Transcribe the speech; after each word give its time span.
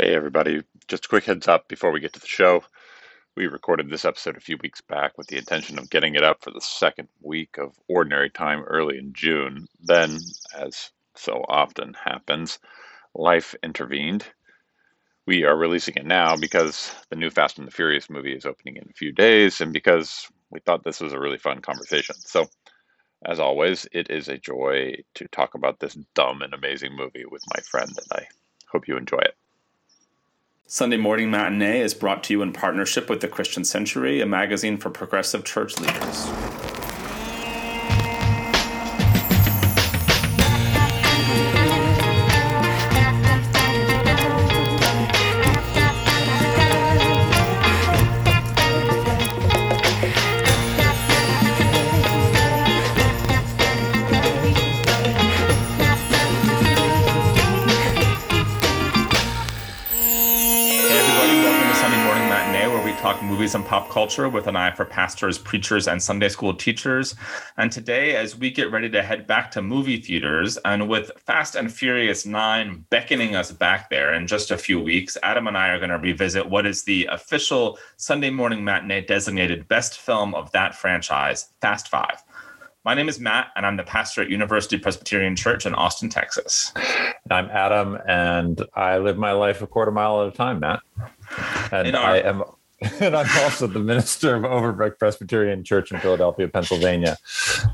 Hey, 0.00 0.14
everybody. 0.14 0.62
Just 0.88 1.04
a 1.04 1.08
quick 1.08 1.24
heads 1.24 1.46
up 1.46 1.68
before 1.68 1.90
we 1.90 2.00
get 2.00 2.14
to 2.14 2.20
the 2.20 2.26
show. 2.26 2.64
We 3.36 3.48
recorded 3.48 3.90
this 3.90 4.06
episode 4.06 4.34
a 4.34 4.40
few 4.40 4.56
weeks 4.62 4.80
back 4.80 5.18
with 5.18 5.26
the 5.26 5.36
intention 5.36 5.78
of 5.78 5.90
getting 5.90 6.14
it 6.14 6.24
up 6.24 6.42
for 6.42 6.50
the 6.50 6.60
second 6.62 7.08
week 7.20 7.58
of 7.58 7.78
ordinary 7.86 8.30
time 8.30 8.62
early 8.62 8.96
in 8.96 9.12
June. 9.12 9.68
Then, 9.78 10.20
as 10.56 10.90
so 11.16 11.44
often 11.46 11.92
happens, 11.92 12.60
life 13.14 13.54
intervened. 13.62 14.24
We 15.26 15.44
are 15.44 15.54
releasing 15.54 15.96
it 15.96 16.06
now 16.06 16.34
because 16.34 16.94
the 17.10 17.16
new 17.16 17.28
Fast 17.28 17.58
and 17.58 17.66
the 17.66 17.72
Furious 17.72 18.08
movie 18.08 18.34
is 18.34 18.46
opening 18.46 18.76
in 18.76 18.88
a 18.88 18.94
few 18.94 19.12
days 19.12 19.60
and 19.60 19.70
because 19.70 20.26
we 20.48 20.60
thought 20.60 20.82
this 20.82 21.02
was 21.02 21.12
a 21.12 21.20
really 21.20 21.36
fun 21.36 21.60
conversation. 21.60 22.16
So, 22.24 22.48
as 23.26 23.38
always, 23.38 23.86
it 23.92 24.08
is 24.08 24.28
a 24.28 24.38
joy 24.38 24.94
to 25.16 25.28
talk 25.28 25.54
about 25.54 25.78
this 25.78 25.98
dumb 26.14 26.40
and 26.40 26.54
amazing 26.54 26.96
movie 26.96 27.26
with 27.30 27.42
my 27.54 27.60
friend, 27.60 27.90
and 27.90 28.22
I 28.22 28.28
hope 28.72 28.88
you 28.88 28.96
enjoy 28.96 29.18
it. 29.18 29.34
Sunday 30.72 30.98
Morning 30.98 31.32
Matinee 31.32 31.80
is 31.80 31.94
brought 31.94 32.22
to 32.22 32.32
you 32.32 32.42
in 32.42 32.52
partnership 32.52 33.10
with 33.10 33.20
the 33.20 33.26
Christian 33.26 33.64
Century, 33.64 34.20
a 34.20 34.26
magazine 34.26 34.76
for 34.76 34.88
progressive 34.88 35.44
church 35.44 35.76
leaders. 35.80 36.59
Culture 63.90 64.28
with 64.28 64.46
an 64.46 64.56
eye 64.56 64.70
for 64.70 64.84
pastors, 64.84 65.36
preachers, 65.36 65.88
and 65.88 66.02
Sunday 66.02 66.28
school 66.28 66.54
teachers. 66.54 67.14
And 67.58 67.70
today, 67.70 68.16
as 68.16 68.36
we 68.36 68.50
get 68.50 68.70
ready 68.70 68.88
to 68.90 69.02
head 69.02 69.26
back 69.26 69.50
to 69.52 69.62
movie 69.62 70.00
theaters, 70.00 70.56
and 70.64 70.88
with 70.88 71.10
Fast 71.18 71.56
and 71.56 71.72
Furious 71.72 72.24
9 72.24 72.86
beckoning 72.88 73.34
us 73.34 73.52
back 73.52 73.90
there 73.90 74.14
in 74.14 74.26
just 74.26 74.50
a 74.50 74.56
few 74.56 74.80
weeks, 74.80 75.18
Adam 75.22 75.46
and 75.46 75.58
I 75.58 75.68
are 75.68 75.78
going 75.78 75.90
to 75.90 75.98
revisit 75.98 76.48
what 76.48 76.64
is 76.64 76.84
the 76.84 77.06
official 77.06 77.78
Sunday 77.96 78.30
morning 78.30 78.64
matinee 78.64 79.02
designated 79.02 79.68
best 79.68 79.98
film 79.98 80.34
of 80.34 80.50
that 80.52 80.74
franchise, 80.74 81.48
Fast 81.60 81.88
Five. 81.88 82.22
My 82.82 82.94
name 82.94 83.10
is 83.10 83.20
Matt, 83.20 83.48
and 83.56 83.66
I'm 83.66 83.76
the 83.76 83.82
pastor 83.82 84.22
at 84.22 84.30
University 84.30 84.78
Presbyterian 84.78 85.36
Church 85.36 85.66
in 85.66 85.74
Austin, 85.74 86.08
Texas. 86.08 86.72
I'm 87.30 87.50
Adam, 87.50 87.98
and 88.08 88.64
I 88.74 88.96
live 88.96 89.18
my 89.18 89.32
life 89.32 89.60
a 89.60 89.66
quarter 89.66 89.90
mile 89.90 90.22
at 90.22 90.28
a 90.28 90.30
time, 90.30 90.60
Matt. 90.60 90.80
And 91.72 91.94
our, 91.94 92.12
I 92.12 92.18
am 92.20 92.42
and 93.00 93.14
I'm 93.14 93.28
also 93.42 93.66
the 93.66 93.78
minister 93.78 94.34
of 94.34 94.42
Overbrook 94.42 94.98
Presbyterian 94.98 95.64
Church 95.64 95.92
in 95.92 96.00
Philadelphia, 96.00 96.48
Pennsylvania, 96.48 97.18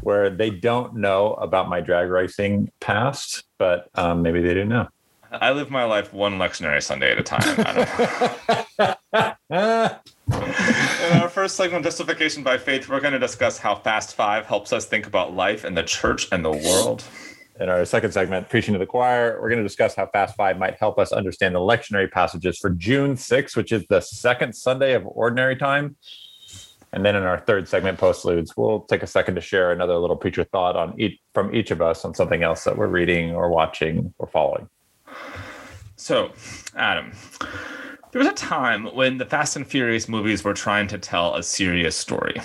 where 0.03 0.31
they 0.31 0.51
don't 0.51 0.97
know 0.97 1.35
about 1.35 1.69
my 1.69 1.81
drag 1.81 2.09
racing 2.09 2.73
past, 2.81 3.45
but 3.59 3.89
um, 3.95 4.23
maybe 4.23 4.43
they 4.43 4.55
do 4.55 4.65
know. 4.65 4.89
I 5.31 5.53
live 5.53 5.71
my 5.71 5.85
life 5.85 6.13
one 6.13 6.39
lectionary 6.39 6.83
Sunday 6.83 7.13
at 7.13 7.19
a 7.19 7.23
time. 7.23 7.43
In 10.29 11.19
our 11.21 11.29
first 11.29 11.57
segment, 11.57 11.85
Justification 11.85 12.43
by 12.43 12.59
Faith, 12.59 12.89
we're 12.89 13.01
going 13.01 13.13
to 13.13 13.19
discuss 13.19 13.59
how 13.59 13.77
Fast 13.77 14.17
Five 14.17 14.47
helps 14.47 14.73
us 14.73 14.87
think 14.87 15.07
about 15.07 15.35
life 15.35 15.65
and 15.65 15.77
the 15.77 15.83
church 15.83 16.27
and 16.33 16.45
the 16.45 16.51
world 16.51 17.05
in 17.61 17.69
our 17.69 17.85
second 17.85 18.13
segment, 18.13 18.49
Preaching 18.49 18.75
to 18.75 18.79
the 18.79 18.87
Choir, 18.87 19.39
we're 19.41 19.49
going 19.49 19.59
to 19.59 19.65
discuss 19.65 19.95
how 19.95 20.07
Fast 20.07 20.37
Five 20.37 20.59
might 20.59 20.77
help 20.77 20.99
us 20.99 21.13
understand 21.13 21.55
the 21.55 21.61
lectionary 21.61 22.11
passages 22.11 22.59
for 22.59 22.71
June 22.71 23.15
6th, 23.15 23.57
which 23.57 23.73
is 23.73 23.87
the 23.89 24.01
second 24.01 24.55
Sunday 24.55 24.95
of 24.95 25.07
Ordinary 25.07 25.57
Time. 25.57 25.97
And 26.93 27.05
then 27.05 27.17
in 27.17 27.25
our 27.25 27.39
third 27.41 27.69
segment, 27.69 27.99
Postludes, 27.99 28.53
we'll 28.57 28.81
take 28.83 29.03
a 29.03 29.07
second 29.07 29.35
to 29.35 29.41
share 29.41 29.73
another 29.73 29.97
little 29.97 30.17
preacher 30.17 30.45
thought 30.45 30.77
on 30.77 30.99
each 31.01 31.19
from 31.35 31.55
each 31.55 31.71
of 31.71 31.83
us 31.83 32.05
on 32.05 32.15
something 32.15 32.43
else 32.43 32.65
that 32.65 32.77
we're 32.77 32.87
reading 32.87 33.35
or 33.35 33.51
watching 33.51 34.15
or 34.19 34.27
following. 34.27 34.69
So, 35.97 36.31
Adam, 36.75 37.13
there 38.13 38.19
was 38.19 38.29
a 38.29 38.35
time 38.35 38.87
when 38.95 39.19
the 39.19 39.27
Fast 39.27 39.57
and 39.57 39.67
Furious 39.67 40.09
movies 40.09 40.45
were 40.45 40.55
trying 40.55 40.87
to 40.89 40.99
tell 40.99 41.35
a 41.35 41.43
serious 41.43 41.97
story. 41.97 42.41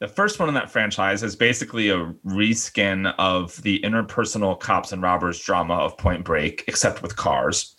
The 0.00 0.08
first 0.08 0.38
one 0.38 0.48
in 0.48 0.54
that 0.54 0.70
franchise 0.70 1.24
is 1.24 1.34
basically 1.34 1.90
a 1.90 2.12
reskin 2.24 3.12
of 3.18 3.60
the 3.62 3.80
interpersonal 3.80 4.58
cops 4.58 4.92
and 4.92 5.02
robbers 5.02 5.40
drama 5.40 5.74
of 5.74 5.98
Point 5.98 6.24
Break, 6.24 6.64
except 6.68 7.02
with 7.02 7.16
cars. 7.16 7.74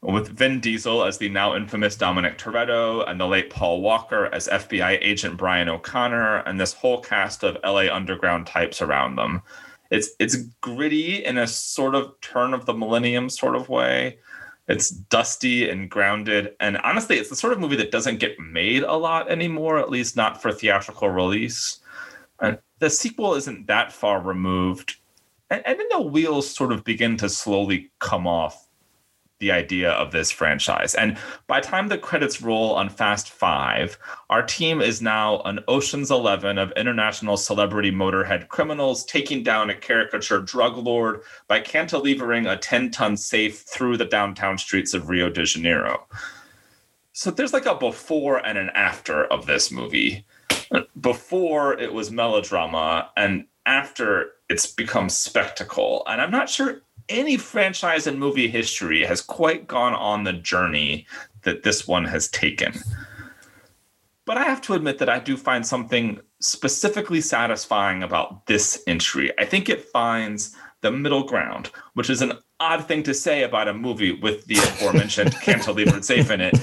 With 0.00 0.28
Vin 0.28 0.60
Diesel 0.60 1.04
as 1.04 1.18
the 1.18 1.28
now 1.28 1.54
infamous 1.54 1.96
Dominic 1.96 2.38
Toretto 2.38 3.08
and 3.08 3.20
the 3.20 3.26
late 3.26 3.50
Paul 3.50 3.82
Walker 3.82 4.26
as 4.34 4.48
FBI 4.48 4.98
agent 5.02 5.36
Brian 5.36 5.68
O'Connor, 5.68 6.38
and 6.46 6.58
this 6.58 6.72
whole 6.72 7.00
cast 7.00 7.42
of 7.42 7.58
LA 7.62 7.94
Underground 7.94 8.46
types 8.46 8.80
around 8.80 9.16
them. 9.16 9.42
It's 9.90 10.10
it's 10.18 10.36
gritty 10.62 11.24
in 11.24 11.36
a 11.36 11.46
sort 11.46 11.94
of 11.94 12.18
turn 12.22 12.54
of 12.54 12.64
the 12.64 12.74
millennium 12.74 13.28
sort 13.28 13.54
of 13.54 13.68
way. 13.68 14.18
It's 14.66 14.90
dusty 14.90 15.68
and 15.68 15.90
grounded. 15.90 16.56
And 16.60 16.78
honestly, 16.78 17.18
it's 17.18 17.28
the 17.28 17.36
sort 17.36 17.52
of 17.52 17.60
movie 17.60 17.76
that 17.76 17.90
doesn't 17.90 18.18
get 18.18 18.38
made 18.38 18.82
a 18.82 18.94
lot 18.94 19.30
anymore, 19.30 19.78
at 19.78 19.90
least 19.90 20.16
not 20.16 20.40
for 20.40 20.52
theatrical 20.52 21.10
release. 21.10 21.80
And 22.40 22.58
the 22.78 22.90
sequel 22.90 23.34
isn't 23.34 23.66
that 23.66 23.92
far 23.92 24.20
removed. 24.20 24.96
And, 25.50 25.62
and 25.66 25.78
then 25.78 25.86
the 25.90 26.00
wheels 26.00 26.50
sort 26.50 26.72
of 26.72 26.84
begin 26.84 27.16
to 27.18 27.28
slowly 27.28 27.90
come 27.98 28.26
off 28.26 28.63
the 29.40 29.50
idea 29.50 29.90
of 29.92 30.12
this 30.12 30.30
franchise. 30.30 30.94
And 30.94 31.18
by 31.46 31.60
time 31.60 31.88
the 31.88 31.98
credits 31.98 32.40
roll 32.40 32.74
on 32.74 32.88
Fast 32.88 33.30
Five, 33.30 33.98
our 34.30 34.42
team 34.42 34.80
is 34.80 35.02
now 35.02 35.40
an 35.42 35.60
Ocean's 35.68 36.10
Eleven 36.10 36.58
of 36.58 36.72
international 36.72 37.36
celebrity 37.36 37.90
motorhead 37.90 38.48
criminals 38.48 39.04
taking 39.04 39.42
down 39.42 39.70
a 39.70 39.74
caricature 39.74 40.40
drug 40.40 40.76
lord 40.76 41.22
by 41.48 41.60
cantilevering 41.60 42.50
a 42.50 42.56
10 42.56 42.90
ton 42.90 43.16
safe 43.16 43.60
through 43.62 43.96
the 43.96 44.04
downtown 44.04 44.56
streets 44.56 44.94
of 44.94 45.08
Rio 45.08 45.28
de 45.28 45.44
Janeiro. 45.44 46.06
So 47.12 47.30
there's 47.30 47.52
like 47.52 47.66
a 47.66 47.74
before 47.74 48.38
and 48.38 48.58
an 48.58 48.70
after 48.70 49.24
of 49.26 49.46
this 49.46 49.70
movie. 49.70 50.26
Before 51.00 51.78
it 51.78 51.92
was 51.92 52.10
melodrama, 52.10 53.10
and 53.16 53.46
after 53.66 54.32
it's 54.48 54.66
become 54.66 55.08
spectacle. 55.08 56.02
And 56.06 56.20
I'm 56.20 56.30
not 56.30 56.48
sure 56.48 56.82
any 57.08 57.36
franchise 57.36 58.06
in 58.06 58.18
movie 58.18 58.48
history 58.48 59.04
has 59.04 59.20
quite 59.20 59.66
gone 59.66 59.94
on 59.94 60.24
the 60.24 60.32
journey 60.32 61.06
that 61.42 61.62
this 61.62 61.86
one 61.86 62.04
has 62.04 62.28
taken. 62.28 62.74
But 64.24 64.38
I 64.38 64.44
have 64.44 64.62
to 64.62 64.74
admit 64.74 64.98
that 64.98 65.08
I 65.10 65.18
do 65.18 65.36
find 65.36 65.66
something 65.66 66.18
specifically 66.40 67.20
satisfying 67.20 68.02
about 68.02 68.46
this 68.46 68.82
entry. 68.86 69.30
I 69.38 69.44
think 69.44 69.68
it 69.68 69.84
finds 69.84 70.56
the 70.80 70.90
middle 70.90 71.24
ground, 71.24 71.70
which 71.94 72.10
is 72.10 72.22
an 72.22 72.32
odd 72.60 72.86
thing 72.86 73.02
to 73.02 73.14
say 73.14 73.42
about 73.42 73.68
a 73.68 73.74
movie 73.74 74.12
with 74.12 74.44
the 74.46 74.56
aforementioned 74.56 75.32
cantilevered 75.42 76.04
safe 76.04 76.30
in 76.30 76.40
it. 76.40 76.58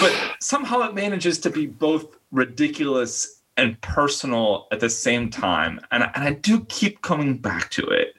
But 0.00 0.36
somehow 0.40 0.80
it 0.82 0.94
manages 0.94 1.38
to 1.40 1.50
be 1.50 1.66
both 1.66 2.16
ridiculous 2.30 3.42
and 3.56 3.80
personal 3.80 4.68
at 4.72 4.80
the 4.80 4.90
same 4.90 5.30
time. 5.30 5.80
And, 5.90 6.04
and 6.14 6.24
I 6.24 6.32
do 6.32 6.64
keep 6.66 7.02
coming 7.02 7.38
back 7.38 7.70
to 7.70 7.86
it. 7.86 8.15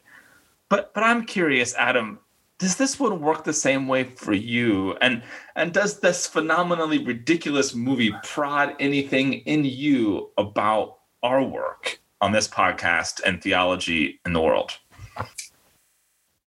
But 0.69 0.93
but 0.93 1.03
I'm 1.03 1.25
curious, 1.25 1.73
Adam, 1.75 2.19
does 2.59 2.75
this 2.75 2.99
one 2.99 3.21
work 3.21 3.43
the 3.43 3.53
same 3.53 3.87
way 3.87 4.03
for 4.03 4.33
you? 4.33 4.97
And 5.01 5.23
and 5.55 5.73
does 5.73 5.99
this 5.99 6.27
phenomenally 6.27 7.03
ridiculous 7.03 7.75
movie 7.75 8.13
prod 8.23 8.75
anything 8.79 9.33
in 9.33 9.63
you 9.63 10.31
about 10.37 10.97
our 11.23 11.43
work 11.43 11.99
on 12.19 12.31
this 12.31 12.47
podcast 12.47 13.21
and 13.25 13.41
theology 13.41 14.19
in 14.25 14.33
the 14.33 14.41
world? 14.41 14.71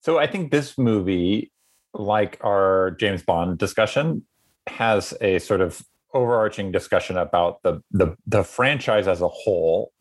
So 0.02 0.18
I 0.18 0.28
think 0.28 0.52
this 0.52 0.78
movie, 0.78 1.52
like 1.94 2.38
our 2.42 2.92
James 2.92 3.22
Bond 3.22 3.58
discussion, 3.58 4.26
has 4.68 5.14
a 5.20 5.40
sort 5.40 5.62
of 5.62 5.86
overarching 6.14 6.72
discussion 6.72 7.18
about 7.18 7.62
the 7.64 7.82
the, 7.92 8.16
the 8.26 8.44
franchise 8.44 9.08
as 9.08 9.22
a 9.22 9.28
whole 9.28 9.92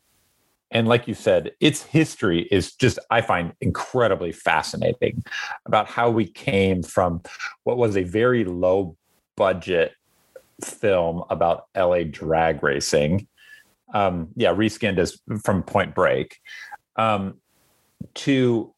and 0.71 0.89
like 0.89 1.07
you 1.07 1.15
said, 1.15 1.53
its 1.61 1.83
history 1.83 2.43
is 2.51 2.75
just, 2.75 2.99
I 3.11 3.21
find 3.21 3.53
incredibly 3.61 4.33
fascinating 4.33 5.25
about 5.65 5.87
how 5.87 6.11
we 6.11 6.27
came 6.27 6.83
from 6.83 7.23
what 7.65 7.77
was 7.77 7.97
a 7.97 8.03
very 8.03 8.45
low 8.45 8.97
budget 9.37 9.93
film 10.65 11.23
about 11.31 11.67
LA 11.77 12.03
drag 12.03 12.63
racing. 12.63 13.29
Um, 13.95 14.29
yeah, 14.35 14.53
reskinned 14.53 14.99
as 14.99 15.21
from 15.45 15.63
Point 15.63 15.95
Break 15.95 16.39
um, 16.97 17.41
to 18.15 18.75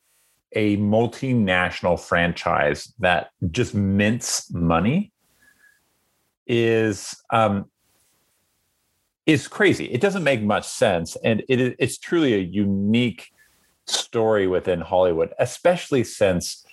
a 0.52 0.76
multinational 0.76 1.99
franchise 1.99 2.93
that 2.99 3.31
just 3.50 3.75
mints 3.75 4.52
money 4.52 5.12
is 6.46 7.14
um, 7.31 7.70
is 9.28 9.46
crazy. 9.46 9.84
It 9.84 10.00
doesn't 10.00 10.25
make 10.25 10.42
much 10.42 10.66
sense, 10.66 11.14
and 11.22 11.44
it, 11.50 11.76
it's 11.78 11.98
truly 11.98 12.32
a 12.34 12.38
unique 12.38 13.30
story 13.86 14.46
within 14.46 14.80
Hollywood, 14.80 15.34
especially 15.38 16.02
since 16.02 16.64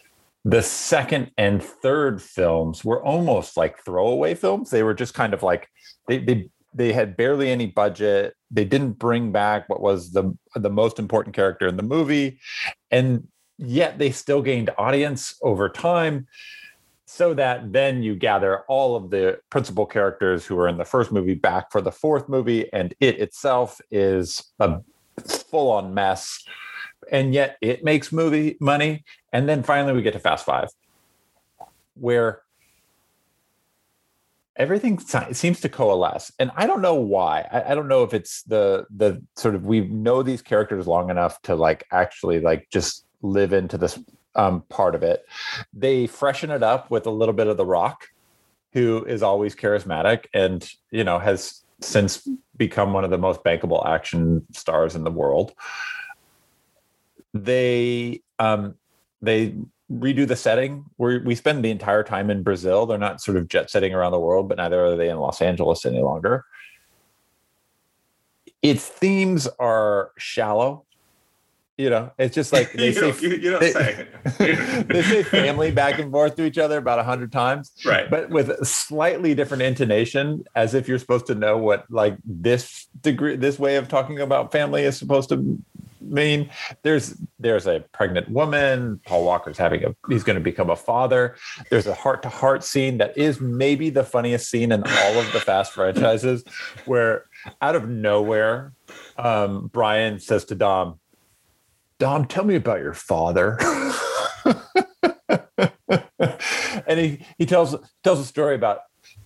the 0.46 0.62
second 0.62 1.32
and 1.38 1.62
third 1.62 2.22
films 2.22 2.86
were 2.86 3.04
almost 3.04 3.58
like 3.58 3.84
throwaway 3.84 4.36
films. 4.36 4.70
They 4.70 4.84
were 4.84 4.94
just 4.94 5.14
kind 5.14 5.34
of 5.34 5.44
like 5.44 5.68
they 6.08 6.20
they 6.20 6.50
they 6.74 6.94
had 6.94 7.18
barely 7.18 7.52
any 7.52 7.66
budget. 7.68 8.36
They 8.50 8.64
didn't 8.64 8.94
bring 8.94 9.34
back 9.34 9.68
what 9.68 9.82
was 9.82 10.14
the 10.14 10.34
the 10.56 10.70
most 10.70 10.98
important 10.98 11.36
character 11.36 11.68
in 11.68 11.76
the 11.76 11.84
movie, 11.84 12.40
and 12.90 13.28
yet 13.58 14.00
they 14.00 14.12
still 14.12 14.42
gained 14.42 14.70
audience 14.78 15.36
over 15.42 15.68
time. 15.68 16.28
So 17.06 17.34
that 17.36 17.72
then 17.72 18.02
you 18.02 18.16
gather 18.16 18.62
all 18.68 18.96
of 18.96 19.12
the 19.12 19.40
principal 19.50 19.86
characters 19.86 20.46
who 20.46 20.58
are 20.60 20.68
in 20.68 20.78
the 20.78 20.86
first 20.86 21.12
movie 21.12 21.36
back 21.36 21.72
for 21.72 21.82
the 21.82 21.92
fourth 21.92 22.28
movie, 22.28 22.72
and 22.74 22.96
it 23.00 23.20
itself 23.20 23.80
is 23.92 24.44
a 24.60 24.82
full 25.24 25.72
on 25.72 25.94
mess 25.94 26.44
and 27.12 27.34
yet 27.34 27.58
it 27.62 27.84
makes 27.84 28.12
movie 28.12 28.58
money. 28.60 29.04
And 29.32 29.48
then 29.48 29.64
finally 29.64 29.94
we 29.94 30.02
get 30.02 30.14
to 30.14 30.20
Fast 30.20 30.46
Five, 30.46 30.70
where 31.96 32.42
everything 34.56 35.00
seems 35.00 35.60
to 35.62 35.70
coalesce. 35.70 36.32
And 36.40 36.52
I 36.56 36.66
don't 36.68 36.82
know 36.82 36.96
why. 36.96 37.48
I, 37.52 37.72
I, 37.72 37.76
don't 37.76 37.88
know 37.88 38.04
if 38.04 38.14
it's 38.14 38.44
the 38.44 38.86
the 38.96 39.22
sort 39.36 39.56
of 39.56 39.66
we 39.66 39.82
know 39.82 40.24
these 40.24 40.42
characters 40.42 40.88
long 40.88 41.10
enough 41.10 41.42
to 41.44 41.56
like 41.56 41.86
actually 41.92 42.40
like 42.40 42.70
just 42.72 43.06
live 43.22 43.54
into 43.54 43.78
this 43.78 44.00
um, 44.36 44.62
part 44.70 44.96
of 44.96 45.04
it. 45.04 45.26
They 45.74 46.08
freshen 46.08 46.52
it 46.52 46.64
up 46.64 46.92
with 46.92 47.06
a 47.06 47.12
little 47.12 47.34
bit 47.34 47.48
of 47.48 47.58
The 47.58 47.66
Rock, 47.66 48.10
who 48.74 49.04
is 49.06 49.24
always 49.24 49.56
charismatic 49.56 50.26
and 50.34 50.70
you 50.92 51.04
know 51.04 51.20
has 51.20 51.62
since 51.82 52.28
become 52.58 52.94
one 52.94 53.04
of 53.04 53.12
the 53.12 53.18
most 53.18 53.44
bankable 53.44 53.86
action 53.86 54.46
stars 54.52 54.96
in 54.96 55.04
the 55.04 55.12
world 55.12 55.54
they 57.36 58.22
um, 58.40 58.76
they 59.22 59.54
redo 59.92 60.28
the 60.28 60.36
setting. 60.36 60.86
We 60.98 61.20
we 61.20 61.36
spend 61.36 61.64
the 61.64 61.70
entire 61.70 62.04
time 62.04 62.32
in 62.32 62.42
Brazil. 62.42 62.86
They're 62.86 62.98
not 62.98 63.22
sort 63.22 63.38
of 63.38 63.48
jet 63.50 63.70
setting 63.70 63.94
around 63.94 64.14
the 64.14 64.20
world, 64.20 64.48
but 64.48 64.58
neither 64.58 64.84
are 64.84 64.96
they 64.96 65.10
in 65.10 65.18
Los 65.18 65.42
Angeles 65.42 65.86
any 65.86 66.02
longer. 66.02 66.46
Its 68.64 68.88
themes 68.88 69.48
are 69.60 70.12
shallow. 70.18 70.85
You 71.78 71.90
know, 71.90 72.12
it's 72.18 72.34
just 72.34 72.54
like 72.54 72.72
they 72.74 72.94
say, 72.94 73.14
you, 73.20 73.30
you 73.32 73.52
don't 73.52 73.60
they, 73.60 73.72
say. 73.72 74.08
they 74.84 75.02
say 75.02 75.24
family 75.24 75.72
back 75.72 76.00
and 76.00 76.12
forth 76.12 76.36
to 76.38 76.46
each 76.46 76.58
other 76.58 76.78
about 76.78 77.00
a 77.00 77.04
hundred 77.04 77.32
times, 77.32 77.72
right? 77.86 78.10
But 78.10 78.30
with 78.30 78.50
a 78.50 78.66
slightly 78.66 79.36
different 79.36 79.64
intonation, 79.64 80.46
as 80.56 80.74
if 80.74 80.88
you're 80.88 81.00
supposed 81.00 81.28
to 81.28 81.36
know 81.36 81.58
what 81.58 81.86
like 81.90 82.18
this 82.24 82.88
degree, 83.02 83.36
this 83.36 83.60
way 83.60 83.76
of 83.76 83.90
talking 83.90 84.20
about 84.22 84.52
family 84.52 84.84
is 84.84 84.98
supposed 84.98 85.30
to 85.30 85.60
mean 86.02 86.50
there's 86.84 87.16
there's 87.40 87.68
a 87.68 87.84
pregnant 87.92 88.30
woman 88.30 89.00
paul 89.06 89.26
walker's 89.26 89.58
having 89.58 89.84
a 89.84 89.96
he's 90.08 90.24
going 90.24 90.36
to 90.36 90.44
become 90.44 90.70
a 90.70 90.76
father 90.76 91.36
there's 91.70 91.88
a 91.88 91.94
heart 91.94 92.22
to 92.22 92.30
heart 92.30 92.64
scene 92.64 92.98
that 92.98 93.18
is 93.18 93.42
maybe 93.42 93.90
the 93.90 94.04
funniest 94.04 94.50
scene 94.50 94.72
in 94.72 94.84
all 94.84 95.20
of 95.20 95.32
the 95.34 95.40
fast 95.40 95.74
franchises 95.74 96.44
where 96.86 97.26
out 97.62 97.76
of 97.76 97.90
nowhere 97.90 98.74
um, 99.18 99.68
brian 99.74 100.20
says 100.20 100.46
to 100.46 100.56
dom 100.56 101.00
dom 102.00 102.26
tell 102.26 102.44
me 102.44 102.56
about 102.56 102.80
your 102.80 102.94
father 102.94 103.58
and 106.88 107.00
he 107.00 107.26
he 107.38 107.46
tells 107.46 107.76
tells 108.04 108.20
a 108.20 108.26
story 108.26 108.56
about 108.56 108.80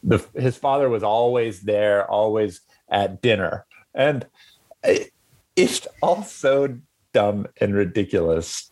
the 0.04 0.24
his 0.36 0.58
father 0.58 0.90
was 0.90 1.04
always 1.04 1.62
there 1.62 2.10
always 2.10 2.62
at 2.90 3.22
dinner 3.22 3.66
and 3.94 4.28
it, 4.84 5.12
it's 5.56 5.88
all 6.02 6.24
so 6.24 6.78
dumb 7.14 7.48
and 7.60 7.74
ridiculous. 7.74 8.72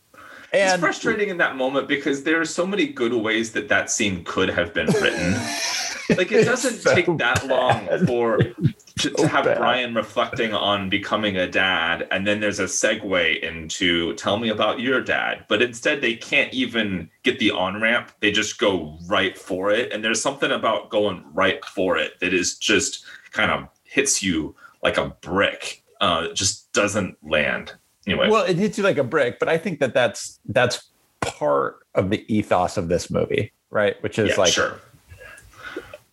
And 0.54 0.74
it's 0.74 0.80
frustrating 0.80 1.30
in 1.30 1.38
that 1.38 1.58
moment 1.58 1.88
because 1.88 2.24
there 2.24 2.40
are 2.40 2.46
so 2.46 2.66
many 2.66 2.88
good 2.88 3.14
ways 3.14 3.52
that 3.52 3.68
that 3.68 3.92
scene 3.92 4.24
could 4.24 4.50
have 4.50 4.74
been 4.74 4.88
written. 4.88 5.36
like 6.10 6.32
it 6.32 6.46
doesn't 6.46 6.74
so 6.82 6.96
take 6.96 7.06
that 7.18 7.48
bad. 7.48 7.50
long 7.50 8.06
for 8.06 8.38
to, 9.00 9.10
to 9.10 9.28
have 9.28 9.46
bad. 9.46 9.58
Brian 9.58 9.94
reflecting 9.94 10.54
on 10.54 10.90
becoming 10.90 11.38
a 11.38 11.48
dad, 11.48 12.08
and 12.12 12.26
then 12.26 12.40
there's 12.40 12.60
a 12.60 12.66
segue 12.66 13.42
into 13.42 14.14
tell 14.16 14.38
me 14.38 14.50
about 14.50 14.80
your 14.80 15.02
dad. 15.02 15.46
But 15.48 15.62
instead, 15.62 16.02
they 16.02 16.16
can't 16.16 16.54
even 16.54 17.10
get 17.24 17.40
the 17.40 17.52
on 17.52 17.82
ramp; 17.82 18.12
they 18.20 18.32
just 18.32 18.60
go 18.60 18.98
right 19.08 19.38
for 19.38 19.72
it. 19.72 19.92
And 19.92 20.04
there's 20.04 20.22
something 20.22 20.52
about 20.52 20.90
going 20.90 21.24
right 21.34 21.64
for 21.66 21.98
it 21.98 22.20
that 22.22 22.34
is 22.34 22.58
just 22.58 23.06
kind 23.32 23.52
of 23.52 23.68
hits 23.84 24.24
you 24.24 24.56
like 24.84 24.98
a 24.98 25.10
brick 25.22 25.84
uh, 26.02 26.34
just 26.34 26.72
doesn't 26.74 27.18
land. 27.24 27.74
Anyway, 28.06 28.30
well, 28.30 28.46
it 28.46 28.58
hits 28.58 28.78
you 28.78 28.84
like 28.84 28.98
a 28.98 29.04
brick, 29.04 29.40
but 29.40 29.50
I 29.50 29.58
think 29.58 29.80
that 29.80 29.94
that's 29.94 30.40
that's 30.46 30.90
part 31.22 31.86
of 31.96 32.10
the 32.10 32.24
ethos 32.34 32.78
of 32.78 32.88
this 32.88 33.12
movie, 33.12 33.52
right? 33.70 34.02
Which 34.02 34.18
is 34.18 34.30
yeah, 34.30 34.36
like 34.38 34.54
sure. 34.54 34.80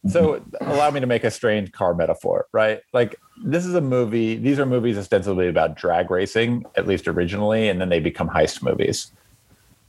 So 0.06 0.44
allow 0.60 0.90
me 0.90 1.00
to 1.00 1.06
make 1.06 1.24
a 1.24 1.30
strange 1.30 1.72
car 1.72 1.94
metaphor, 1.94 2.46
right? 2.52 2.80
Like 2.92 3.16
this 3.42 3.64
is 3.64 3.74
a 3.74 3.80
movie. 3.80 4.36
These 4.36 4.58
are 4.58 4.66
movies 4.66 4.98
ostensibly 4.98 5.48
about 5.48 5.76
drag 5.76 6.10
racing, 6.10 6.66
at 6.76 6.86
least 6.86 7.08
originally, 7.08 7.68
and 7.68 7.80
then 7.80 7.88
they 7.88 8.00
become 8.00 8.28
heist 8.28 8.62
movies. 8.62 9.12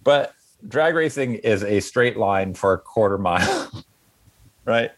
But 0.04 0.34
drag 0.68 0.96
racing 0.96 1.36
is 1.36 1.64
a 1.64 1.82
straight 1.82 2.18
line 2.18 2.54
for 2.54 2.74
a 2.74 2.78
quarter 2.78 3.18
mile, 3.18 3.72
right? 4.66 4.92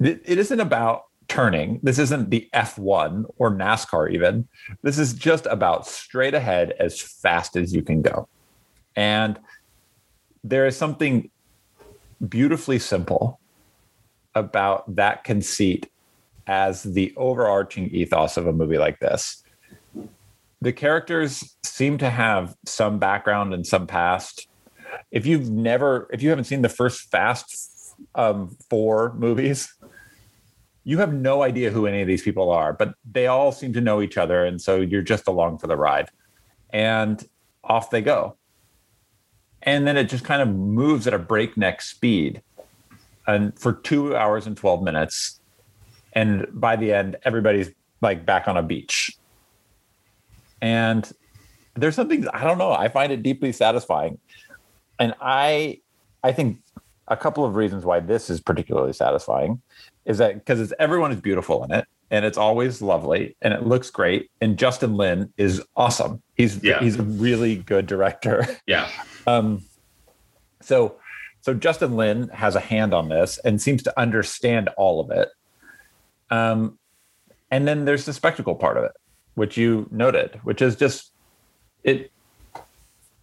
It 0.00 0.26
isn't 0.26 0.60
about 0.60 1.06
turning. 1.28 1.80
This 1.82 1.98
isn't 1.98 2.28
the 2.28 2.48
F1 2.52 3.24
or 3.38 3.50
NASCAR, 3.50 4.12
even. 4.12 4.48
This 4.82 4.98
is 4.98 5.14
just 5.14 5.46
about 5.46 5.86
straight 5.86 6.34
ahead 6.34 6.72
as 6.78 7.00
fast 7.00 7.56
as 7.56 7.72
you 7.72 7.82
can 7.82 8.02
go. 8.02 8.28
And 8.96 9.38
there 10.44 10.66
is 10.66 10.76
something 10.76 11.30
beautifully 12.28 12.78
simple 12.78 13.39
about 14.34 14.94
that 14.96 15.24
conceit 15.24 15.90
as 16.46 16.82
the 16.82 17.12
overarching 17.16 17.88
ethos 17.90 18.36
of 18.36 18.46
a 18.46 18.52
movie 18.52 18.78
like 18.78 18.98
this. 19.00 19.42
The 20.60 20.72
characters 20.72 21.56
seem 21.64 21.98
to 21.98 22.10
have 22.10 22.54
some 22.66 22.98
background 22.98 23.54
and 23.54 23.66
some 23.66 23.86
past. 23.86 24.48
If 25.10 25.26
you've 25.26 25.50
never, 25.50 26.08
if 26.12 26.22
you 26.22 26.28
haven't 26.28 26.44
seen 26.44 26.62
the 26.62 26.68
first 26.68 27.10
Fast 27.10 27.94
um, 28.14 28.56
four 28.68 29.14
movies, 29.14 29.72
you 30.84 30.98
have 30.98 31.12
no 31.12 31.42
idea 31.42 31.70
who 31.70 31.86
any 31.86 32.00
of 32.00 32.08
these 32.08 32.22
people 32.22 32.50
are, 32.50 32.72
but 32.72 32.94
they 33.10 33.26
all 33.26 33.52
seem 33.52 33.72
to 33.74 33.80
know 33.80 34.02
each 34.02 34.18
other. 34.18 34.44
And 34.44 34.60
so 34.60 34.80
you're 34.80 35.02
just 35.02 35.28
along 35.28 35.58
for 35.58 35.66
the 35.66 35.76
ride. 35.76 36.10
And 36.70 37.26
off 37.62 37.90
they 37.90 38.02
go. 38.02 38.36
And 39.62 39.86
then 39.86 39.96
it 39.96 40.04
just 40.04 40.24
kind 40.24 40.40
of 40.40 40.48
moves 40.48 41.06
at 41.06 41.14
a 41.14 41.18
breakneck 41.18 41.82
speed 41.82 42.42
and 43.26 43.58
for 43.58 43.72
two 43.72 44.16
hours 44.16 44.46
and 44.46 44.56
12 44.56 44.82
minutes. 44.82 45.40
And 46.12 46.46
by 46.52 46.76
the 46.76 46.92
end, 46.92 47.16
everybody's 47.24 47.70
like 48.00 48.26
back 48.26 48.48
on 48.48 48.56
a 48.56 48.62
beach. 48.62 49.16
And 50.60 51.10
there's 51.74 51.94
something, 51.94 52.26
I 52.28 52.44
don't 52.44 52.58
know, 52.58 52.72
I 52.72 52.88
find 52.88 53.12
it 53.12 53.22
deeply 53.22 53.52
satisfying. 53.52 54.18
And 54.98 55.14
I, 55.20 55.80
I 56.22 56.32
think 56.32 56.58
a 57.08 57.16
couple 57.16 57.44
of 57.44 57.56
reasons 57.56 57.84
why 57.84 58.00
this 58.00 58.30
is 58.30 58.40
particularly 58.40 58.92
satisfying 58.92 59.60
is 60.04 60.18
that 60.18 60.34
because 60.34 60.60
it's 60.60 60.72
everyone 60.78 61.12
is 61.12 61.20
beautiful 61.20 61.64
in 61.64 61.72
it 61.72 61.86
and 62.10 62.24
it's 62.24 62.38
always 62.38 62.80
lovely 62.80 63.36
and 63.42 63.52
it 63.52 63.66
looks 63.66 63.90
great 63.90 64.30
and 64.40 64.56
justin 64.56 64.94
lin 64.94 65.32
is 65.36 65.62
awesome 65.76 66.22
he's 66.36 66.62
yeah. 66.62 66.80
he's 66.80 66.98
a 66.98 67.02
really 67.02 67.56
good 67.56 67.86
director 67.86 68.46
yeah 68.66 68.88
um 69.26 69.62
so 70.60 70.99
so 71.40 71.54
justin 71.54 71.96
lin 71.96 72.28
has 72.28 72.54
a 72.54 72.60
hand 72.60 72.92
on 72.94 73.08
this 73.08 73.38
and 73.38 73.60
seems 73.60 73.82
to 73.82 73.98
understand 73.98 74.68
all 74.76 75.00
of 75.00 75.10
it 75.10 75.28
um 76.30 76.78
and 77.50 77.66
then 77.66 77.84
there's 77.84 78.04
the 78.04 78.12
spectacle 78.12 78.54
part 78.54 78.76
of 78.76 78.84
it 78.84 78.92
which 79.34 79.56
you 79.56 79.86
noted 79.90 80.40
which 80.44 80.62
is 80.62 80.76
just 80.76 81.12
it 81.84 82.10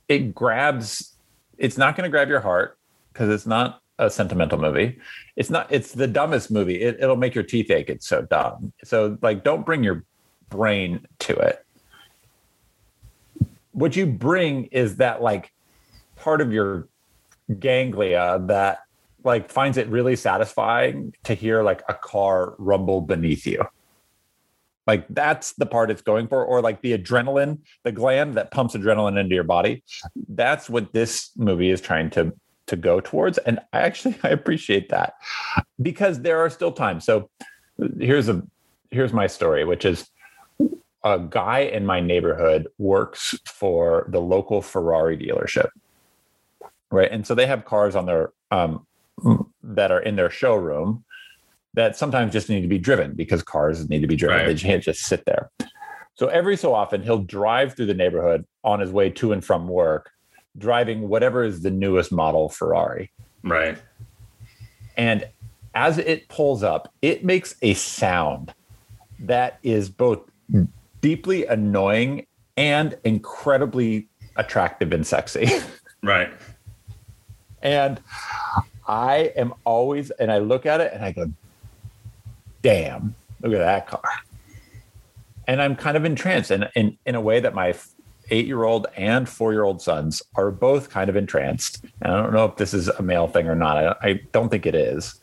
it 0.08 0.34
grabs 0.34 1.14
it's 1.58 1.78
not 1.78 1.96
going 1.96 2.04
to 2.04 2.12
grab 2.12 2.30
your 2.30 2.40
heart 2.40 2.78
because 3.12 3.30
it's 3.30 3.48
not 3.48 3.82
a 4.00 4.10
sentimental 4.10 4.60
movie. 4.60 4.98
It's 5.36 5.50
not. 5.50 5.72
It's 5.72 5.92
the 5.92 6.08
dumbest 6.08 6.52
movie. 6.52 6.82
It, 6.82 6.98
it'll 7.00 7.16
make 7.16 7.34
your 7.34 7.44
teeth 7.44 7.72
ache. 7.72 7.90
It's 7.90 8.08
so 8.08 8.22
dumb. 8.24 8.74
So 8.84 9.18
like, 9.22 9.44
don't 9.44 9.66
bring 9.66 9.84
your 9.84 10.04
brain 10.50 11.06
to 11.20 11.36
it. 11.36 11.66
What 13.72 13.96
you 13.96 14.06
bring 14.06 14.66
is 14.66 14.98
that 14.98 15.22
like 15.22 15.52
part 16.16 16.42
of 16.42 16.52
your 16.52 16.88
ganglia 17.60 18.40
that 18.48 18.80
like 19.24 19.52
finds 19.52 19.78
it 19.78 19.88
really 19.88 20.16
satisfying 20.16 21.14
to 21.24 21.34
hear 21.34 21.64
like 21.64 21.84
a 21.90 21.94
car 21.94 22.56
rumble 22.58 23.02
beneath 23.02 23.46
you. 23.46 23.64
Like 24.86 25.06
that's 25.10 25.52
the 25.54 25.66
part 25.66 25.92
it's 25.92 26.02
going 26.02 26.30
for, 26.30 26.46
or 26.46 26.62
like 26.62 26.82
the 26.82 26.98
adrenaline, 26.98 27.60
the 27.84 27.92
gland 27.92 28.36
that 28.36 28.52
pumps 28.52 28.74
adrenaline 28.74 29.20
into 29.20 29.36
your 29.36 29.44
body. 29.44 29.84
That's 30.30 30.70
what 30.70 30.94
this 30.94 31.32
movie 31.36 31.70
is 31.70 31.82
trying 31.82 32.10
to 32.12 32.34
to 32.68 32.76
go 32.76 33.00
towards 33.00 33.38
and 33.40 33.60
I 33.74 33.80
actually 33.80 34.18
i 34.24 34.30
appreciate 34.30 34.90
that 34.90 35.14
because 35.82 36.22
there 36.22 36.40
are 36.40 36.50
still 36.50 36.72
times 36.72 37.06
so 37.06 37.30
here's 38.00 38.30
a 38.30 38.44
here's 38.92 39.14
my 39.14 39.28
story 39.28 39.66
which 39.66 39.86
is 39.86 40.10
a 41.04 41.20
guy 41.20 41.60
in 41.60 41.86
my 41.86 42.00
neighborhood 42.00 42.68
works 42.78 43.36
for 43.46 44.08
the 44.10 44.20
local 44.20 44.62
ferrari 44.62 45.18
dealership 45.18 45.70
right? 46.92 47.12
And 47.12 47.26
so 47.26 47.36
they 47.36 47.46
have 47.48 47.66
cars 47.66 47.96
on 47.96 48.06
their 48.06 48.32
um, 48.52 48.86
that 49.64 49.92
are 49.92 50.00
in 50.00 50.16
their 50.16 50.30
showroom 50.30 51.04
that 51.74 51.96
sometimes 51.96 52.34
just 52.34 52.50
need 52.50 52.62
to 52.62 52.68
be 52.68 52.80
driven 52.80 53.14
because 53.14 53.44
cars 53.44 53.88
need 53.90 54.02
to 54.02 54.08
be 54.08 54.16
driven. 54.16 54.38
Right. 54.38 54.48
They 54.48 54.56
can't 54.56 54.84
just 54.84 55.02
sit 55.02 55.26
there. 55.26 55.52
So 56.16 56.28
every 56.28 56.58
so 56.58 56.74
often 56.74 57.04
he'll 57.04 57.20
drive 57.20 57.76
through 57.76 57.86
the 57.86 57.94
neighborhood 57.94 58.46
on 58.64 58.80
his 58.80 58.92
way 58.92 59.12
to 59.12 59.32
and 59.32 59.46
from 59.46 59.68
work, 59.68 60.10
driving 60.58 61.10
whatever 61.10 61.44
is 61.44 61.62
the 61.62 61.70
newest 61.70 62.12
model 62.12 62.50
Ferrari. 62.50 63.12
Right. 63.44 63.78
And 64.96 65.28
as 65.76 66.00
it 66.00 66.28
pulls 66.28 66.64
up, 66.64 66.92
it 67.04 67.24
makes 67.24 67.56
a 67.62 67.76
sound 67.76 68.54
that 69.20 69.60
is 69.62 69.90
both 69.90 70.22
deeply 71.02 71.46
annoying 71.46 72.26
and 72.56 72.98
incredibly 73.04 74.08
attractive 74.36 74.92
and 74.92 75.06
sexy. 75.06 75.48
Right. 76.04 76.30
And 77.62 78.00
I 78.88 79.34
am 79.36 79.54
always, 79.66 80.12
and 80.12 80.32
I 80.32 80.40
look 80.40 80.66
at 80.66 80.82
it 80.82 80.94
and 80.94 81.04
I 81.04 81.12
go, 81.12 81.32
damn, 82.62 83.16
look 83.42 83.54
at 83.54 83.60
that 83.60 83.88
car. 83.88 84.02
And 85.48 85.62
I'm 85.62 85.76
kind 85.76 85.96
of 85.98 86.06
entranced 86.06 86.52
and 86.52 86.70
in, 86.76 86.98
in 87.06 87.16
a 87.16 87.22
way 87.22 87.40
that 87.40 87.54
my 87.54 87.74
eight 88.30 88.46
year 88.46 88.64
old 88.64 88.88
and 88.96 89.28
four 89.28 89.54
year 89.54 89.64
old 89.64 89.82
sons 89.82 90.22
are 90.36 90.52
both 90.52 90.90
kind 90.90 91.10
of 91.10 91.16
entranced. 91.16 91.84
And 92.02 92.12
I 92.12 92.22
don't 92.22 92.34
know 92.34 92.46
if 92.46 92.58
this 92.58 92.74
is 92.74 92.90
a 92.90 93.02
male 93.02 93.28
thing 93.28 93.48
or 93.48 93.56
not. 93.56 93.78
I, 93.78 94.10
I 94.10 94.14
don't 94.32 94.50
think 94.50 94.66
it 94.66 94.76
is. 94.76 95.20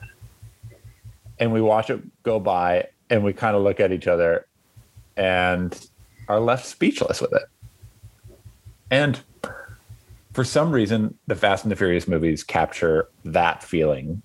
And 1.39 1.53
we 1.53 1.61
watch 1.61 1.91
it 1.91 2.01
go 2.23 2.39
by 2.41 2.89
and 3.11 3.23
we 3.25 3.33
kind 3.33 3.57
of 3.57 3.63
look 3.63 3.81
at 3.81 3.93
each 3.93 4.07
other 4.07 4.47
and 5.17 5.89
are 6.29 6.41
left 6.41 6.67
speechless 6.67 7.21
with 7.21 7.33
it. 7.33 7.43
And 8.91 9.21
for 10.35 10.43
some 10.43 10.73
reason, 10.73 11.17
the 11.29 11.37
Fast 11.37 11.65
and 11.65 11.71
the 11.71 11.77
Furious 11.77 12.09
movies 12.09 12.43
capture 12.43 13.09
that 13.25 13.63
feeling. 13.63 14.21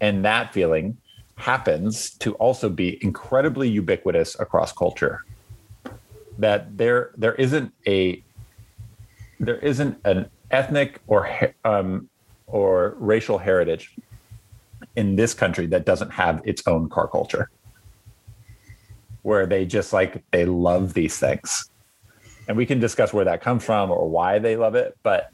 And 0.00 0.24
that 0.24 0.52
feeling 0.52 0.98
happens 1.36 2.10
to 2.18 2.34
also 2.34 2.68
be 2.68 3.02
incredibly 3.04 3.68
ubiquitous 3.68 4.38
across 4.40 4.72
culture. 4.72 5.24
That 6.38 6.76
there 6.76 7.12
there 7.16 7.36
isn't 7.36 7.72
a 7.86 8.22
there 9.38 9.58
isn't 9.58 9.98
an 10.04 10.28
ethnic 10.50 11.00
or 11.06 11.54
um, 11.64 12.08
or 12.48 12.96
racial 12.98 13.38
heritage 13.38 13.94
in 14.96 15.14
this 15.14 15.34
country 15.34 15.66
that 15.66 15.86
doesn't 15.86 16.10
have 16.10 16.42
its 16.44 16.66
own 16.66 16.88
car 16.88 17.06
culture 17.06 17.48
where 19.22 19.46
they 19.46 19.64
just 19.64 19.92
like 19.92 20.22
they 20.32 20.44
love 20.44 20.94
these 20.94 21.16
things 21.18 21.70
and 22.48 22.56
we 22.56 22.66
can 22.66 22.80
discuss 22.80 23.12
where 23.12 23.24
that 23.24 23.40
comes 23.40 23.64
from 23.64 23.90
or 23.90 24.08
why 24.08 24.38
they 24.38 24.56
love 24.56 24.74
it 24.74 24.96
but 25.02 25.30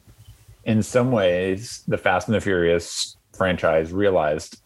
in 0.64 0.82
some 0.82 1.10
ways 1.12 1.82
the 1.88 1.98
fast 1.98 2.28
and 2.28 2.34
the 2.34 2.40
furious 2.40 3.16
franchise 3.32 3.92
realized 3.92 4.60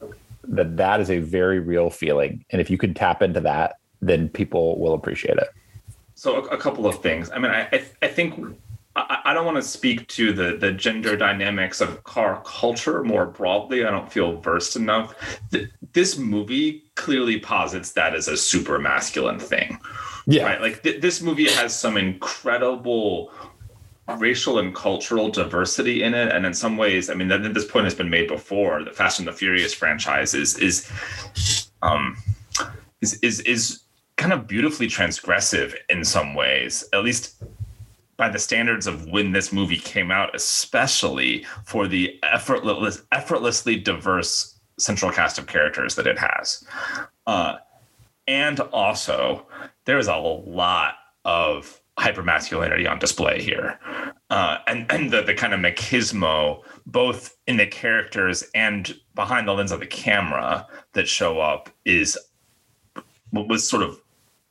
that 0.45 0.77
that 0.77 1.01
is 1.01 1.11
a 1.11 1.19
very 1.19 1.61
real 1.61 1.91
feeling 1.91 2.45
and 2.51 2.61
if 2.61 2.71
you 2.71 2.79
can 2.79 2.95
tap 2.95 3.23
into 3.23 3.41
that 3.41 3.77
then 4.01 4.29
people 4.29 4.79
will 4.81 4.95
appreciate 4.95 5.39
it 5.39 5.49
So 6.15 6.37
a, 6.45 6.55
a 6.55 6.57
couple 6.57 6.87
of 6.87 7.01
things. 7.03 7.31
I 7.31 7.39
mean, 7.39 7.51
I 7.51 7.63
I, 7.73 7.85
I 8.03 8.09
think 8.09 8.35
I, 8.95 9.19
I 9.27 9.35
don't 9.35 9.47
want 9.47 9.57
to 9.57 9.63
speak 9.63 10.07
to 10.09 10.33
the 10.33 10.57
the 10.57 10.73
gender 10.73 11.17
dynamics 11.17 11.81
of 11.81 12.03
car 12.05 12.43
culture 12.45 13.03
more 13.03 13.27
broadly. 13.27 13.85
I 13.85 13.91
don't 13.91 14.11
feel 14.13 14.41
versed 14.41 14.77
enough. 14.77 15.15
Th- 15.51 15.69
this 15.93 16.19
movie 16.19 16.85
clearly 16.95 17.39
posits 17.41 17.93
that 17.93 18.15
as 18.15 18.29
a 18.29 18.37
super 18.37 18.79
masculine 18.79 19.39
thing, 19.39 19.79
yeah. 20.27 20.45
right? 20.45 20.61
Like 20.61 20.83
th- 20.83 21.01
this 21.01 21.21
movie 21.21 21.49
has 21.49 21.79
some 21.79 21.97
incredible 21.97 23.33
racial 24.19 24.59
and 24.59 24.75
cultural 24.75 25.29
diversity 25.29 26.03
in 26.03 26.15
it 26.15 26.33
and 26.33 26.45
in 26.45 26.53
some 26.53 26.77
ways 26.77 27.09
i 27.09 27.15
mean 27.15 27.29
this 27.29 27.65
point 27.65 27.85
has 27.85 27.95
been 27.95 28.11
made 28.11 28.29
before. 28.29 28.83
The 28.83 28.91
fast 28.91 29.19
and 29.19 29.29
the 29.29 29.33
furious 29.33 29.73
franchise 29.73 30.35
is 30.35 30.59
is 30.59 30.91
um 31.83 32.17
is 33.01 33.15
is, 33.21 33.41
is 33.41 33.81
kind 34.17 34.33
of 34.33 34.47
beautifully 34.47 34.89
transgressive 34.89 35.75
in 35.89 36.05
some 36.05 36.35
ways 36.35 36.85
at 36.93 37.05
least 37.05 37.43
by 38.17 38.29
the 38.29 38.39
standards 38.39 38.87
of 38.87 39.07
when 39.07 39.33
this 39.33 39.53
movie 39.53 39.79
came 39.79 40.11
out 40.11 40.35
especially 40.35 41.47
for 41.65 41.87
the 41.87 42.19
effortless 42.23 43.03
effortlessly 43.13 43.77
diverse 43.77 44.59
central 44.79 45.13
cast 45.13 45.39
of 45.39 45.47
characters 45.47 45.95
that 45.95 46.07
it 46.07 46.19
has. 46.19 46.65
Uh 47.27 47.57
and 48.33 48.61
also 48.73 49.47
there 49.85 49.99
is 49.99 50.09
a 50.09 50.17
lot 50.17 50.95
of 51.25 51.81
hypermasculinity 51.99 52.91
on 52.91 52.99
display 52.99 53.41
here 53.43 53.79
uh, 54.31 54.57
and 54.67 54.91
and 54.91 55.11
the, 55.11 55.23
the 55.23 55.35
kind 55.35 55.53
of 55.53 55.61
machismo 55.61 56.63
both 56.87 57.37
in 57.47 57.59
the 57.59 57.67
characters 57.67 58.43
and 58.55 58.97
behind 59.15 59.47
the 59.47 59.53
lens 59.53 59.71
of 59.73 59.81
the 59.81 59.87
camera 59.87 60.67
that 60.95 61.07
show 61.07 61.39
up 61.39 61.69
is 61.85 62.19
what 63.31 63.47
was 63.49 63.69
sort 63.69 63.83
of 63.83 64.01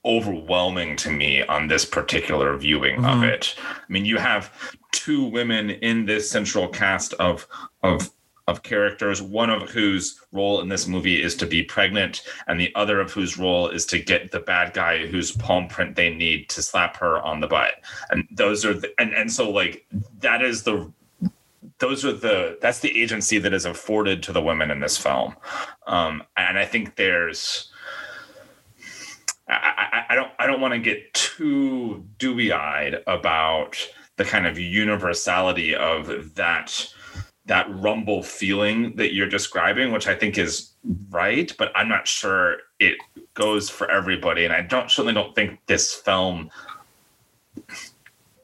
overwhelming 0.05 0.95
to 0.95 1.09
me 1.11 1.41
on 1.43 1.67
this 1.67 1.83
particular 1.85 2.55
viewing 2.57 2.97
of 3.05 3.17
Mhm. 3.19 3.29
it 3.33 3.55
i 3.59 3.91
mean 3.91 4.05
you 4.05 4.17
have 4.17 4.51
two 4.91 5.23
women 5.23 5.71
in 5.71 6.05
this 6.05 6.29
central 6.29 6.67
cast 6.67 7.13
of 7.15 7.47
of 7.81 8.11
of 8.51 8.61
characters, 8.63 9.21
one 9.21 9.49
of 9.49 9.69
whose 9.69 10.21
role 10.31 10.61
in 10.61 10.69
this 10.69 10.87
movie 10.87 11.21
is 11.21 11.35
to 11.37 11.47
be 11.47 11.63
pregnant, 11.63 12.21
and 12.47 12.59
the 12.59 12.73
other 12.75 12.99
of 12.99 13.11
whose 13.11 13.37
role 13.37 13.67
is 13.67 13.85
to 13.87 13.97
get 13.97 14.31
the 14.31 14.39
bad 14.39 14.73
guy 14.73 15.07
whose 15.07 15.31
palm 15.31 15.67
print 15.67 15.95
they 15.95 16.13
need 16.13 16.49
to 16.49 16.61
slap 16.61 16.95
her 16.97 17.19
on 17.21 17.39
the 17.39 17.47
butt. 17.47 17.73
And 18.11 18.27
those 18.31 18.63
are 18.65 18.73
the, 18.73 18.91
and 18.99 19.13
and 19.13 19.31
so 19.31 19.49
like 19.49 19.85
that 20.19 20.43
is 20.43 20.63
the 20.63 20.91
those 21.79 22.05
are 22.05 22.13
the 22.13 22.57
that's 22.61 22.79
the 22.79 23.01
agency 23.01 23.39
that 23.39 23.53
is 23.53 23.65
afforded 23.65 24.21
to 24.23 24.31
the 24.31 24.41
women 24.41 24.69
in 24.69 24.79
this 24.79 24.97
film. 24.97 25.35
Um, 25.87 26.23
and 26.37 26.59
I 26.59 26.65
think 26.65 26.95
there's 26.95 27.71
I, 29.47 29.53
I, 29.91 30.05
I 30.09 30.15
don't 30.15 30.31
I 30.39 30.47
don't 30.47 30.61
want 30.61 30.73
to 30.73 30.79
get 30.79 31.13
too 31.13 32.05
dewy 32.19 32.53
eyed 32.53 33.01
about 33.07 33.75
the 34.17 34.25
kind 34.25 34.45
of 34.45 34.59
universality 34.59 35.75
of 35.75 36.35
that 36.35 36.87
that 37.45 37.67
rumble 37.69 38.21
feeling 38.21 38.95
that 38.95 39.13
you're 39.13 39.27
describing, 39.27 39.91
which 39.91 40.07
I 40.07 40.15
think 40.15 40.37
is 40.37 40.71
right, 41.09 41.51
but 41.57 41.71
I'm 41.75 41.89
not 41.89 42.07
sure 42.07 42.57
it 42.79 42.97
goes 43.33 43.69
for 43.69 43.89
everybody. 43.89 44.45
And 44.45 44.53
I 44.53 44.61
don't 44.61 44.91
certainly 44.91 45.13
don't 45.13 45.33
think 45.33 45.59
this 45.65 45.93
film 45.93 46.49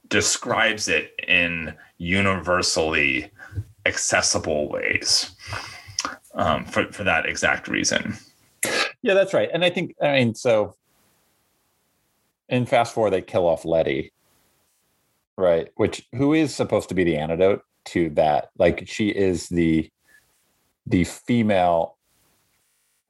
describes 0.09 0.87
it 0.87 1.13
in 1.27 1.75
universally 1.97 3.29
accessible 3.85 4.69
ways 4.69 5.31
um, 6.33 6.65
for, 6.65 6.91
for 6.91 7.03
that 7.03 7.25
exact 7.25 7.67
reason. 7.67 8.15
Yeah, 9.01 9.13
that's 9.13 9.33
right. 9.33 9.49
And 9.53 9.63
I 9.63 9.69
think, 9.69 9.95
I 10.01 10.13
mean, 10.13 10.35
so 10.35 10.75
in 12.49 12.65
Fast 12.65 12.93
Four, 12.93 13.09
they 13.09 13.21
kill 13.21 13.47
off 13.47 13.63
Letty, 13.63 14.11
right? 15.37 15.69
Which 15.75 16.07
who 16.15 16.33
is 16.33 16.55
supposed 16.55 16.89
to 16.89 16.95
be 16.95 17.03
the 17.03 17.17
antidote 17.17 17.63
to 17.87 18.09
that? 18.11 18.49
Like 18.57 18.87
she 18.87 19.09
is 19.09 19.49
the 19.49 19.89
the 20.85 21.03
female 21.03 21.97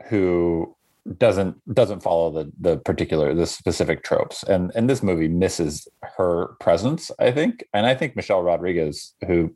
who 0.08 0.76
doesn't 1.18 1.56
doesn't 1.74 2.02
follow 2.02 2.32
the 2.32 2.52
the 2.60 2.78
particular 2.78 3.34
the 3.34 3.46
specific 3.46 4.04
tropes. 4.04 4.44
And 4.44 4.72
and 4.76 4.90
this 4.90 5.04
movie 5.04 5.28
misses 5.28 5.88
her 6.18 6.48
presence 6.60 7.12
i 7.20 7.32
think. 7.32 7.64
And 7.74 7.86
i 7.86 7.96
think 7.96 8.16
michelle 8.16 8.44
rodriguez 8.44 9.14
who 9.26 9.56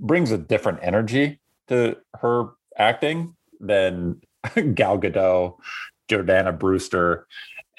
brings 0.00 0.30
a 0.30 0.38
different 0.38 0.78
energy 0.82 1.40
to 1.68 1.96
her 2.20 2.50
acting 2.78 3.34
than 3.60 4.20
gal 4.74 4.98
gadot 4.98 5.56
jordana 6.08 6.56
brewster 6.56 7.26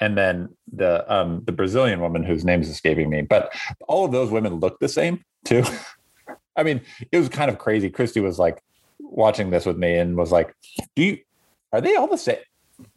and 0.00 0.16
then 0.16 0.48
the 0.72 1.10
um 1.12 1.42
the 1.44 1.52
brazilian 1.52 2.00
woman 2.00 2.22
whose 2.22 2.44
name 2.44 2.60
is 2.60 2.68
escaping 2.68 3.10
me. 3.10 3.22
But 3.22 3.52
all 3.88 4.04
of 4.04 4.12
those 4.12 4.30
women 4.30 4.54
look 4.54 4.78
the 4.78 4.88
same 4.88 5.24
too 5.44 5.64
i 6.58 6.62
mean 6.62 6.82
it 7.10 7.16
was 7.18 7.28
kind 7.30 7.50
of 7.50 7.56
crazy. 7.58 7.88
Christy 7.88 8.20
was 8.20 8.38
like 8.38 8.62
watching 8.98 9.48
this 9.50 9.64
with 9.64 9.78
me 9.78 9.96
and 9.96 10.16
was 10.16 10.30
like 10.32 10.54
do 10.94 11.02
you 11.02 11.18
are 11.72 11.80
they 11.80 11.96
all 11.96 12.06
the 12.08 12.18
same 12.18 12.36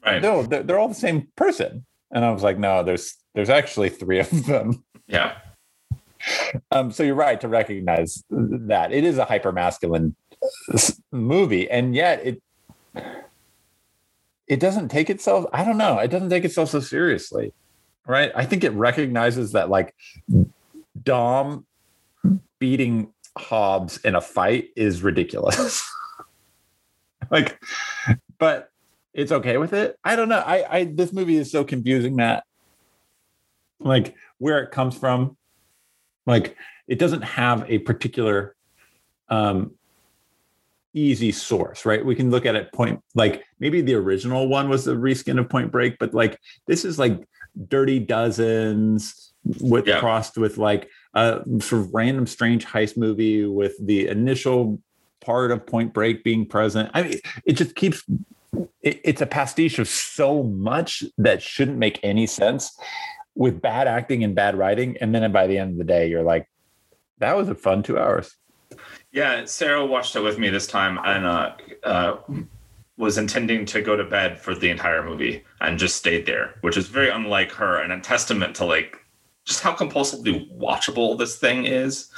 Right. 0.05 0.21
no 0.21 0.43
they're, 0.43 0.63
they're 0.63 0.79
all 0.79 0.89
the 0.89 0.93
same 1.07 1.27
person. 1.37 1.85
And 2.11 2.25
i 2.25 2.31
was 2.31 2.43
like 2.43 2.57
no 2.59 2.83
there's 2.83 3.15
there's 3.33 3.49
actually 3.49 3.89
three 3.89 4.19
of 4.19 4.45
them. 4.45 4.83
Yeah. 5.07 5.37
um 6.71 6.91
so 6.91 7.03
you're 7.03 7.15
right 7.15 7.39
to 7.41 7.47
recognize 7.47 8.23
that. 8.29 8.91
It 8.91 9.03
is 9.03 9.17
a 9.17 9.25
hyper 9.25 9.51
masculine 9.51 10.15
movie 11.11 11.69
and 11.69 11.95
yet 11.95 12.25
it 12.25 12.41
it 14.47 14.59
doesn't 14.59 14.89
take 14.89 15.09
itself 15.09 15.45
i 15.53 15.63
don't 15.63 15.77
know 15.77 15.97
it 15.99 16.09
doesn't 16.09 16.29
take 16.29 16.43
itself 16.43 16.69
so 16.69 16.79
seriously 16.79 17.53
right? 18.07 18.31
I 18.35 18.45
think 18.45 18.63
it 18.63 18.71
recognizes 18.73 19.51
that 19.51 19.69
like 19.69 19.93
dom 21.03 21.65
beating 22.59 23.13
hobbs 23.37 23.97
in 23.99 24.15
a 24.15 24.21
fight 24.21 24.69
is 24.75 25.01
ridiculous 25.01 25.89
like 27.31 27.61
but 28.37 28.69
it's 29.13 29.31
okay 29.31 29.57
with 29.57 29.73
it 29.73 29.97
i 30.03 30.15
don't 30.15 30.29
know 30.29 30.39
i 30.39 30.77
i 30.79 30.83
this 30.83 31.13
movie 31.13 31.37
is 31.37 31.51
so 31.51 31.63
confusing 31.63 32.15
matt 32.15 32.43
like 33.79 34.15
where 34.37 34.61
it 34.61 34.71
comes 34.71 34.97
from 34.97 35.37
like 36.25 36.55
it 36.87 36.99
doesn't 36.99 37.21
have 37.21 37.69
a 37.69 37.79
particular 37.79 38.55
um, 39.29 39.71
easy 40.93 41.31
source, 41.31 41.85
right? 41.85 42.05
We 42.05 42.15
can 42.15 42.29
look 42.29 42.45
at 42.45 42.55
it 42.55 42.71
point 42.73 43.01
like 43.15 43.43
maybe 43.59 43.81
the 43.81 43.95
original 43.95 44.47
one 44.47 44.69
was 44.69 44.85
the 44.85 44.95
reskin 44.95 45.39
of 45.39 45.49
Point 45.49 45.71
Break, 45.71 45.97
but 45.99 46.13
like 46.13 46.37
this 46.67 46.83
is 46.83 46.99
like 46.99 47.23
Dirty 47.67 47.99
Dozens 47.99 49.31
with 49.61 49.87
Yeah. 49.87 49.99
crossed 49.99 50.37
with 50.37 50.57
like 50.57 50.89
a 51.13 51.41
sort 51.59 51.81
of 51.81 51.93
random 51.93 52.25
strange 52.25 52.65
heist 52.65 52.97
movie 52.97 53.45
with 53.45 53.75
the 53.79 54.07
initial 54.07 54.81
part 55.19 55.51
of 55.51 55.65
Point 55.65 55.93
Break 55.93 56.23
being 56.23 56.45
present. 56.45 56.89
I 56.93 57.03
mean, 57.03 57.19
it 57.45 57.53
just 57.53 57.75
keeps. 57.75 58.03
It, 58.81 58.99
it's 59.03 59.21
a 59.21 59.25
pastiche 59.25 59.79
of 59.79 59.87
so 59.87 60.43
much 60.43 61.03
that 61.17 61.41
shouldn't 61.41 61.77
make 61.77 61.99
any 62.03 62.27
sense 62.27 62.77
with 63.35 63.61
bad 63.61 63.87
acting 63.87 64.23
and 64.23 64.35
bad 64.35 64.57
writing, 64.57 64.97
and 64.99 65.15
then 65.15 65.31
by 65.31 65.47
the 65.47 65.57
end 65.57 65.71
of 65.71 65.77
the 65.77 65.83
day, 65.83 66.09
you're 66.09 66.23
like, 66.23 66.49
"That 67.19 67.35
was 67.35 67.49
a 67.49 67.55
fun 67.55 67.83
two 67.83 67.97
hours." 67.97 68.35
Yeah, 69.11 69.45
Sarah 69.45 69.85
watched 69.85 70.15
it 70.15 70.21
with 70.21 70.39
me 70.39 70.49
this 70.49 70.67
time 70.67 70.97
and 71.03 71.25
uh, 71.25 71.53
uh, 71.83 72.17
was 72.97 73.17
intending 73.17 73.65
to 73.65 73.81
go 73.81 73.95
to 73.95 74.03
bed 74.03 74.39
for 74.39 74.55
the 74.55 74.69
entire 74.69 75.03
movie 75.03 75.43
and 75.59 75.77
just 75.77 75.97
stayed 75.97 76.25
there, 76.25 76.55
which 76.61 76.77
is 76.77 76.87
very 76.87 77.09
unlike 77.09 77.51
her 77.51 77.81
and 77.81 77.91
a 77.91 77.99
testament 77.99 78.55
to 78.55 78.65
like 78.65 79.00
just 79.45 79.61
how 79.61 79.73
compulsively 79.75 80.49
watchable 80.57 81.17
this 81.17 81.37
thing 81.37 81.65
is, 81.65 82.09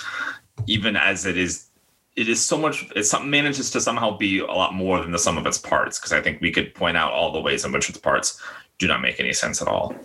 even 0.68 0.96
as 0.96 1.26
it 1.26 1.38
is. 1.38 1.70
It 2.16 2.30
is 2.30 2.40
so 2.40 2.58
much. 2.60 2.86
It 2.96 3.06
some, 3.06 3.30
manages 3.30 3.72
to 3.72 3.82
somehow 3.82 4.16
be 4.16 4.38
a 4.38 4.46
lot 4.46 4.76
more 4.76 5.02
than 5.02 5.12
the 5.12 5.18
sum 5.18 5.36
of 5.38 5.48
its 5.48 5.58
parts. 5.58 5.98
Because 5.98 6.14
I 6.14 6.22
think 6.22 6.42
we 6.42 6.52
could 6.52 6.76
point 6.76 6.96
out 6.96 7.12
all 7.12 7.32
the 7.32 7.42
ways 7.42 7.66
in 7.66 7.72
which 7.72 7.90
its 7.90 7.98
parts 7.98 8.40
do 8.78 8.88
not 8.88 9.02
make 9.02 9.20
any 9.20 9.34
sense 9.34 9.64
at 9.64 9.68
all. 9.68 9.96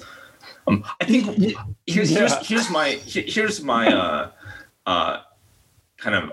Um, 0.66 0.84
I 1.00 1.04
think 1.04 1.54
here's 1.87 2.10
here's, 2.10 2.46
here's 2.46 2.70
my 2.70 2.92
here's 3.04 3.62
my 3.62 3.92
uh, 3.92 4.30
uh, 4.87 5.20
kind 5.98 6.16
of 6.16 6.32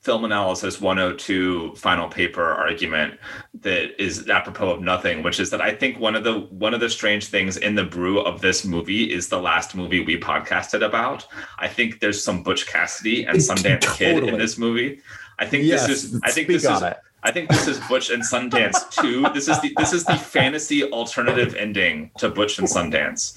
film 0.00 0.24
analysis 0.24 0.80
102 0.80 1.74
final 1.74 2.08
paper 2.08 2.44
argument 2.52 3.18
that 3.60 4.00
is 4.00 4.28
apropos 4.30 4.70
of 4.70 4.80
nothing 4.80 5.22
which 5.24 5.40
is 5.40 5.50
that 5.50 5.60
i 5.60 5.74
think 5.74 5.98
one 5.98 6.14
of 6.14 6.22
the 6.22 6.40
one 6.50 6.72
of 6.72 6.78
the 6.80 6.88
strange 6.88 7.26
things 7.26 7.56
in 7.56 7.74
the 7.74 7.84
brew 7.84 8.20
of 8.20 8.40
this 8.40 8.64
movie 8.64 9.12
is 9.12 9.28
the 9.28 9.40
last 9.40 9.74
movie 9.74 10.04
we 10.04 10.18
podcasted 10.18 10.84
about 10.86 11.26
i 11.58 11.66
think 11.66 11.98
there's 11.98 12.22
some 12.22 12.42
butch 12.44 12.66
cassidy 12.66 13.24
and 13.24 13.38
sundance 13.38 13.96
kid 13.96 14.22
in 14.22 14.38
this 14.38 14.56
movie 14.56 15.00
i 15.40 15.44
think 15.44 15.64
Yes, 15.64 15.86
this 15.86 16.04
is 16.04 16.20
i 16.22 16.30
think 16.30 16.46
this 16.46 16.64
is 16.64 16.82
it. 16.82 16.98
I 17.24 17.32
think 17.32 17.48
this 17.48 17.66
is 17.66 17.80
Butch 17.88 18.10
and 18.10 18.22
Sundance 18.22 18.90
2. 19.02 19.30
This 19.34 19.48
is 19.48 19.60
the 19.60 19.72
this 19.76 19.92
is 19.92 20.04
the 20.04 20.14
fantasy 20.14 20.84
alternative 20.84 21.56
ending 21.56 22.12
to 22.18 22.28
Butch 22.28 22.60
and 22.60 22.68
Sundance. 22.68 23.36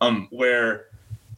Um, 0.00 0.26
where 0.32 0.86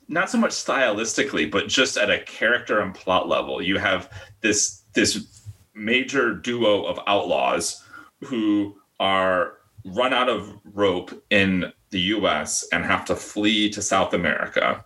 not 0.09 0.31
so 0.31 0.39
much 0.39 0.53
stylistically, 0.53 1.51
but 1.51 1.69
just 1.69 1.97
at 1.97 2.11
a 2.11 2.21
character 2.21 2.81
and 2.81 2.95
plot 2.95 3.29
level, 3.29 3.61
you 3.61 3.79
have 3.79 4.11
this 4.41 4.83
this 4.95 5.43
major 5.75 6.35
duo 6.35 6.85
of 6.85 6.99
outlaws 7.07 7.85
who 8.21 8.77
are 8.99 9.55
run 9.85 10.13
out 10.13 10.29
of 10.29 10.53
rope 10.65 11.13
in 11.31 11.73
the 11.91 12.01
US 12.01 12.67
and 12.73 12.85
have 12.85 13.05
to 13.05 13.15
flee 13.15 13.71
to 13.71 13.83
South 13.83 14.15
America 14.15 14.85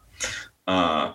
uh, 0.67 1.13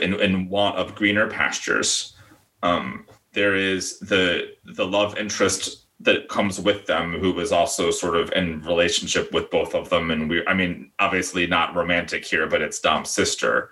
in, 0.00 0.18
in 0.20 0.48
want 0.48 0.76
of 0.76 0.94
greener 0.94 1.28
pastures. 1.28 2.16
Um, 2.62 3.06
there 3.32 3.54
is 3.54 3.98
the 4.00 4.54
the 4.64 4.86
love 4.86 5.18
interest 5.18 5.85
that 6.00 6.28
comes 6.28 6.60
with 6.60 6.86
them 6.86 7.14
who 7.18 7.38
is 7.40 7.52
also 7.52 7.90
sort 7.90 8.16
of 8.16 8.30
in 8.32 8.60
relationship 8.62 9.32
with 9.32 9.50
both 9.50 9.74
of 9.74 9.88
them 9.88 10.10
and 10.10 10.28
we 10.28 10.46
i 10.46 10.52
mean 10.54 10.90
obviously 10.98 11.46
not 11.46 11.74
romantic 11.74 12.24
here 12.24 12.46
but 12.46 12.60
it's 12.62 12.80
dom's 12.80 13.10
sister 13.10 13.70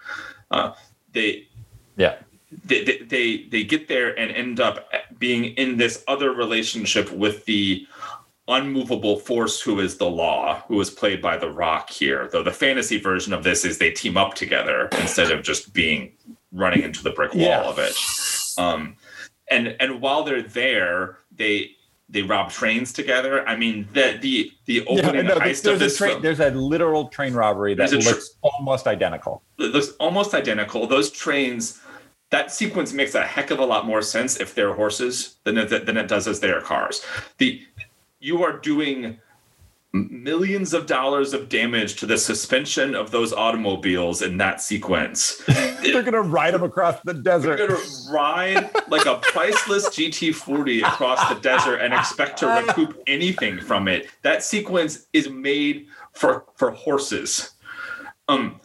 uh, 0.51 0.73
they 1.13 1.47
Yeah. 1.97 2.17
they, 2.65 2.83
they 2.85 2.99
they 2.99 3.43
they 3.51 3.65
get 3.65 3.89
there 3.89 4.19
and 4.19 4.31
end 4.31 4.59
up 4.61 4.89
being 5.19 5.45
in 5.57 5.77
this 5.77 6.03
other 6.09 6.31
relationship 6.33 7.11
with 7.13 7.45
the 7.45 7.87
unmovable 8.49 9.19
force 9.19 9.61
who 9.61 9.81
is 9.81 9.97
the 9.97 10.09
law 10.09 10.63
who 10.69 10.79
is 10.81 10.91
played 10.91 11.21
by 11.23 11.37
the 11.37 11.51
rock 11.51 11.89
here 11.91 12.29
though 12.33 12.43
the 12.43 12.51
fantasy 12.51 12.99
version 12.99 13.33
of 13.33 13.43
this 13.43 13.65
is 13.65 13.79
they 13.79 13.91
team 13.91 14.17
up 14.17 14.35
together 14.35 14.89
instead 15.01 15.31
of 15.31 15.43
just 15.43 15.73
being 15.73 16.13
running 16.53 16.83
into 16.83 17.03
the 17.03 17.11
brick 17.11 17.33
wall 17.35 17.43
Yeah. 17.43 17.63
of 17.63 17.79
it 17.79 17.95
um 18.59 18.97
and 19.51 19.77
and 19.81 20.01
while 20.01 20.25
they're 20.25 20.43
there 20.43 21.19
they 21.35 21.71
they 22.15 22.23
rob 22.23 22.49
trains 22.51 22.93
together 22.93 23.47
i 23.47 23.55
mean 23.55 23.87
the 23.93 24.17
the 24.23 24.51
the 24.65 24.87
opening 24.87 25.27
no, 25.27 25.35
heist 25.35 25.63
there's, 25.63 25.83
of 25.83 25.83
a 25.83 25.91
train, 25.91 26.11
film- 26.13 26.23
there's 26.23 26.41
a 26.41 26.51
literal 26.51 27.09
train 27.09 27.35
robbery 27.35 27.75
that 27.75 27.91
There's 27.91 28.07
a 28.07 28.09
tr- 28.09 28.15
looks 28.15 28.37
almost 28.41 28.87
identical. 28.87 29.43
it 29.59 29.73
looks 29.75 29.91
almost 29.99 30.33
identical. 30.33 30.87
Those 30.87 31.11
trains, 31.11 31.81
that 32.31 32.51
sequence 32.53 32.93
makes 32.93 33.15
a 33.15 33.23
heck 33.23 33.51
of 33.51 33.59
a 33.59 33.65
lot 33.65 33.85
more 33.87 34.01
sense 34.01 34.41
if 34.41 34.55
they're 34.55 34.73
horses 34.75 35.37
than 35.45 35.59
it, 35.59 35.87
than 35.87 35.97
it 35.97 36.09
does 36.09 36.27
as 36.27 36.41
they 36.41 36.51
are 36.51 36.61
cars. 36.61 37.05
The 37.39 37.61
you 38.21 38.43
are 38.43 38.57
doing 38.59 39.19
millions 39.95 40.75
of 40.75 40.87
dollars 40.87 41.33
of 41.33 41.49
damage 41.49 41.95
to 41.95 42.07
the 42.07 42.19
suspension 42.19 42.97
of 42.97 43.13
those 43.13 43.33
automobiles 43.33 44.23
in 44.23 44.37
that 44.39 44.61
sequence. 44.61 45.41
They're 45.47 46.03
gonna 46.03 46.21
ride 46.21 46.53
them 46.53 46.65
across 46.65 47.01
the 47.03 47.15
desert. 47.15 47.59
You're 47.59 47.69
gonna 47.69 47.81
ride 48.11 48.71
like 48.89 49.07
a 49.07 49.17
priceless 49.17 49.89
GT40 49.91 50.83
across 50.83 51.29
the 51.29 51.41
desert 51.41 51.77
and 51.77 51.95
expect 51.95 52.39
to 52.41 52.47
recoup 52.49 53.01
anything 53.07 53.61
from 53.61 53.87
it. 53.87 54.09
That 54.23 54.43
sequence 54.43 55.07
is 55.13 55.31
made 55.31 55.87
for 56.13 56.45
for 56.57 56.73
horses. 56.73 57.53
Um, 58.27 58.61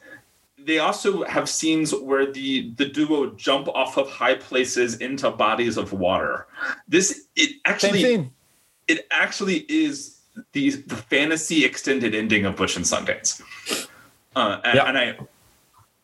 they 0.57 0.79
also 0.79 1.23
have 1.25 1.47
scenes 1.47 1.93
where 1.93 2.31
the 2.31 2.73
the 2.77 2.85
duo 2.85 3.31
jump 3.35 3.67
off 3.67 3.97
of 3.97 4.09
high 4.09 4.35
places 4.35 4.97
into 4.97 5.29
bodies 5.29 5.77
of 5.77 5.93
water. 5.93 6.47
This 6.87 7.27
it 7.35 7.57
actually 7.65 8.31
it 8.87 9.07
actually 9.11 9.65
is 9.69 10.18
the, 10.53 10.69
the 10.71 10.95
fantasy 10.95 11.65
extended 11.65 12.13
ending 12.15 12.45
of 12.45 12.55
Butch 12.55 12.75
and 12.75 12.85
Sundance. 12.85 13.41
Uh, 14.35 14.59
and, 14.63 14.75
Yeah. 14.75 14.85
and 14.85 14.97
I, 14.97 15.17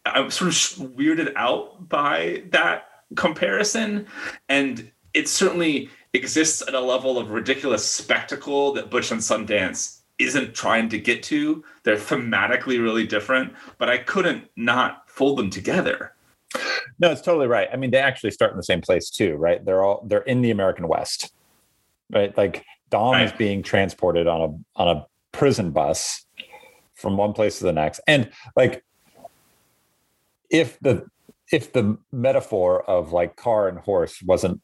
I'm 0.05 0.31
sort 0.31 0.49
of 0.49 0.55
weirded 0.95 1.33
out 1.35 1.87
by 1.89 2.43
that 2.51 3.03
comparison. 3.15 4.07
And 4.49 4.91
it 5.13 5.27
certainly 5.27 5.89
exists 6.13 6.61
at 6.67 6.73
a 6.73 6.79
level 6.79 7.17
of 7.17 7.31
ridiculous 7.31 7.89
spectacle 7.89 8.73
that 8.73 8.89
Butch 8.89 9.11
and 9.11 9.21
Sundance 9.21 9.99
isn't 10.17 10.53
trying 10.53 10.87
to 10.89 10.97
get 10.99 11.21
to. 11.23 11.63
They're 11.83 11.97
thematically 11.97 12.81
really 12.81 13.05
different, 13.05 13.53
but 13.77 13.89
I 13.89 13.97
couldn't 13.97 14.45
not 14.55 15.09
fold 15.09 15.37
them 15.37 15.49
together. 15.49 16.13
No, 16.99 17.11
it's 17.11 17.21
totally 17.21 17.47
right. 17.47 17.67
I 17.73 17.75
mean, 17.75 17.91
they 17.91 17.97
actually 17.97 18.31
start 18.31 18.51
in 18.51 18.57
the 18.57 18.63
same 18.63 18.79
place 18.79 19.09
too, 19.09 19.35
right? 19.35 19.63
They're 19.65 19.83
all 19.83 20.03
they're 20.07 20.21
in 20.21 20.41
the 20.41 20.51
American 20.51 20.87
West, 20.87 21.33
right? 22.13 22.35
Like 22.37 22.63
Dom 22.95 23.21
is 23.21 23.31
being 23.33 23.61
transported 23.61 24.25
on 24.25 24.41
a 24.41 24.79
on 24.81 24.97
a 24.97 25.05
prison 25.33 25.71
bus 25.71 26.25
from 26.93 27.17
one 27.17 27.33
place 27.33 27.57
to 27.59 27.65
the 27.65 27.73
next, 27.73 27.99
and 28.07 28.29
like 28.55 28.83
if 30.49 30.79
the 30.79 31.05
if 31.51 31.73
the 31.73 31.97
metaphor 32.13 32.89
of 32.89 33.11
like 33.11 33.35
car 33.35 33.67
and 33.67 33.79
horse 33.79 34.21
wasn't 34.23 34.61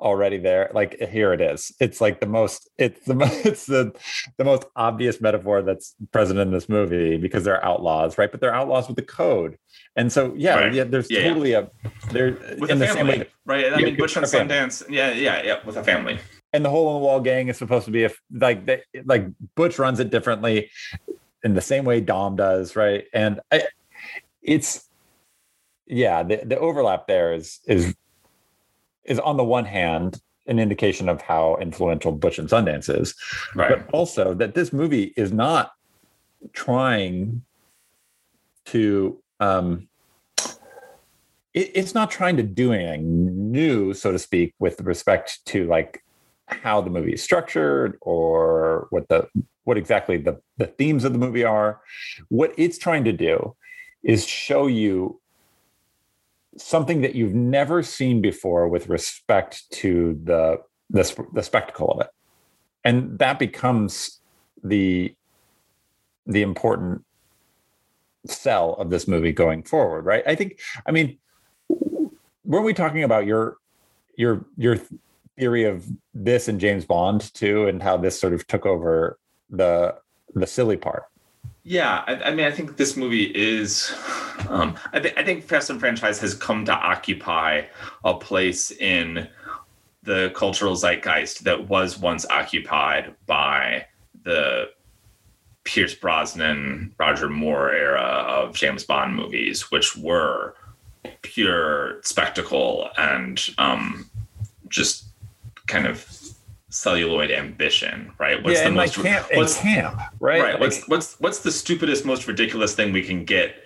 already 0.00 0.38
there 0.38 0.70
like 0.74 0.96
here 1.08 1.32
it 1.32 1.40
is 1.40 1.72
it's 1.80 2.00
like 2.00 2.20
the 2.20 2.26
most 2.26 2.70
it's 2.78 3.04
the 3.06 3.16
it's 3.44 3.66
the 3.66 3.92
the 4.36 4.44
most 4.44 4.64
obvious 4.76 5.20
metaphor 5.20 5.60
that's 5.60 5.96
present 6.12 6.38
in 6.38 6.52
this 6.52 6.68
movie 6.68 7.16
because 7.16 7.42
they're 7.42 7.64
outlaws 7.64 8.16
right 8.16 8.30
but 8.30 8.40
they're 8.40 8.54
outlaws 8.54 8.86
with 8.86 8.94
the 8.96 9.02
code 9.02 9.58
and 9.96 10.12
so 10.12 10.32
yeah 10.36 10.54
Right. 10.54 10.72
yeah 10.72 10.84
there's 10.84 11.10
Yeah, 11.10 11.18
yeah. 11.18 11.28
totally 11.28 11.52
a 11.54 11.68
they're 12.12 12.30
With 12.60 12.70
in 12.70 12.76
a 12.76 12.80
the 12.80 12.86
family, 12.86 13.10
same 13.12 13.20
way 13.22 13.28
right? 13.44 13.64
I 13.72 13.78
Yeah, 13.80 13.86
mean, 13.86 13.96
Butch 13.96 14.16
and. 14.16 14.24
Sundance, 14.24 14.88
yeah, 14.88 15.10
yeah, 15.12 15.42
yeah, 15.42 15.56
with 15.66 15.76
a 15.76 15.82
family. 15.82 16.20
And 16.52 16.64
the 16.64 16.70
hole 16.70 16.88
in 16.96 17.00
the 17.02 17.06
wall 17.06 17.20
gang 17.20 17.48
is 17.48 17.56
supposed 17.58 17.84
to 17.84 17.90
be 17.90 18.04
a 18.04 18.10
like 18.32 18.66
they, 18.66 18.82
like 19.04 19.26
Butch 19.54 19.78
runs 19.78 20.00
it 20.00 20.10
differently 20.10 20.70
in 21.44 21.54
the 21.54 21.60
same 21.60 21.84
way 21.84 22.00
Dom 22.00 22.36
does, 22.36 22.74
right? 22.76 23.04
And 23.12 23.40
I, 23.52 23.64
it's 24.42 24.88
yeah, 25.86 26.22
the, 26.22 26.42
the 26.44 26.58
overlap 26.58 27.06
there 27.06 27.32
is 27.32 27.60
is 27.66 27.94
is 29.04 29.18
on 29.18 29.36
the 29.36 29.44
one 29.44 29.64
hand 29.64 30.20
an 30.46 30.58
indication 30.58 31.08
of 31.08 31.20
how 31.20 31.56
influential 31.60 32.12
Butch 32.12 32.38
and 32.38 32.48
Sundance 32.48 32.88
is, 32.88 33.14
Right. 33.54 33.78
but 33.86 33.94
also 33.94 34.32
that 34.34 34.54
this 34.54 34.72
movie 34.72 35.12
is 35.16 35.30
not 35.32 35.72
trying 36.52 37.42
to 38.66 39.22
um 39.40 39.88
it, 41.54 41.70
it's 41.74 41.94
not 41.94 42.10
trying 42.10 42.36
to 42.36 42.42
do 42.42 42.72
anything 42.72 43.50
new 43.50 43.92
so 43.92 44.12
to 44.12 44.18
speak 44.18 44.54
with 44.58 44.80
respect 44.82 45.44
to 45.46 45.66
like 45.66 46.02
how 46.48 46.80
the 46.80 46.90
movie 46.90 47.12
is 47.12 47.22
structured 47.22 47.98
or 48.00 48.86
what 48.90 49.08
the 49.08 49.28
what 49.64 49.76
exactly 49.76 50.16
the 50.16 50.40
the 50.56 50.66
themes 50.66 51.04
of 51.04 51.12
the 51.12 51.18
movie 51.18 51.44
are. 51.44 51.80
What 52.28 52.54
it's 52.56 52.78
trying 52.78 53.04
to 53.04 53.12
do 53.12 53.54
is 54.02 54.26
show 54.26 54.66
you 54.66 55.20
something 56.56 57.02
that 57.02 57.14
you've 57.14 57.34
never 57.34 57.82
seen 57.82 58.20
before 58.20 58.68
with 58.68 58.88
respect 58.88 59.70
to 59.70 60.18
the 60.24 60.58
the, 60.90 61.26
the 61.34 61.42
spectacle 61.42 61.90
of 61.92 62.00
it. 62.00 62.10
And 62.84 63.18
that 63.18 63.38
becomes 63.38 64.20
the 64.62 65.14
the 66.26 66.42
important 66.42 67.04
cell 68.26 68.74
of 68.74 68.90
this 68.90 69.08
movie 69.08 69.32
going 69.32 69.62
forward 69.62 70.04
right? 70.04 70.22
I 70.26 70.34
think 70.34 70.60
i 70.86 70.90
mean 70.90 71.18
weren't 72.44 72.64
we 72.64 72.74
talking 72.74 73.04
about 73.04 73.26
your 73.26 73.56
your 74.16 74.44
your 74.56 74.78
theory 75.38 75.64
of 75.64 75.86
this 76.14 76.48
and 76.48 76.60
James 76.60 76.84
Bond 76.84 77.32
too, 77.34 77.66
and 77.66 77.82
how 77.82 77.96
this 77.96 78.20
sort 78.20 78.32
of 78.32 78.46
took 78.46 78.66
over 78.66 79.18
the 79.50 79.96
the 80.34 80.46
silly 80.46 80.76
part? 80.76 81.04
Yeah, 81.62 82.02
I, 82.06 82.14
I 82.14 82.34
mean, 82.34 82.46
I 82.46 82.50
think 82.50 82.76
this 82.76 82.96
movie 82.96 83.32
is. 83.34 83.92
Um, 84.48 84.76
I, 84.92 85.00
th- 85.00 85.14
I 85.16 85.24
think 85.24 85.44
Fast 85.44 85.68
and 85.68 85.80
franchise 85.80 86.20
has 86.20 86.34
come 86.34 86.64
to 86.66 86.72
occupy 86.72 87.62
a 88.04 88.14
place 88.14 88.70
in 88.70 89.28
the 90.04 90.32
cultural 90.34 90.74
zeitgeist 90.74 91.44
that 91.44 91.68
was 91.68 91.98
once 91.98 92.24
occupied 92.30 93.14
by 93.26 93.86
the 94.22 94.70
Pierce 95.64 95.94
Brosnan, 95.94 96.94
Roger 96.98 97.28
Moore 97.28 97.72
era 97.72 98.00
of 98.00 98.54
James 98.54 98.84
Bond 98.84 99.14
movies, 99.14 99.70
which 99.70 99.96
were 99.96 100.54
pure 101.22 102.00
spectacle 102.02 102.88
and 102.96 103.50
um, 103.58 104.08
just 104.68 105.07
kind 105.68 105.86
of 105.86 106.06
celluloid 106.70 107.30
ambition, 107.30 108.12
right? 108.18 108.42
What's 108.42 108.58
yeah, 108.58 108.64
the 108.64 108.74
most 108.74 108.98
like 108.98 109.06
camp, 109.06 109.26
what's 109.34 109.58
camp, 109.58 110.00
right? 110.20 110.42
Right. 110.42 110.52
Like, 110.54 110.60
what's 110.60 110.88
what's 110.88 111.20
what's 111.20 111.38
the 111.40 111.52
stupidest, 111.52 112.04
most 112.04 112.26
ridiculous 112.26 112.74
thing 112.74 112.92
we 112.92 113.02
can 113.02 113.24
get 113.24 113.64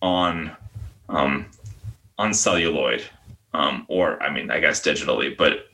on 0.00 0.56
um 1.08 1.46
on 2.18 2.32
celluloid? 2.32 3.04
Um, 3.54 3.84
or 3.88 4.22
I 4.22 4.32
mean, 4.32 4.50
I 4.50 4.60
guess 4.60 4.80
digitally, 4.80 5.36
but 5.36 5.66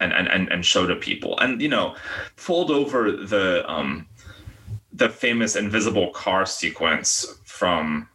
and 0.00 0.12
and 0.12 0.48
and 0.50 0.64
show 0.64 0.86
to 0.86 0.94
people. 0.94 1.38
And 1.40 1.60
you 1.60 1.68
know, 1.68 1.96
fold 2.36 2.70
over 2.70 3.10
the 3.12 3.68
um 3.70 4.06
the 4.92 5.08
famous 5.08 5.56
invisible 5.56 6.10
car 6.10 6.46
sequence 6.46 7.26
from 7.44 8.08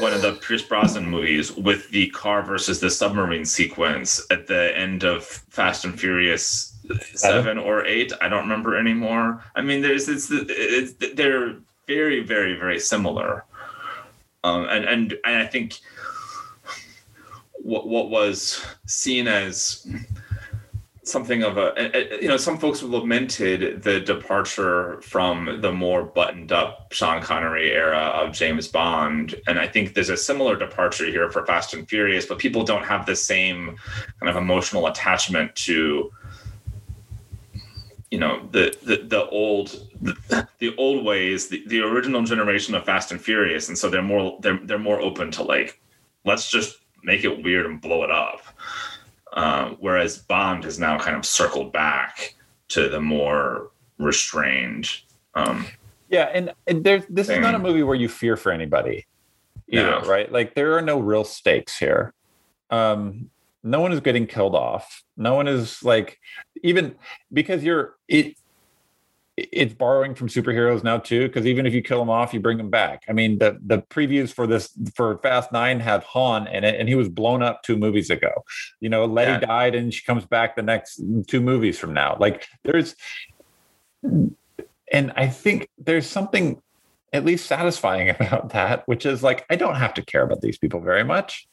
one 0.00 0.12
of 0.12 0.22
the 0.22 0.38
Pierce 0.40 0.62
Brosnan 0.62 1.08
movies 1.08 1.52
with 1.52 1.90
the 1.90 2.08
car 2.10 2.42
versus 2.42 2.80
the 2.80 2.90
submarine 2.90 3.44
sequence 3.44 4.24
at 4.30 4.46
the 4.46 4.76
end 4.76 5.04
of 5.04 5.24
Fast 5.24 5.84
and 5.84 5.98
Furious 5.98 6.74
seven 7.14 7.58
or 7.58 7.84
eight. 7.84 8.12
I 8.20 8.28
don't 8.28 8.42
remember 8.42 8.76
anymore. 8.76 9.42
I 9.54 9.62
mean, 9.62 9.82
there's 9.82 10.08
it's, 10.08 10.28
it's 10.30 10.92
they're 11.14 11.56
very 11.86 12.20
very 12.20 12.54
very 12.58 12.78
similar, 12.78 13.44
um, 14.44 14.66
and 14.68 14.84
and 14.84 15.18
and 15.24 15.36
I 15.36 15.46
think 15.46 15.78
what 17.54 17.88
what 17.88 18.10
was 18.10 18.64
seen 18.86 19.28
as 19.28 19.86
something 21.08 21.42
of 21.42 21.56
a 21.58 22.18
you 22.20 22.28
know 22.28 22.36
some 22.36 22.58
folks 22.58 22.82
lamented 22.82 23.82
the 23.82 24.00
departure 24.00 25.00
from 25.00 25.60
the 25.60 25.72
more 25.72 26.02
buttoned 26.02 26.52
up 26.52 26.92
Sean 26.92 27.22
Connery 27.22 27.72
era 27.72 27.98
of 27.98 28.32
James 28.32 28.68
Bond. 28.68 29.34
And 29.46 29.58
I 29.58 29.66
think 29.66 29.94
there's 29.94 30.10
a 30.10 30.16
similar 30.16 30.56
departure 30.56 31.06
here 31.06 31.30
for 31.30 31.44
Fast 31.46 31.74
and 31.74 31.88
Furious 31.88 32.26
but 32.26 32.38
people 32.38 32.64
don't 32.64 32.84
have 32.84 33.06
the 33.06 33.16
same 33.16 33.76
kind 34.20 34.28
of 34.28 34.36
emotional 34.36 34.86
attachment 34.86 35.54
to 35.56 36.12
you 38.10 38.18
know 38.18 38.46
the 38.52 38.76
the, 38.82 38.96
the 39.04 39.28
old 39.28 39.88
the, 40.00 40.48
the 40.58 40.74
old 40.76 41.04
ways 41.04 41.48
the, 41.48 41.62
the 41.66 41.80
original 41.80 42.22
generation 42.22 42.74
of 42.74 42.84
Fast 42.84 43.12
and 43.12 43.20
Furious. 43.20 43.68
And 43.68 43.76
so 43.76 43.88
they're 43.88 44.02
more 44.02 44.38
they're 44.40 44.60
they're 44.64 44.78
more 44.78 45.00
open 45.00 45.30
to 45.32 45.42
like 45.42 45.80
let's 46.24 46.50
just 46.50 46.78
make 47.02 47.24
it 47.24 47.42
weird 47.42 47.66
and 47.66 47.80
blow 47.80 48.04
it 48.04 48.10
up 48.10 48.42
uh, 49.32 49.70
whereas 49.80 50.18
Bond 50.18 50.64
has 50.64 50.78
now 50.78 50.98
kind 50.98 51.16
of 51.16 51.24
circled 51.24 51.72
back 51.72 52.34
to 52.68 52.88
the 52.88 53.00
more 53.00 53.70
restrained. 53.98 54.90
Um, 55.34 55.66
yeah, 56.08 56.30
and, 56.32 56.52
and 56.66 56.84
there's 56.84 57.04
this 57.08 57.26
thing. 57.26 57.38
is 57.38 57.42
not 57.42 57.54
a 57.54 57.58
movie 57.58 57.82
where 57.82 57.94
you 57.94 58.08
fear 58.08 58.36
for 58.36 58.52
anybody, 58.52 59.06
either, 59.68 60.00
no. 60.00 60.00
right? 60.02 60.30
Like 60.30 60.54
there 60.54 60.76
are 60.76 60.82
no 60.82 60.98
real 60.98 61.24
stakes 61.24 61.78
here. 61.78 62.14
Um, 62.70 63.30
no 63.62 63.80
one 63.80 63.92
is 63.92 64.00
getting 64.00 64.26
killed 64.26 64.54
off. 64.54 65.02
No 65.16 65.34
one 65.34 65.48
is 65.48 65.82
like 65.82 66.18
even 66.62 66.94
because 67.32 67.62
you're 67.62 67.96
it 68.08 68.37
it's 69.52 69.74
borrowing 69.74 70.14
from 70.14 70.28
superheroes 70.28 70.82
now 70.82 70.98
too 70.98 71.28
because 71.28 71.46
even 71.46 71.66
if 71.66 71.74
you 71.74 71.82
kill 71.82 71.98
them 71.98 72.10
off 72.10 72.34
you 72.34 72.40
bring 72.40 72.58
them 72.58 72.70
back. 72.70 73.02
I 73.08 73.12
mean 73.12 73.38
the 73.38 73.58
the 73.64 73.82
previews 73.82 74.32
for 74.32 74.46
this 74.46 74.70
for 74.94 75.18
fast 75.18 75.52
nine 75.52 75.80
have 75.80 76.04
han 76.04 76.46
in 76.46 76.64
it 76.64 76.78
and 76.78 76.88
he 76.88 76.94
was 76.94 77.08
blown 77.08 77.42
up 77.42 77.62
two 77.62 77.76
movies 77.76 78.10
ago. 78.10 78.32
You 78.80 78.88
know 78.88 79.04
letty 79.04 79.32
yeah. 79.32 79.40
died 79.40 79.74
and 79.74 79.92
she 79.92 80.04
comes 80.04 80.24
back 80.24 80.56
the 80.56 80.62
next 80.62 81.00
two 81.26 81.40
movies 81.40 81.78
from 81.78 81.94
now. 81.94 82.16
Like 82.18 82.46
there's 82.64 82.94
and 84.92 85.12
i 85.16 85.26
think 85.26 85.68
there's 85.78 86.06
something 86.06 86.60
at 87.12 87.24
least 87.24 87.46
satisfying 87.46 88.10
about 88.20 88.50
that 88.50 88.86
which 88.86 89.06
is 89.06 89.22
like 89.22 89.44
i 89.50 89.56
don't 89.56 89.76
have 89.76 89.94
to 89.94 90.02
care 90.02 90.22
about 90.22 90.40
these 90.40 90.58
people 90.58 90.80
very 90.80 91.04
much 91.04 91.47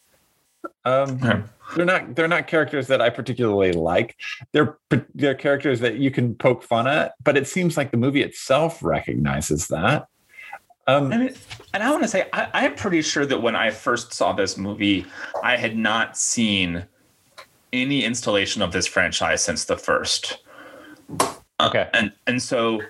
um, 0.86 1.20
yeah. 1.20 1.44
They're 1.76 1.86
not 1.86 2.16
they're 2.16 2.28
not 2.28 2.48
characters 2.48 2.88
that 2.88 3.02
I 3.02 3.10
particularly 3.10 3.72
like. 3.72 4.16
They're 4.52 4.78
they're 5.16 5.36
characters 5.36 5.80
that 5.80 5.96
you 5.96 6.12
can 6.12 6.36
poke 6.36 6.64
fun 6.64 6.88
at, 6.88 7.14
but 7.24 7.38
it 7.38 7.48
seems 7.48 7.76
like 7.76 7.92
the 7.92 7.98
movie 7.98 8.22
itself 8.22 8.84
recognizes 8.84 9.68
that. 9.68 10.08
Um, 10.88 11.12
I 11.12 11.18
mean, 11.18 11.36
and 11.74 11.82
I 11.82 11.90
want 11.90 12.04
to 12.04 12.08
say 12.08 12.28
I, 12.32 12.48
I'm 12.54 12.76
pretty 12.76 13.02
sure 13.02 13.26
that 13.26 13.42
when 13.42 13.56
I 13.56 13.72
first 13.72 14.14
saw 14.14 14.34
this 14.34 14.58
movie, 14.58 15.06
I 15.44 15.58
had 15.58 15.76
not 15.76 16.18
seen 16.18 16.86
any 17.74 18.04
installation 18.04 18.62
of 18.62 18.72
this 18.72 18.86
franchise 18.86 19.44
since 19.44 19.66
the 19.66 19.78
first. 19.78 20.44
Okay, 21.60 21.82
uh, 21.82 21.90
and 21.94 22.12
and 22.28 22.42
so 22.42 22.82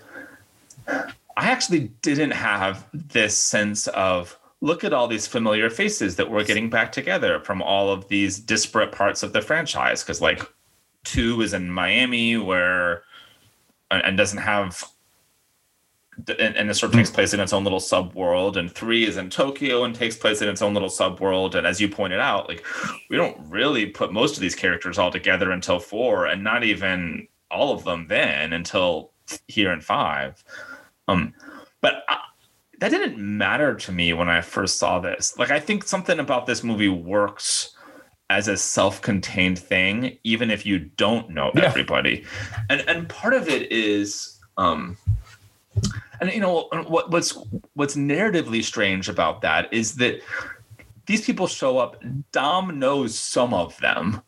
I 0.87 1.49
actually 1.49 1.91
didn't 2.01 2.31
have 2.31 2.85
this 2.93 3.37
sense 3.37 3.87
of 3.87 4.37
look 4.65 4.83
at 4.83 4.93
all 4.93 5.07
these 5.07 5.27
familiar 5.27 5.69
faces 5.69 6.15
that 6.15 6.29
we're 6.29 6.43
getting 6.43 6.71
back 6.71 6.91
together 6.91 7.39
from 7.39 7.61
all 7.61 7.91
of 7.91 8.07
these 8.07 8.39
disparate 8.39 8.91
parts 8.91 9.21
of 9.21 9.31
the 9.31 9.41
franchise. 9.41 10.01
Because 10.01 10.21
like 10.21 10.41
two 11.03 11.39
is 11.41 11.53
in 11.53 11.69
Miami, 11.69 12.35
where 12.35 13.03
and 13.91 14.17
doesn't 14.17 14.39
have 14.39 14.83
and, 16.17 16.55
and 16.55 16.69
it 16.69 16.73
sort 16.73 16.93
of 16.93 16.97
takes 16.97 17.11
place 17.11 17.33
in 17.33 17.39
its 17.39 17.53
own 17.53 17.63
little 17.63 17.79
sub 17.79 18.13
world 18.15 18.57
and 18.57 18.71
three 18.71 19.05
is 19.05 19.17
in 19.17 19.29
tokyo 19.29 19.83
and 19.83 19.93
takes 19.93 20.15
place 20.15 20.41
in 20.41 20.47
its 20.47 20.61
own 20.61 20.73
little 20.73 20.89
sub 20.89 21.19
world 21.19 21.55
and 21.55 21.67
as 21.67 21.79
you 21.79 21.89
pointed 21.89 22.19
out 22.19 22.47
like 22.47 22.65
we 23.09 23.17
don't 23.17 23.37
really 23.49 23.85
put 23.85 24.13
most 24.13 24.35
of 24.35 24.41
these 24.41 24.55
characters 24.55 24.97
all 24.97 25.11
together 25.11 25.51
until 25.51 25.77
four 25.77 26.25
and 26.25 26.43
not 26.43 26.63
even 26.63 27.27
all 27.51 27.73
of 27.73 27.83
them 27.83 28.07
then 28.07 28.53
until 28.53 29.11
here 29.47 29.73
in 29.73 29.81
five 29.81 30.43
um 31.09 31.33
but 31.81 32.03
I, 32.07 32.19
that 32.79 32.89
didn't 32.89 33.17
matter 33.17 33.75
to 33.75 33.91
me 33.91 34.13
when 34.13 34.29
I 34.29 34.41
first 34.41 34.77
saw 34.77 34.99
this. 34.99 35.37
Like 35.37 35.51
I 35.51 35.59
think 35.59 35.83
something 35.83 36.19
about 36.19 36.45
this 36.45 36.63
movie 36.63 36.89
works 36.89 37.75
as 38.29 38.47
a 38.47 38.57
self-contained 38.57 39.59
thing, 39.59 40.17
even 40.23 40.49
if 40.49 40.65
you 40.65 40.79
don't 40.79 41.29
know 41.29 41.51
yeah. 41.55 41.65
everybody. 41.65 42.25
And 42.69 42.81
and 42.87 43.07
part 43.07 43.33
of 43.33 43.47
it 43.47 43.71
is 43.71 44.39
um 44.57 44.97
and 46.21 46.31
you 46.31 46.39
know 46.39 46.67
what 46.87 47.11
what's 47.11 47.37
what's 47.73 47.95
narratively 47.95 48.63
strange 48.63 49.09
about 49.09 49.41
that 49.41 49.71
is 49.73 49.95
that 49.95 50.21
these 51.05 51.25
people 51.25 51.47
show 51.47 51.77
up 51.77 52.01
dom 52.31 52.79
knows 52.79 53.17
some 53.17 53.53
of 53.53 53.77
them 53.79 54.21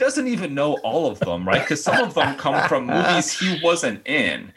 doesn't 0.00 0.26
even 0.26 0.54
know 0.54 0.78
all 0.78 1.10
of 1.10 1.20
them, 1.20 1.46
right? 1.46 1.60
Because 1.60 1.84
some 1.84 2.02
of 2.02 2.14
them 2.14 2.34
come 2.36 2.66
from 2.68 2.86
movies 2.86 3.38
he 3.38 3.60
wasn't 3.62 4.04
in. 4.08 4.50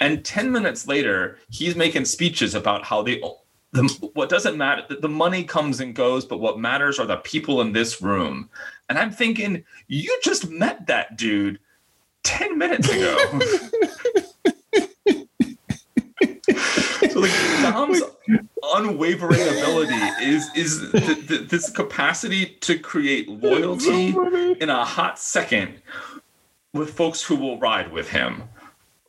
And 0.00 0.24
10 0.24 0.52
minutes 0.52 0.86
later, 0.86 1.38
he's 1.50 1.74
making 1.74 2.04
speeches 2.04 2.54
about 2.54 2.84
how 2.84 3.02
the, 3.02 3.20
what 4.12 4.28
doesn't 4.28 4.56
matter 4.56 4.84
the 5.00 5.08
money 5.08 5.42
comes 5.42 5.80
and 5.80 5.96
goes 5.96 6.24
but 6.24 6.38
what 6.38 6.60
matters 6.60 7.00
are 7.00 7.06
the 7.06 7.16
people 7.16 7.60
in 7.60 7.72
this 7.72 8.00
room 8.00 8.48
and 8.88 8.96
i'm 8.96 9.10
thinking 9.10 9.64
you 9.88 10.16
just 10.22 10.48
met 10.48 10.86
that 10.86 11.16
dude 11.16 11.58
10 12.22 12.56
minutes 12.56 12.88
ago 12.88 13.18
so 17.10 17.13
like 17.24 17.72
Dom's 17.72 18.02
unwavering 18.74 19.40
ability 19.48 19.94
is 20.22 20.50
is 20.54 20.90
th- 20.92 21.28
th- 21.28 21.48
this 21.48 21.70
capacity 21.70 22.46
to 22.60 22.78
create 22.78 23.28
loyalty 23.28 24.12
so 24.12 24.54
in 24.60 24.70
a 24.70 24.84
hot 24.84 25.18
second 25.18 25.80
with 26.72 26.90
folks 26.90 27.22
who 27.22 27.36
will 27.36 27.58
ride 27.58 27.92
with 27.92 28.10
him, 28.10 28.42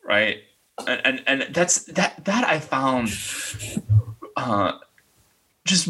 right? 0.03 0.43
And 0.87 1.01
and, 1.05 1.23
and 1.27 1.55
that's 1.55 1.83
that 1.85 2.23
that 2.25 2.47
I 2.47 2.59
found 2.59 3.09
uh, 4.37 4.73
just 5.65 5.89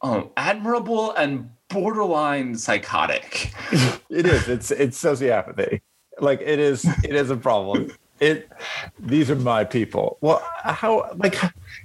um, 0.00 0.30
admirable 0.36 1.12
and 1.12 1.50
borderline 1.68 2.56
psychotic. 2.56 3.52
it 4.10 4.26
is. 4.26 4.48
It's 4.48 4.70
it's 4.70 5.02
sociopathy. 5.02 5.80
Like 6.18 6.40
it 6.40 6.58
is. 6.58 6.84
It 7.04 7.14
is 7.14 7.30
a 7.30 7.36
problem 7.36 7.90
it 8.20 8.50
these 8.98 9.30
are 9.30 9.36
my 9.36 9.64
people 9.64 10.18
well 10.20 10.42
how 10.62 11.10
like 11.16 11.36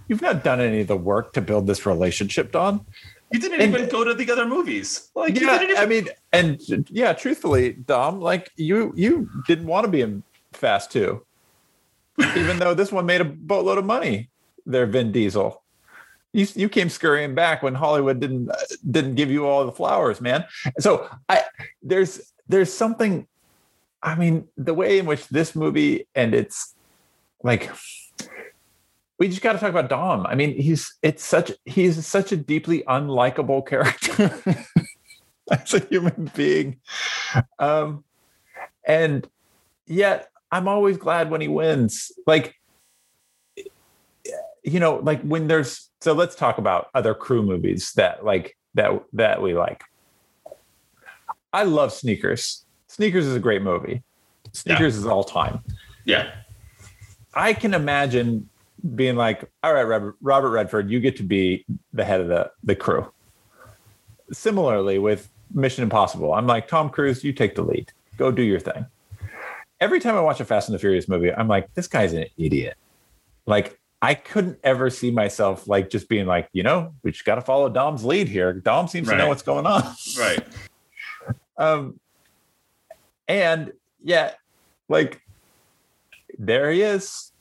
you've 0.08 0.22
not 0.22 0.44
done 0.44 0.62
any 0.62 0.82
of 0.82 0.88
the 0.88 0.96
work 0.96 1.34
to 1.34 1.42
build 1.42 1.68
this 1.68 1.86
relationship 1.86 2.52
don 2.52 2.86
you 3.32 3.40
didn't 3.40 3.62
and, 3.62 3.74
even 3.74 3.90
go 3.90 4.04
to 4.04 4.14
the 4.14 4.32
other 4.32 4.46
movies 4.46 5.10
like 5.16 5.40
yeah 5.40 5.62
even... 5.62 5.78
i 5.78 5.86
mean 5.86 6.08
and 6.32 6.62
yeah 6.90 7.14
truthfully 7.14 7.74
dom 7.74 8.20
like 8.20 8.52
you 8.56 8.94
you 8.96 9.30
didn't 9.48 9.68
want 9.68 9.86
to 9.86 9.92
be 9.92 10.02
in 10.02 10.24
fast 10.54 10.92
two 10.92 11.26
even 12.38 12.60
though 12.60 12.74
this 12.74 12.92
one 12.92 13.06
made 13.06 13.22
a 13.22 13.26
boatload 13.26 13.78
of 13.78 13.86
money 13.86 14.30
there 14.66 14.86
vin 14.86 15.12
diesel 15.12 15.62
You, 16.34 16.48
you 16.56 16.70
came 16.70 16.88
scurrying 16.88 17.36
back 17.36 17.62
when 17.62 17.76
Hollywood 17.76 18.22
didn't 18.22 18.50
uh, 18.50 18.56
didn't 18.90 19.16
give 19.16 19.30
you 19.30 19.46
all 19.46 19.66
the 19.66 19.76
flowers, 19.76 20.22
man. 20.22 20.46
So 20.80 21.10
I 21.28 21.44
there's 21.84 22.32
there's 22.48 22.72
something. 22.72 23.28
I 24.04 24.16
mean, 24.16 24.48
the 24.58 24.74
way 24.74 25.00
in 25.00 25.06
which 25.06 25.28
this 25.28 25.56
movie 25.56 26.08
and 26.16 26.34
it's 26.34 26.74
like 27.44 27.70
we 29.20 29.28
just 29.28 29.44
got 29.44 29.54
to 29.54 29.60
talk 29.60 29.70
about 29.70 29.88
Dom. 29.88 30.26
I 30.26 30.34
mean, 30.34 30.60
he's 30.60 30.96
it's 31.04 31.24
such 31.24 31.52
he's 31.66 32.06
such 32.08 32.32
a 32.32 32.36
deeply 32.36 32.82
unlikable 32.88 33.66
character 33.68 34.42
as 35.52 35.74
a 35.76 35.80
human 35.80 36.32
being, 36.36 36.80
um, 37.60 38.04
and 38.84 39.28
yet 39.86 40.30
I'm 40.52 40.68
always 40.68 40.98
glad 40.98 41.30
when 41.30 41.40
he 41.40 41.48
wins. 41.48 42.12
Like, 42.26 42.56
you 44.64 44.80
know, 44.80 44.96
like 45.04 45.22
when 45.22 45.48
there's 45.48 45.92
so 46.02 46.14
let's 46.14 46.36
talk 46.36 46.58
about 46.58 46.88
other 46.96 47.14
crew 47.14 47.44
movies 47.44 47.92
that 47.98 48.26
like 48.26 48.58
that 48.74 49.04
that 49.14 49.42
we 49.44 49.54
like. 49.54 49.84
I 51.54 51.64
love 51.64 51.94
Sneakers. 51.94 52.66
Sneakers 52.92 53.26
is 53.26 53.38
a 53.38 53.40
great 53.40 53.62
movie. 53.62 54.04
Sneakers 54.52 54.96
yeah. 54.96 55.00
is 55.00 55.06
all 55.06 55.24
time. 55.24 55.64
Yeah. 56.04 56.30
I 57.34 57.54
can 57.54 57.74
imagine 57.74 58.50
being 58.96 59.16
like, 59.16 59.50
all 59.64 59.74
right, 59.74 59.84
Robert, 59.84 60.18
Robert 60.22 60.50
Redford, 60.50 60.92
you 60.92 61.00
get 61.00 61.16
to 61.16 61.24
be 61.24 61.66
the 61.94 62.04
head 62.04 62.20
of 62.20 62.28
the, 62.28 62.52
the 62.66 62.76
crew. 62.76 63.10
Similarly 64.34 65.00
with 65.00 65.30
Mission 65.54 65.84
Impossible, 65.84 66.34
I'm 66.34 66.46
like, 66.46 66.68
Tom 66.68 66.90
Cruise, 66.90 67.24
you 67.24 67.32
take 67.32 67.56
the 67.56 67.62
lead. 67.62 67.94
Go 68.18 68.30
do 68.30 68.42
your 68.42 68.60
thing. 68.60 68.86
Every 69.80 70.02
time 70.02 70.18
I 70.18 70.20
watch 70.20 70.42
a 70.42 70.46
Fast 70.46 70.68
and 70.68 70.76
the 70.76 70.80
Furious 70.80 71.08
movie, 71.08 71.32
I'm 71.32 71.48
like, 71.48 71.74
this 71.76 71.88
guy's 71.88 72.12
an 72.12 72.26
idiot. 72.38 72.76
Like, 73.46 73.80
I 74.02 74.16
couldn't 74.16 74.60
ever 74.66 74.90
see 74.90 75.12
myself 75.12 75.66
like 75.66 75.90
just 75.90 76.10
being 76.10 76.26
like, 76.26 76.50
you 76.52 76.64
know, 76.64 76.94
we 77.04 77.12
just 77.12 77.24
got 77.24 77.36
to 77.36 77.42
follow 77.42 77.70
Dom's 77.70 78.04
lead 78.04 78.28
here. 78.28 78.52
Dom 78.52 78.90
seems 78.90 79.08
right. 79.08 79.16
to 79.16 79.24
know 79.24 79.30
what's 79.30 79.44
going 79.44 79.66
on. 79.66 79.82
Right. 80.20 80.44
um, 81.58 82.01
and 83.32 83.72
yeah, 84.04 84.34
like 84.90 85.22
there 86.38 86.72
he 86.72 86.82
is, 86.82 87.32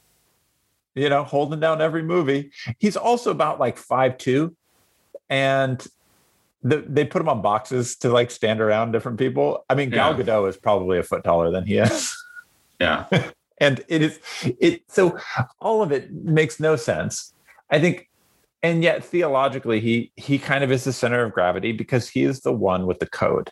you 0.94 1.08
know, 1.08 1.24
holding 1.24 1.60
down 1.60 1.80
every 1.80 2.02
movie. 2.02 2.50
He's 2.78 2.96
also 2.96 3.30
about 3.30 3.60
like 3.60 3.76
five 3.76 4.18
two, 4.18 4.56
and 5.28 5.84
the, 6.62 6.84
they 6.86 7.04
put 7.04 7.22
him 7.22 7.28
on 7.28 7.42
boxes 7.42 7.96
to 7.96 8.10
like 8.10 8.30
stand 8.30 8.60
around 8.60 8.92
different 8.92 9.18
people. 9.18 9.64
I 9.68 9.74
mean, 9.74 9.90
Gal 9.90 10.16
yeah. 10.16 10.24
Gadot 10.24 10.48
is 10.48 10.56
probably 10.56 10.98
a 10.98 11.02
foot 11.02 11.24
taller 11.24 11.50
than 11.50 11.66
he 11.66 11.78
is. 11.78 12.16
Yeah. 12.80 13.04
and 13.60 13.84
it 13.88 14.00
is 14.00 14.18
it 14.42 14.82
so 14.88 15.18
all 15.60 15.82
of 15.82 15.92
it 15.92 16.10
makes 16.10 16.58
no 16.58 16.76
sense. 16.76 17.34
I 17.70 17.78
think 17.78 18.08
and 18.62 18.82
yet 18.82 19.04
theologically 19.04 19.80
he 19.80 20.12
he 20.16 20.38
kind 20.38 20.64
of 20.64 20.72
is 20.72 20.84
the 20.84 20.92
center 20.92 21.22
of 21.22 21.32
gravity 21.32 21.72
because 21.72 22.08
he 22.08 22.24
is 22.24 22.40
the 22.40 22.52
one 22.52 22.86
with 22.86 22.98
the 22.98 23.06
code. 23.06 23.50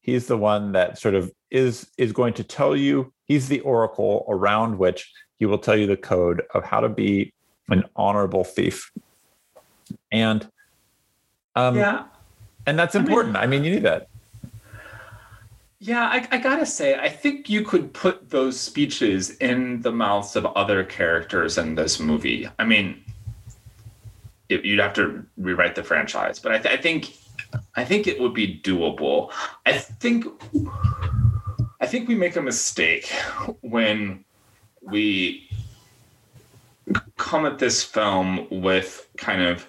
He's 0.00 0.26
the 0.26 0.36
one 0.36 0.72
that 0.72 0.98
sort 0.98 1.14
of 1.14 1.32
is 1.50 1.90
is 1.98 2.12
going 2.12 2.34
to 2.34 2.44
tell 2.44 2.76
you 2.76 3.12
he's 3.24 3.48
the 3.48 3.60
oracle 3.60 4.24
around 4.28 4.78
which 4.78 5.12
he 5.36 5.46
will 5.46 5.58
tell 5.58 5.76
you 5.76 5.86
the 5.86 5.96
code 5.96 6.42
of 6.54 6.64
how 6.64 6.80
to 6.80 6.88
be 6.88 7.32
an 7.68 7.84
honorable 7.96 8.44
thief. 8.44 8.90
And 10.12 10.48
um 11.56 11.76
yeah. 11.76 12.04
and 12.66 12.78
that's 12.78 12.94
important. 12.94 13.36
I 13.36 13.46
mean, 13.46 13.60
I 13.60 13.62
mean 13.62 13.64
you 13.64 13.70
need 13.74 13.84
that. 13.84 14.08
Yeah, 15.82 16.04
I, 16.04 16.28
I, 16.30 16.36
gotta 16.36 16.66
say, 16.66 16.98
I 16.98 17.08
think 17.08 17.48
you 17.48 17.62
could 17.62 17.94
put 17.94 18.28
those 18.28 18.60
speeches 18.60 19.30
in 19.38 19.80
the 19.80 19.90
mouths 19.90 20.36
of 20.36 20.44
other 20.44 20.84
characters 20.84 21.56
in 21.56 21.74
this 21.74 21.98
movie. 21.98 22.46
I 22.58 22.66
mean, 22.66 23.02
it, 24.50 24.62
you'd 24.62 24.78
have 24.78 24.92
to 24.94 25.24
rewrite 25.38 25.76
the 25.76 25.82
franchise, 25.82 26.38
but 26.38 26.52
I, 26.52 26.58
th- 26.58 26.78
I, 26.78 26.82
think, 26.82 27.16
I 27.76 27.84
think 27.84 28.06
it 28.06 28.20
would 28.20 28.34
be 28.34 28.60
doable. 28.62 29.32
I 29.66 29.72
think, 29.72 30.26
I 31.80 31.86
think 31.86 32.08
we 32.08 32.14
make 32.14 32.36
a 32.36 32.42
mistake 32.42 33.10
when 33.60 34.24
we 34.82 35.48
come 37.16 37.46
at 37.46 37.58
this 37.58 37.84
film 37.84 38.46
with 38.50 39.08
kind 39.16 39.42
of 39.42 39.66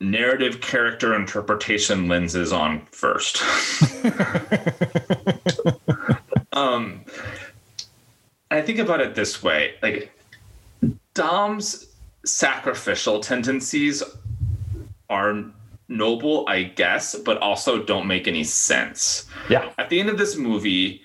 narrative 0.00 0.60
character 0.60 1.14
interpretation 1.14 2.08
lenses 2.08 2.52
on 2.52 2.84
first. 2.86 3.42
um, 6.52 7.04
I 8.50 8.60
think 8.60 8.78
about 8.78 9.00
it 9.00 9.14
this 9.14 9.42
way 9.42 9.74
like, 9.82 10.10
Dom's 11.14 11.86
sacrificial 12.24 13.20
tendencies 13.20 14.02
are 15.08 15.44
noble, 15.88 16.44
I 16.48 16.64
guess, 16.64 17.14
but 17.14 17.38
also 17.38 17.82
don't 17.82 18.06
make 18.06 18.26
any 18.26 18.44
sense. 18.44 19.26
Yeah. 19.48 19.70
At 19.78 19.90
the 19.90 20.00
end 20.00 20.08
of 20.08 20.18
this 20.18 20.36
movie, 20.36 21.02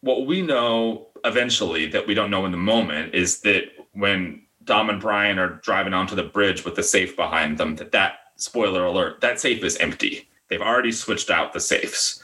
what 0.00 0.26
we 0.26 0.42
know 0.42 1.08
eventually 1.24 1.86
that 1.86 2.06
we 2.06 2.14
don't 2.14 2.30
know 2.30 2.44
in 2.44 2.52
the 2.52 2.58
moment 2.58 3.14
is 3.14 3.40
that 3.40 3.64
when 3.92 4.42
Dom 4.64 4.90
and 4.90 5.00
Brian 5.00 5.38
are 5.38 5.60
driving 5.62 5.94
onto 5.94 6.14
the 6.14 6.22
bridge 6.22 6.64
with 6.64 6.74
the 6.74 6.82
safe 6.82 7.16
behind 7.16 7.58
them, 7.58 7.76
that 7.76 7.92
that 7.92 8.14
spoiler 8.36 8.86
alert, 8.86 9.20
that 9.20 9.40
safe 9.40 9.62
is 9.62 9.76
empty. 9.76 10.28
They've 10.48 10.60
already 10.60 10.92
switched 10.92 11.30
out 11.30 11.52
the 11.52 11.60
safes. 11.60 12.22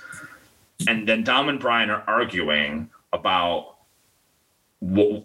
And 0.87 1.09
then 1.09 1.25
Dom 1.25 1.49
and 1.49 1.59
Brian 1.59 1.91
are 1.91 2.05
arguing 2.07 2.91
about 3.13 3.77
wh- 4.81 5.21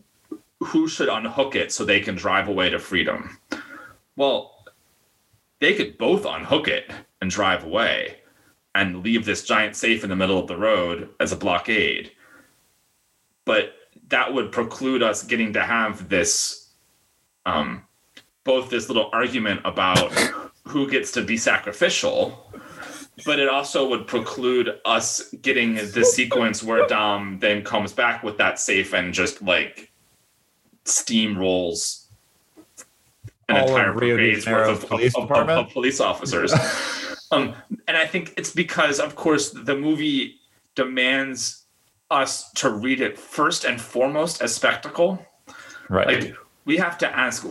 who 0.60 0.88
should 0.88 1.10
unhook 1.10 1.56
it 1.56 1.71
so 1.71 1.84
they 1.84 1.99
can 1.99 2.15
drive 2.15 2.47
away 2.47 2.69
to 2.69 2.79
freedom. 2.79 3.38
Well, 4.15 4.53
they 5.63 5.73
could 5.73 5.97
both 5.97 6.26
unhook 6.26 6.67
it 6.67 6.91
and 7.21 7.32
drive 7.32 7.63
away 7.63 8.17
and 8.76 9.04
leave 9.04 9.26
this 9.26 9.45
giant 9.45 9.76
safe 9.76 10.04
in 10.04 10.10
the 10.10 10.15
middle 10.15 10.38
of 10.38 10.47
the 10.47 10.58
road 10.58 11.10
as 11.19 11.32
a 11.32 11.38
blockade. 11.38 12.12
But 13.45 13.73
that 14.10 14.34
would 14.34 14.52
preclude 14.52 15.02
us 15.02 15.23
getting 15.23 15.54
to 15.54 15.62
have 15.62 16.10
this 16.10 16.73
um, 17.45 17.84
both 18.43 18.69
this 18.69 18.89
little 18.89 19.10
argument 19.13 19.62
about 19.63 20.12
who 20.67 20.89
gets 20.89 21.12
to 21.12 21.21
be 21.21 21.38
sacrificial, 21.38 22.52
but 23.26 23.39
it 23.39 23.49
also 23.49 23.88
would 23.88 24.08
preclude 24.08 24.80
us 24.86 25.34
getting 25.41 25.76
the 25.76 26.04
sequence 26.04 26.63
where 26.63 26.88
Dom 26.88 27.39
then 27.39 27.63
comes 27.63 27.93
back 27.93 28.23
with 28.23 28.38
that 28.38 28.60
safe 28.60 28.93
and 28.93 29.13
just 29.13 29.41
like 29.41 29.91
steamrolls 30.86 32.03
an 33.49 33.58
All 33.58 33.67
entire 33.67 33.93
brigade's 33.93 34.45
worth 34.45 34.84
of 34.84 34.89
police, 34.89 35.15
of, 35.15 35.32
of, 35.32 35.49
of 35.49 35.69
police 35.73 35.99
officers. 35.99 36.53
um, 37.32 37.56
and 37.88 37.97
I 37.97 38.06
think 38.06 38.34
it's 38.38 38.51
because, 38.51 38.99
of 38.99 39.15
course, 39.15 39.51
the 39.51 39.75
movie 39.75 40.39
demands 40.75 41.65
us 42.10 42.51
to 42.53 42.69
read 42.69 43.01
it 43.01 43.17
first 43.17 43.65
and 43.65 43.82
foremost 43.82 44.41
as 44.41 44.53
spectacle. 44.53 45.25
Right. 45.89 46.08
Like 46.08 46.36
we 46.65 46.77
have 46.77 46.97
to 46.99 47.17
ask 47.17 47.45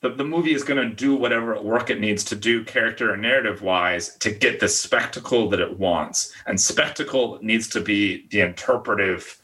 the, 0.00 0.10
the 0.10 0.24
movie 0.24 0.52
is 0.52 0.64
going 0.64 0.88
to 0.88 0.94
do 0.94 1.14
whatever 1.14 1.60
work 1.60 1.90
it 1.90 2.00
needs 2.00 2.24
to 2.24 2.36
do 2.36 2.64
character 2.64 3.12
and 3.12 3.22
narrative 3.22 3.62
wise 3.62 4.16
to 4.18 4.30
get 4.30 4.60
the 4.60 4.68
spectacle 4.68 5.48
that 5.50 5.60
it 5.60 5.78
wants 5.78 6.32
and 6.46 6.60
spectacle 6.60 7.38
needs 7.42 7.68
to 7.68 7.80
be 7.80 8.26
the 8.30 8.40
interpretive 8.40 9.40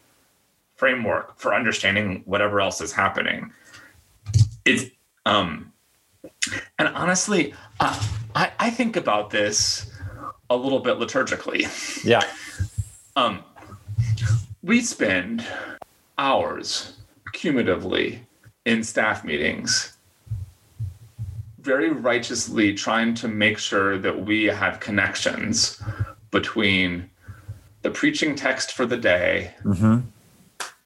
framework 0.76 1.38
for 1.38 1.54
understanding 1.54 2.22
whatever 2.26 2.60
else 2.60 2.80
is 2.80 2.92
happening 2.92 3.52
um 5.26 5.72
and 6.78 6.88
honestly 6.88 7.54
uh, 7.80 8.02
I, 8.34 8.50
I 8.58 8.70
think 8.70 8.96
about 8.96 9.30
this 9.30 9.90
a 10.50 10.56
little 10.56 10.80
bit 10.80 10.98
liturgically 10.98 12.04
yeah 12.04 12.22
um 13.16 13.42
we 14.62 14.80
spend 14.80 15.44
hours 16.18 16.94
cumulatively 17.32 18.26
in 18.64 18.84
staff 18.84 19.24
meetings 19.24 19.96
very 21.62 21.90
righteously 21.90 22.74
trying 22.74 23.14
to 23.14 23.28
make 23.28 23.56
sure 23.56 23.96
that 23.96 24.26
we 24.26 24.44
have 24.44 24.80
connections 24.80 25.80
between 26.32 27.08
the 27.82 27.90
preaching 27.90 28.34
text 28.34 28.72
for 28.72 28.84
the 28.84 28.96
day, 28.96 29.54
mm-hmm. 29.62 30.00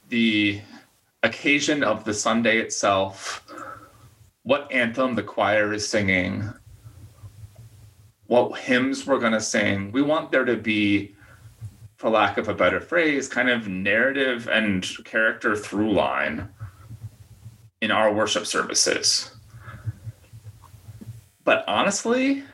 the 0.09 0.61
occasion 1.23 1.83
of 1.83 2.05
the 2.05 2.13
Sunday 2.13 2.59
itself, 2.59 3.43
what 4.47 4.71
anthem 4.71 5.17
the 5.17 5.23
choir 5.25 5.73
is 5.73 5.89
singing, 5.89 6.49
what 8.29 8.57
hymns 8.57 9.05
we're 9.05 9.19
going 9.19 9.33
to 9.33 9.41
sing. 9.41 9.91
We 9.91 10.03
want 10.03 10.31
there 10.31 10.45
to 10.45 10.57
be, 10.57 11.17
for 11.97 12.11
lack 12.11 12.39
of 12.39 12.49
a 12.49 12.55
better 12.55 12.81
phrase, 12.81 13.27
kind 13.27 13.51
of 13.51 13.67
narrative 13.67 14.49
and 14.49 14.87
character 15.05 15.57
through 15.57 15.93
line 15.93 16.49
in 17.81 17.91
our 17.91 18.13
worship 18.15 18.47
services. 18.47 19.33
But 21.43 21.65
honestly, 21.67 22.45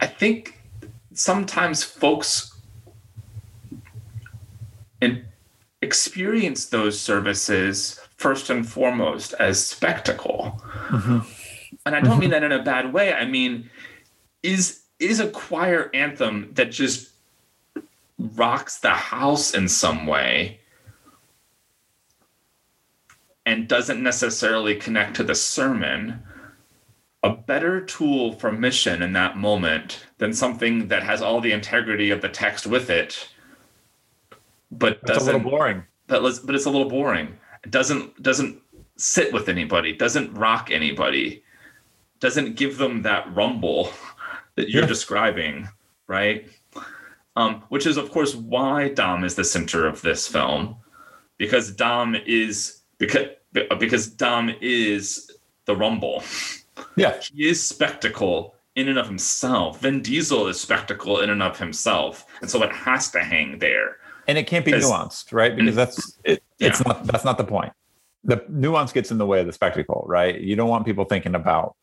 I 0.00 0.06
think 0.06 0.60
sometimes 1.14 1.82
folks 1.82 2.60
and 5.00 5.24
experience 5.80 6.66
those 6.66 7.00
services 7.00 7.98
first 8.16 8.50
and 8.50 8.68
foremost 8.68 9.34
as 9.38 9.64
spectacle. 9.64 10.60
Mm-hmm. 10.88 11.18
and 11.84 11.94
I 11.96 12.00
don't 12.00 12.18
mean 12.18 12.30
that 12.30 12.42
in 12.42 12.52
a 12.52 12.62
bad 12.62 12.92
way. 12.92 13.12
I 13.12 13.24
mean, 13.26 13.70
is 14.42 14.82
is 14.98 15.20
a 15.20 15.28
choir 15.30 15.90
anthem 15.92 16.50
that 16.54 16.70
just 16.70 17.10
rocks 18.18 18.78
the 18.78 18.90
house 18.90 19.54
in 19.54 19.68
some 19.68 20.06
way 20.06 20.58
and 23.44 23.68
doesn't 23.68 24.02
necessarily 24.02 24.74
connect 24.74 25.16
to 25.16 25.22
the 25.22 25.34
sermon 25.34 26.22
a 27.22 27.30
better 27.30 27.80
tool 27.80 28.32
for 28.32 28.50
mission 28.52 29.02
in 29.02 29.12
that 29.12 29.36
moment 29.36 30.06
than 30.18 30.32
something 30.32 30.88
that 30.88 31.02
has 31.02 31.20
all 31.20 31.40
the 31.40 31.52
integrity 31.52 32.10
of 32.10 32.22
the 32.22 32.28
text 32.28 32.66
with 32.66 32.88
it 32.88 33.28
but 34.70 34.94
It's 35.02 35.10
a 35.10 35.14
doesn't 35.14 35.34
little 35.34 35.50
boring. 35.50 35.84
but, 36.06 36.22
but 36.44 36.54
it's 36.54 36.66
a 36.66 36.70
little 36.70 36.88
boring 36.88 37.36
doesn't 37.70 38.22
doesn't 38.22 38.60
sit 38.96 39.32
with 39.32 39.48
anybody 39.48 39.92
doesn't 39.92 40.32
rock 40.34 40.70
anybody 40.70 41.42
doesn't 42.20 42.56
give 42.56 42.78
them 42.78 43.02
that 43.02 43.32
rumble 43.34 43.90
that 44.56 44.70
you're 44.70 44.82
Yeah. 44.82 44.88
describing 44.88 45.68
right? 46.08 46.48
Um, 47.34 47.62
which 47.68 47.86
is 47.86 47.96
of 47.96 48.10
course 48.10 48.34
why 48.34 48.88
dom 48.88 49.24
is 49.24 49.34
the 49.34 49.44
center 49.44 49.86
of 49.86 50.00
this 50.02 50.26
film 50.26 50.76
because 51.36 51.70
dom 51.72 52.14
is 52.26 52.82
because 52.98 53.26
because 53.78 54.06
dom 54.08 54.50
is 54.60 55.30
the 55.66 55.76
rumble. 55.76 56.22
Yeah. 56.96 57.18
he 57.20 57.48
is 57.48 57.62
spectacle 57.66 58.54
in 58.74 58.88
and 58.88 58.98
of 58.98 59.06
himself. 59.06 59.80
Vin 59.80 60.02
diesel 60.02 60.46
is 60.46 60.60
spectacle 60.60 61.20
in 61.20 61.30
and 61.30 61.42
of 61.42 61.58
himself. 61.58 62.26
And 62.42 62.50
so 62.50 62.62
it 62.62 62.70
has 62.72 63.10
to 63.12 63.20
hang 63.20 63.58
there 63.58 63.96
and 64.28 64.38
it 64.38 64.46
can't 64.46 64.64
be 64.64 64.72
nuanced, 64.72 65.32
right? 65.32 65.54
Because 65.54 65.74
that's 65.74 66.18
it, 66.24 66.42
it's 66.58 66.84
not 66.84 67.06
that's 67.06 67.24
not 67.24 67.38
the 67.38 67.44
point. 67.44 67.72
The 68.24 68.44
nuance 68.48 68.92
gets 68.92 69.10
in 69.10 69.18
the 69.18 69.26
way 69.26 69.40
of 69.40 69.46
the 69.46 69.52
spectacle, 69.52 70.04
right? 70.08 70.40
You 70.40 70.56
don't 70.56 70.68
want 70.68 70.84
people 70.84 71.04
thinking 71.04 71.34
about 71.34 71.76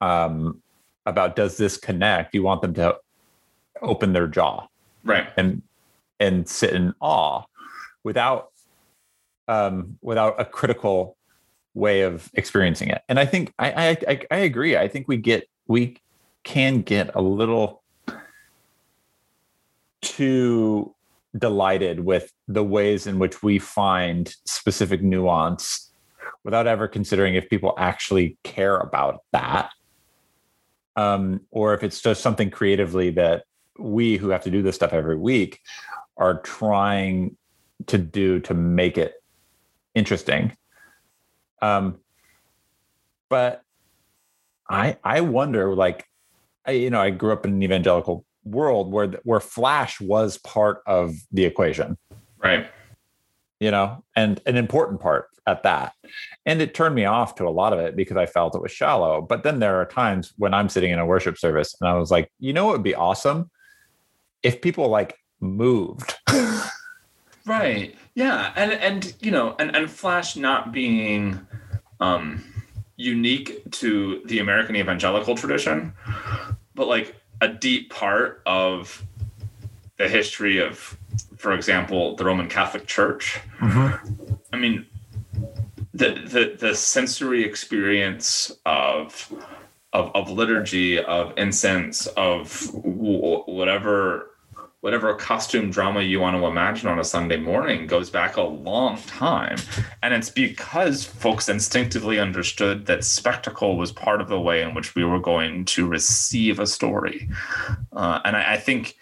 um 0.00 0.62
about 1.06 1.36
does 1.36 1.56
this 1.56 1.76
connect? 1.76 2.34
You 2.34 2.42
want 2.42 2.62
them 2.62 2.74
to 2.74 2.96
open 3.80 4.12
their 4.12 4.28
jaw 4.28 4.66
right 5.04 5.28
and 5.36 5.62
and 6.20 6.48
sit 6.48 6.72
in 6.72 6.94
awe 7.00 7.42
without 8.04 8.52
um 9.48 9.98
without 10.02 10.40
a 10.40 10.44
critical 10.44 11.16
way 11.74 12.02
of 12.02 12.30
experiencing 12.34 12.88
it. 12.90 13.02
And 13.08 13.18
I 13.18 13.24
think 13.24 13.52
I 13.58 13.72
I 13.72 13.96
I, 14.08 14.20
I 14.30 14.36
agree. 14.38 14.76
I 14.76 14.88
think 14.88 15.08
we 15.08 15.16
get 15.16 15.48
we 15.66 15.96
can 16.44 16.82
get 16.82 17.14
a 17.14 17.22
little 17.22 17.82
too 20.00 20.94
delighted 21.36 22.00
with 22.00 22.30
the 22.48 22.64
ways 22.64 23.06
in 23.06 23.18
which 23.18 23.42
we 23.42 23.58
find 23.58 24.34
specific 24.44 25.02
nuance 25.02 25.90
without 26.44 26.66
ever 26.66 26.88
considering 26.88 27.34
if 27.34 27.48
people 27.48 27.74
actually 27.78 28.36
care 28.44 28.76
about 28.76 29.20
that. 29.32 29.70
Um, 30.94 31.40
or 31.50 31.72
if 31.74 31.82
it's 31.82 32.02
just 32.02 32.20
something 32.20 32.50
creatively 32.50 33.10
that 33.10 33.44
we 33.78 34.18
who 34.18 34.28
have 34.28 34.42
to 34.44 34.50
do 34.50 34.60
this 34.62 34.74
stuff 34.74 34.92
every 34.92 35.16
week 35.16 35.60
are 36.18 36.40
trying 36.42 37.36
to 37.86 37.96
do 37.96 38.40
to 38.40 38.52
make 38.52 38.98
it 38.98 39.14
interesting. 39.94 40.54
Um, 41.62 41.98
but 43.32 43.62
i 44.68 44.98
i 45.02 45.22
wonder 45.22 45.74
like 45.74 46.04
I, 46.66 46.72
you 46.72 46.90
know 46.90 47.00
i 47.00 47.08
grew 47.08 47.32
up 47.32 47.46
in 47.46 47.54
an 47.54 47.62
evangelical 47.62 48.26
world 48.44 48.92
where 48.92 49.08
where 49.24 49.40
flash 49.40 50.00
was 50.00 50.38
part 50.38 50.82
of 50.86 51.14
the 51.30 51.44
equation. 51.44 51.96
Right. 52.42 52.70
You 53.60 53.70
know 53.70 54.04
and 54.16 54.40
an 54.46 54.56
important 54.56 55.00
part 55.00 55.28
at 55.46 55.62
that. 55.64 55.92
And 56.46 56.62
it 56.62 56.74
turned 56.74 56.94
me 56.94 57.04
off 57.04 57.34
to 57.36 57.46
a 57.46 57.50
lot 57.50 57.72
of 57.72 57.80
it 57.80 57.96
because 57.96 58.16
i 58.16 58.26
felt 58.26 58.54
it 58.54 58.62
was 58.62 58.72
shallow. 58.72 59.20
But 59.20 59.42
then 59.42 59.58
there 59.58 59.76
are 59.80 59.86
times 59.86 60.32
when 60.36 60.54
i'm 60.54 60.68
sitting 60.68 60.90
in 60.90 60.98
a 60.98 61.06
worship 61.06 61.38
service 61.38 61.74
and 61.80 61.88
i 61.88 61.94
was 61.94 62.10
like 62.10 62.30
you 62.38 62.52
know 62.52 62.66
what 62.66 62.72
would 62.72 62.82
be 62.82 62.94
awesome? 62.94 63.50
If 64.42 64.60
people 64.60 64.88
like 64.88 65.16
moved. 65.40 66.14
Right. 67.44 67.96
Yeah. 68.14 68.52
And 68.56 68.72
and 68.72 69.14
you 69.20 69.30
know, 69.30 69.56
and, 69.58 69.74
and 69.74 69.90
Flash 69.90 70.36
not 70.36 70.72
being 70.72 71.44
um 72.00 72.44
unique 72.96 73.70
to 73.72 74.22
the 74.26 74.38
American 74.38 74.76
evangelical 74.76 75.34
tradition, 75.34 75.92
but 76.74 76.86
like 76.86 77.16
a 77.42 77.48
deep 77.48 77.90
part 77.90 78.40
of 78.46 79.04
the 79.98 80.08
history 80.08 80.58
of, 80.58 80.96
for 81.36 81.52
example, 81.52 82.16
the 82.16 82.24
Roman 82.24 82.48
Catholic 82.48 82.86
Church. 82.86 83.40
Mm-hmm. 83.58 84.34
I 84.52 84.56
mean, 84.56 84.86
the 85.92 86.14
the 86.24 86.56
the 86.58 86.74
sensory 86.74 87.44
experience 87.44 88.52
of 88.64 89.30
of, 89.92 90.10
of 90.14 90.30
liturgy, 90.30 91.02
of 91.02 91.34
incense, 91.36 92.06
of 92.06 92.70
w- 92.72 93.42
whatever 93.46 94.30
whatever 94.82 95.14
costume 95.14 95.70
drama 95.70 96.02
you 96.02 96.18
want 96.18 96.36
to 96.36 96.44
imagine 96.44 96.88
on 96.88 96.98
a 96.98 97.04
Sunday 97.04 97.36
morning 97.36 97.86
goes 97.86 98.10
back 98.10 98.36
a 98.36 98.42
long 98.42 98.98
time. 99.02 99.56
And 100.02 100.12
it's 100.12 100.28
because 100.28 101.04
folks 101.04 101.48
instinctively 101.48 102.18
understood 102.18 102.86
that 102.86 103.04
spectacle 103.04 103.76
was 103.76 103.92
part 103.92 104.20
of 104.20 104.28
the 104.28 104.40
way 104.40 104.60
in 104.60 104.74
which 104.74 104.96
we 104.96 105.04
were 105.04 105.20
going 105.20 105.64
to 105.66 105.86
receive 105.86 106.58
a 106.58 106.66
story. 106.66 107.28
Uh, 107.92 108.18
and 108.24 108.36
I, 108.36 108.54
I 108.54 108.56
think 108.56 108.98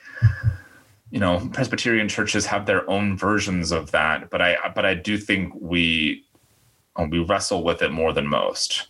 you 1.10 1.18
know 1.18 1.48
presbyterian 1.54 2.08
churches 2.08 2.44
have 2.44 2.66
their 2.66 2.88
own 2.88 3.16
versions 3.16 3.72
of 3.72 3.90
that 3.90 4.30
but 4.30 4.40
i 4.40 4.56
but 4.76 4.86
i 4.86 4.94
do 4.94 5.18
think 5.18 5.52
we 5.58 6.24
uh, 6.94 7.06
we 7.10 7.18
wrestle 7.18 7.64
with 7.64 7.82
it 7.82 7.90
more 7.90 8.12
than 8.12 8.28
most 8.28 8.86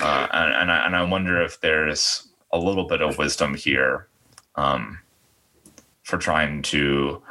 uh, 0.00 0.26
and, 0.32 0.54
and, 0.54 0.72
I, 0.72 0.86
and 0.86 0.96
i 0.96 1.02
wonder 1.02 1.42
if 1.42 1.60
there's 1.60 2.28
a 2.52 2.58
little 2.58 2.86
bit 2.86 3.02
of 3.02 3.18
wisdom 3.18 3.54
here 3.54 4.08
um, 4.54 4.98
for 6.08 6.16
trying 6.16 6.62
to 6.62 7.22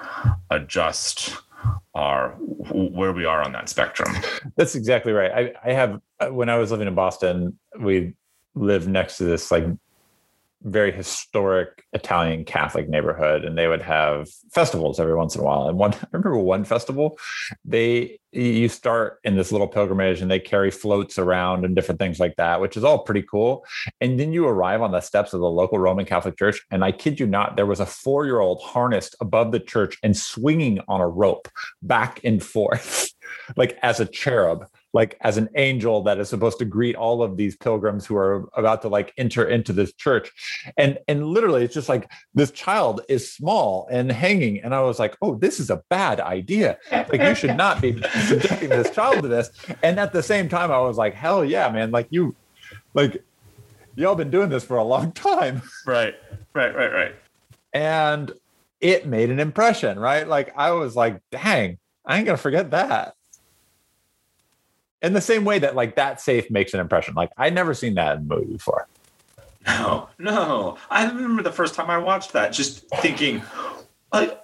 adjust 0.51 1.35
our 1.95 2.29
where 2.39 3.11
we 3.11 3.25
are 3.25 3.41
on 3.41 3.51
that 3.51 3.67
spectrum 3.67 4.15
That's 4.55 4.75
exactly 4.75 5.13
right. 5.13 5.31
I, 5.31 5.69
I 5.69 5.73
have 5.73 5.99
when 6.31 6.49
I 6.49 6.57
was 6.57 6.71
living 6.71 6.87
in 6.87 6.95
Boston, 6.95 7.57
we 7.79 8.13
lived 8.55 8.87
next 8.87 9.17
to 9.17 9.23
this 9.23 9.51
like 9.51 9.65
very 10.63 10.91
historic 10.91 11.83
Italian 11.93 12.43
Catholic 12.43 12.89
neighborhood, 12.89 13.45
and 13.45 13.57
they 13.57 13.67
would 13.67 13.81
have 13.81 14.27
festivals 14.51 14.99
every 14.99 15.15
once 15.15 15.35
in 15.35 15.41
a 15.41 15.43
while. 15.43 15.67
And 15.67 15.77
one, 15.77 15.93
I 15.93 16.07
remember 16.11 16.37
one 16.37 16.63
festival, 16.63 17.17
they 17.63 18.19
you 18.33 18.69
start 18.69 19.19
in 19.23 19.35
this 19.35 19.51
little 19.51 19.67
pilgrimage, 19.67 20.21
and 20.21 20.29
they 20.29 20.39
carry 20.39 20.69
floats 20.69 21.17
around 21.17 21.65
and 21.65 21.75
different 21.75 21.99
things 21.99 22.19
like 22.19 22.35
that, 22.35 22.61
which 22.61 22.77
is 22.77 22.83
all 22.83 22.99
pretty 22.99 23.23
cool. 23.23 23.65
And 24.01 24.19
then 24.19 24.33
you 24.33 24.47
arrive 24.47 24.81
on 24.81 24.91
the 24.91 25.01
steps 25.01 25.33
of 25.33 25.39
the 25.39 25.49
local 25.49 25.79
Roman 25.79 26.05
Catholic 26.05 26.37
Church, 26.37 26.61
and 26.69 26.83
I 26.83 26.91
kid 26.91 27.19
you 27.19 27.27
not, 27.27 27.55
there 27.55 27.65
was 27.65 27.79
a 27.79 27.85
four 27.85 28.25
year 28.25 28.39
old 28.39 28.61
harnessed 28.61 29.15
above 29.21 29.51
the 29.51 29.59
church 29.59 29.97
and 30.03 30.15
swinging 30.15 30.81
on 30.87 31.01
a 31.01 31.07
rope 31.07 31.47
back 31.81 32.19
and 32.23 32.43
forth, 32.43 33.09
like 33.55 33.77
as 33.81 33.99
a 33.99 34.05
cherub 34.05 34.67
like 34.93 35.17
as 35.21 35.37
an 35.37 35.49
angel 35.55 36.01
that 36.03 36.17
is 36.17 36.29
supposed 36.29 36.59
to 36.59 36.65
greet 36.65 36.95
all 36.95 37.21
of 37.21 37.37
these 37.37 37.55
pilgrims 37.57 38.05
who 38.05 38.15
are 38.15 38.47
about 38.53 38.81
to 38.81 38.87
like 38.87 39.13
enter 39.17 39.47
into 39.47 39.73
this 39.73 39.93
church. 39.93 40.31
And 40.77 40.97
and 41.07 41.25
literally 41.27 41.63
it's 41.63 41.73
just 41.73 41.89
like 41.89 42.09
this 42.33 42.51
child 42.51 43.01
is 43.09 43.31
small 43.31 43.87
and 43.91 44.11
hanging. 44.11 44.61
And 44.63 44.73
i 44.73 44.81
was 44.81 44.99
like 44.99 45.15
oh 45.21 45.35
this 45.35 45.59
is 45.59 45.69
a 45.69 45.83
bad 45.89 46.19
idea. 46.19 46.77
Like 46.91 47.21
you 47.21 47.35
should 47.35 47.57
not 47.57 47.81
be 47.81 48.01
subjecting 48.27 48.69
this 48.69 48.89
child 48.91 49.21
to 49.21 49.27
this. 49.27 49.51
And 49.83 49.99
at 49.99 50.13
the 50.13 50.23
same 50.23 50.49
time 50.49 50.71
i 50.71 50.79
was 50.79 50.97
like 50.97 51.13
hell 51.13 51.43
yeah 51.43 51.69
man. 51.69 51.91
Like 51.91 52.07
you 52.09 52.35
like 52.93 53.23
y'all 53.95 54.15
been 54.15 54.31
doing 54.31 54.49
this 54.49 54.63
for 54.63 54.77
a 54.77 54.83
long 54.83 55.11
time. 55.11 55.61
Right. 55.85 56.15
Right 56.53 56.75
right 56.75 56.91
right. 56.91 57.15
And 57.73 58.31
it 58.79 59.05
made 59.05 59.29
an 59.29 59.39
impression 59.39 59.99
right? 59.99 60.27
Like 60.27 60.53
i 60.57 60.71
was 60.71 60.95
like 60.95 61.21
dang 61.31 61.77
i 62.05 62.17
ain't 62.17 62.25
gonna 62.25 62.37
forget 62.37 62.71
that 62.71 63.15
in 65.01 65.13
the 65.13 65.21
same 65.21 65.45
way 65.45 65.59
that 65.59 65.75
like 65.75 65.95
that 65.95 66.19
safe 66.19 66.49
makes 66.49 66.73
an 66.73 66.79
impression 66.79 67.13
like 67.13 67.29
i'd 67.37 67.53
never 67.53 67.73
seen 67.73 67.95
that 67.95 68.17
in 68.17 68.23
a 68.23 68.25
movie 68.25 68.53
before 68.53 68.87
No, 69.67 70.07
no. 70.17 70.77
I 70.89 71.05
remember 71.05 71.43
the 71.43 71.51
first 71.51 71.75
time 71.75 71.89
I 71.89 71.97
watched 71.97 72.31
that, 72.33 72.53
just 72.53 72.87
thinking, 73.01 73.41
like, 74.13 74.41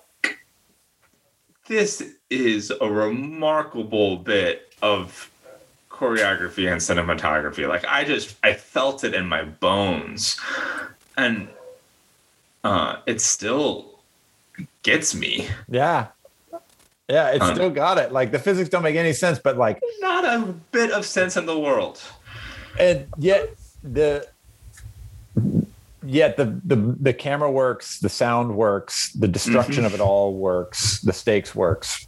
this 1.67 2.03
is 2.29 2.73
a 2.81 2.91
remarkable 2.91 4.17
bit 4.17 4.73
of 4.81 5.31
choreography 5.89 6.69
and 6.69 6.81
cinematography. 6.81 7.69
Like, 7.69 7.85
I 7.85 8.03
just, 8.03 8.35
I 8.43 8.53
felt 8.53 9.05
it 9.05 9.13
in 9.13 9.25
my 9.25 9.43
bones, 9.45 10.37
and 11.15 11.47
uh, 12.65 12.97
it 13.05 13.21
still 13.21 13.99
gets 14.81 15.15
me. 15.15 15.47
yeah 15.69 16.07
yeah 17.09 17.31
it's 17.31 17.45
still 17.49 17.69
got 17.69 17.97
it. 17.97 18.11
Like 18.11 18.31
the 18.31 18.39
physics 18.39 18.69
don't 18.69 18.83
make 18.83 18.95
any 18.95 19.13
sense 19.13 19.39
but 19.39 19.57
like 19.57 19.81
Not 19.99 20.23
a 20.25 20.53
bit 20.71 20.91
of 20.91 21.05
sense 21.05 21.35
in 21.37 21.45
the 21.45 21.57
world. 21.59 22.01
and 22.79 23.07
yet 23.17 23.49
the 23.83 24.27
yet 26.05 26.37
the 26.37 26.45
the 26.65 26.75
the 26.99 27.13
camera 27.13 27.49
works 27.51 27.99
the 27.99 28.09
sound 28.09 28.55
works 28.55 29.11
the 29.13 29.27
destruction 29.27 29.85
of 29.85 29.93
it 29.93 29.99
all 30.01 30.33
works 30.33 30.99
the 31.01 31.13
stakes 31.13 31.53
works. 31.55 32.07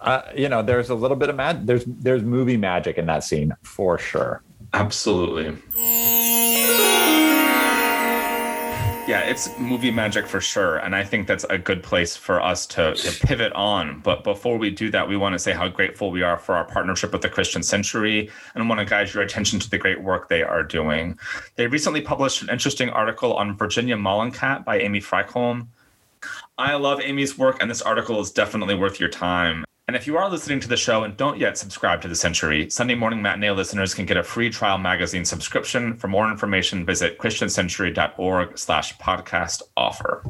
Uh, 0.00 0.22
you 0.36 0.48
know 0.48 0.62
there's 0.62 0.90
a 0.90 0.94
little 0.94 1.16
bit 1.16 1.30
of 1.30 1.36
mag 1.36 1.66
there's 1.66 1.84
there's 1.86 2.22
movie 2.22 2.56
magic 2.58 2.98
in 2.98 3.06
that 3.06 3.24
scene 3.24 3.52
for 3.62 3.98
sure. 3.98 4.42
Absolutely. 4.72 5.56
Yeah, 9.06 9.20
it's 9.20 9.50
movie 9.58 9.90
magic 9.90 10.26
for 10.26 10.40
sure. 10.40 10.78
And 10.78 10.96
I 10.96 11.04
think 11.04 11.26
that's 11.26 11.44
a 11.50 11.58
good 11.58 11.82
place 11.82 12.16
for 12.16 12.40
us 12.40 12.66
to, 12.68 12.94
to 12.94 13.26
pivot 13.26 13.52
on. 13.52 14.00
But 14.00 14.24
before 14.24 14.56
we 14.56 14.70
do 14.70 14.90
that, 14.92 15.06
we 15.06 15.18
want 15.18 15.34
to 15.34 15.38
say 15.38 15.52
how 15.52 15.68
grateful 15.68 16.10
we 16.10 16.22
are 16.22 16.38
for 16.38 16.54
our 16.54 16.64
partnership 16.64 17.12
with 17.12 17.20
the 17.20 17.28
Christian 17.28 17.62
Century 17.62 18.30
and 18.54 18.66
want 18.66 18.78
to 18.78 18.86
guide 18.86 19.12
your 19.12 19.22
attention 19.22 19.60
to 19.60 19.68
the 19.68 19.76
great 19.76 20.02
work 20.02 20.30
they 20.30 20.42
are 20.42 20.62
doing. 20.62 21.18
They 21.56 21.66
recently 21.66 22.00
published 22.00 22.42
an 22.42 22.48
interesting 22.48 22.88
article 22.88 23.34
on 23.34 23.58
Virginia 23.58 23.96
Mollenkott 23.96 24.64
by 24.64 24.78
Amy 24.78 25.00
Frykholm. 25.00 25.66
I 26.56 26.74
love 26.76 27.02
Amy's 27.02 27.36
work, 27.36 27.58
and 27.60 27.70
this 27.70 27.82
article 27.82 28.20
is 28.20 28.30
definitely 28.30 28.74
worth 28.74 29.00
your 29.00 29.10
time. 29.10 29.66
And 29.86 29.94
if 29.94 30.06
you 30.06 30.16
are 30.16 30.30
listening 30.30 30.60
to 30.60 30.68
the 30.68 30.78
show 30.78 31.04
and 31.04 31.14
don't 31.14 31.38
yet 31.38 31.58
subscribe 31.58 32.00
to 32.02 32.08
The 32.08 32.14
Century, 32.14 32.70
Sunday 32.70 32.94
Morning 32.94 33.20
Matinee 33.20 33.50
listeners 33.50 33.92
can 33.92 34.06
get 34.06 34.16
a 34.16 34.22
free 34.22 34.48
trial 34.48 34.78
magazine 34.78 35.26
subscription. 35.26 35.98
For 35.98 36.08
more 36.08 36.30
information, 36.30 36.86
visit 36.86 37.18
christiancentury.org 37.18 38.56
slash 38.56 38.96
podcast 38.96 39.60
offer. 39.76 40.22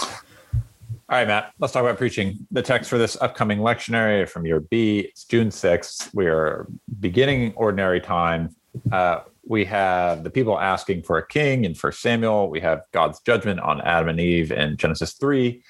All 0.00 0.08
right, 1.10 1.28
Matt, 1.28 1.52
let's 1.58 1.74
talk 1.74 1.82
about 1.82 1.98
preaching. 1.98 2.46
The 2.52 2.62
text 2.62 2.88
for 2.88 2.96
this 2.96 3.20
upcoming 3.20 3.58
lectionary 3.58 4.26
from 4.26 4.46
year 4.46 4.60
B, 4.60 5.00
it's 5.00 5.24
June 5.24 5.48
6th. 5.48 6.14
We 6.14 6.26
are 6.26 6.66
beginning 6.98 7.52
ordinary 7.54 8.00
time. 8.00 8.56
Uh, 8.90 9.20
we 9.46 9.66
have 9.66 10.24
the 10.24 10.30
people 10.30 10.58
asking 10.58 11.02
for 11.02 11.18
a 11.18 11.26
king 11.26 11.66
in 11.66 11.74
First 11.74 12.00
Samuel. 12.00 12.48
We 12.48 12.60
have 12.60 12.84
God's 12.92 13.20
judgment 13.20 13.60
on 13.60 13.82
Adam 13.82 14.08
and 14.08 14.20
Eve 14.20 14.52
in 14.52 14.78
Genesis 14.78 15.12
3 15.12 15.62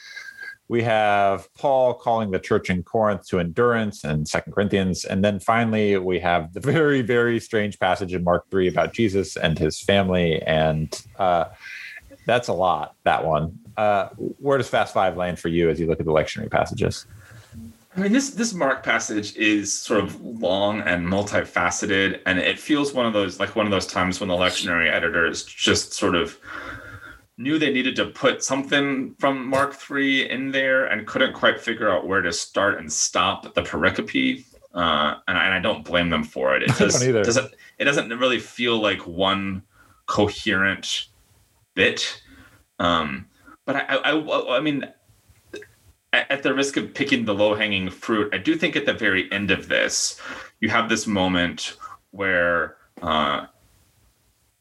we 0.69 0.83
have 0.83 1.53
Paul 1.55 1.95
calling 1.95 2.31
the 2.31 2.39
church 2.39 2.71
in 2.71 2.83
Corinth 2.83 3.27
to 3.29 3.39
endurance 3.39 4.05
in 4.05 4.25
Second 4.25 4.53
Corinthians. 4.53 5.05
And 5.05 5.25
then 5.25 5.39
finally, 5.41 5.97
we 5.99 6.19
have 6.21 6.53
the 6.53 6.61
very, 6.73 7.03
very 7.03 7.41
strange 7.41 7.79
passage 7.79 8.15
in 8.15 8.25
Mark 8.25 8.51
3 8.51 8.69
about 8.69 8.93
Jesus 8.93 9.37
and 9.37 9.59
his 9.59 9.81
family. 9.81 10.41
And 10.43 10.99
uh, 11.19 11.47
that's 12.27 12.49
a 12.49 12.53
lot, 12.53 12.95
that 13.05 13.25
one. 13.25 13.59
Uh, 13.77 14.09
where 14.39 14.59
does 14.59 14.69
Fast 14.69 14.95
Five 14.95 15.17
land 15.17 15.39
for 15.39 15.49
you 15.49 15.71
as 15.71 15.81
you 15.81 15.87
look 15.87 16.01
at 16.01 16.07
the 16.07 16.13
lectionary 16.13 16.51
passages? 16.51 17.07
I 17.95 18.01
mean, 18.01 18.13
this 18.13 18.31
this 18.31 18.55
Mark 18.55 18.83
passage 18.83 19.37
is 19.37 19.73
sort 19.73 20.03
of 20.03 20.19
long 20.23 20.81
and 20.81 21.07
multifaceted, 21.07 22.21
and 22.25 22.39
it 22.39 22.59
feels 22.59 22.95
one 22.95 23.05
of 23.05 23.13
those 23.13 23.39
like 23.39 23.55
one 23.55 23.67
of 23.67 23.73
those 23.73 23.87
times 23.87 24.19
when 24.19 24.29
the 24.29 24.35
lectionary 24.35 24.91
editors 24.91 25.45
just 25.45 25.93
sort 25.93 26.15
of 26.15 26.39
knew 27.39 27.59
they 27.59 27.72
needed 27.72 27.97
to 27.97 28.07
put 28.07 28.43
something 28.43 29.14
from 29.18 29.47
Mark 29.47 29.76
III 29.91 30.30
in 30.30 30.51
there 30.51 30.87
and 30.87 31.07
couldn't 31.07 31.33
quite 31.33 31.61
figure 31.61 31.91
out 31.91 32.07
where 32.07 32.22
to 32.22 32.33
start 32.33 32.78
and 32.78 32.93
stop 32.93 33.55
the 33.55 33.62
pericope. 33.62 34.45
Uh, 34.74 35.16
and, 35.28 35.37
I, 35.37 35.45
and, 35.47 35.55
I, 35.55 35.59
don't 35.59 35.85
blame 35.85 36.09
them 36.09 36.24
for 36.24 36.57
it. 36.57 36.62
It 36.62 36.68
just 36.78 37.01
doesn't. 37.01 37.55
It 37.78 37.85
doesn't 37.85 38.09
really 38.09 38.39
feel 38.39 38.80
like 38.80 39.07
one 39.07 39.62
coherent 40.07 41.09
bit. 41.74 42.22
Um, 42.78 43.26
but 43.66 43.76
I, 43.76 43.97
I, 43.97 44.57
I 44.57 44.61
mean, 44.61 44.89
at 46.12 46.43
the 46.43 46.55
risk 46.55 46.76
of 46.76 46.93
picking 46.95 47.24
the 47.24 47.35
low 47.35 47.55
hanging 47.55 47.91
fruit, 47.91 48.35
I 48.35 48.39
do 48.39 48.57
think 48.57 48.76
at 48.76 48.87
the 48.87 48.93
very 48.93 49.30
end 49.33 49.51
of 49.51 49.68
this, 49.68 50.20
you 50.61 50.68
have 50.68 50.89
this 50.89 51.07
moment 51.07 51.76
where 52.11 52.76
uh, 53.01 53.47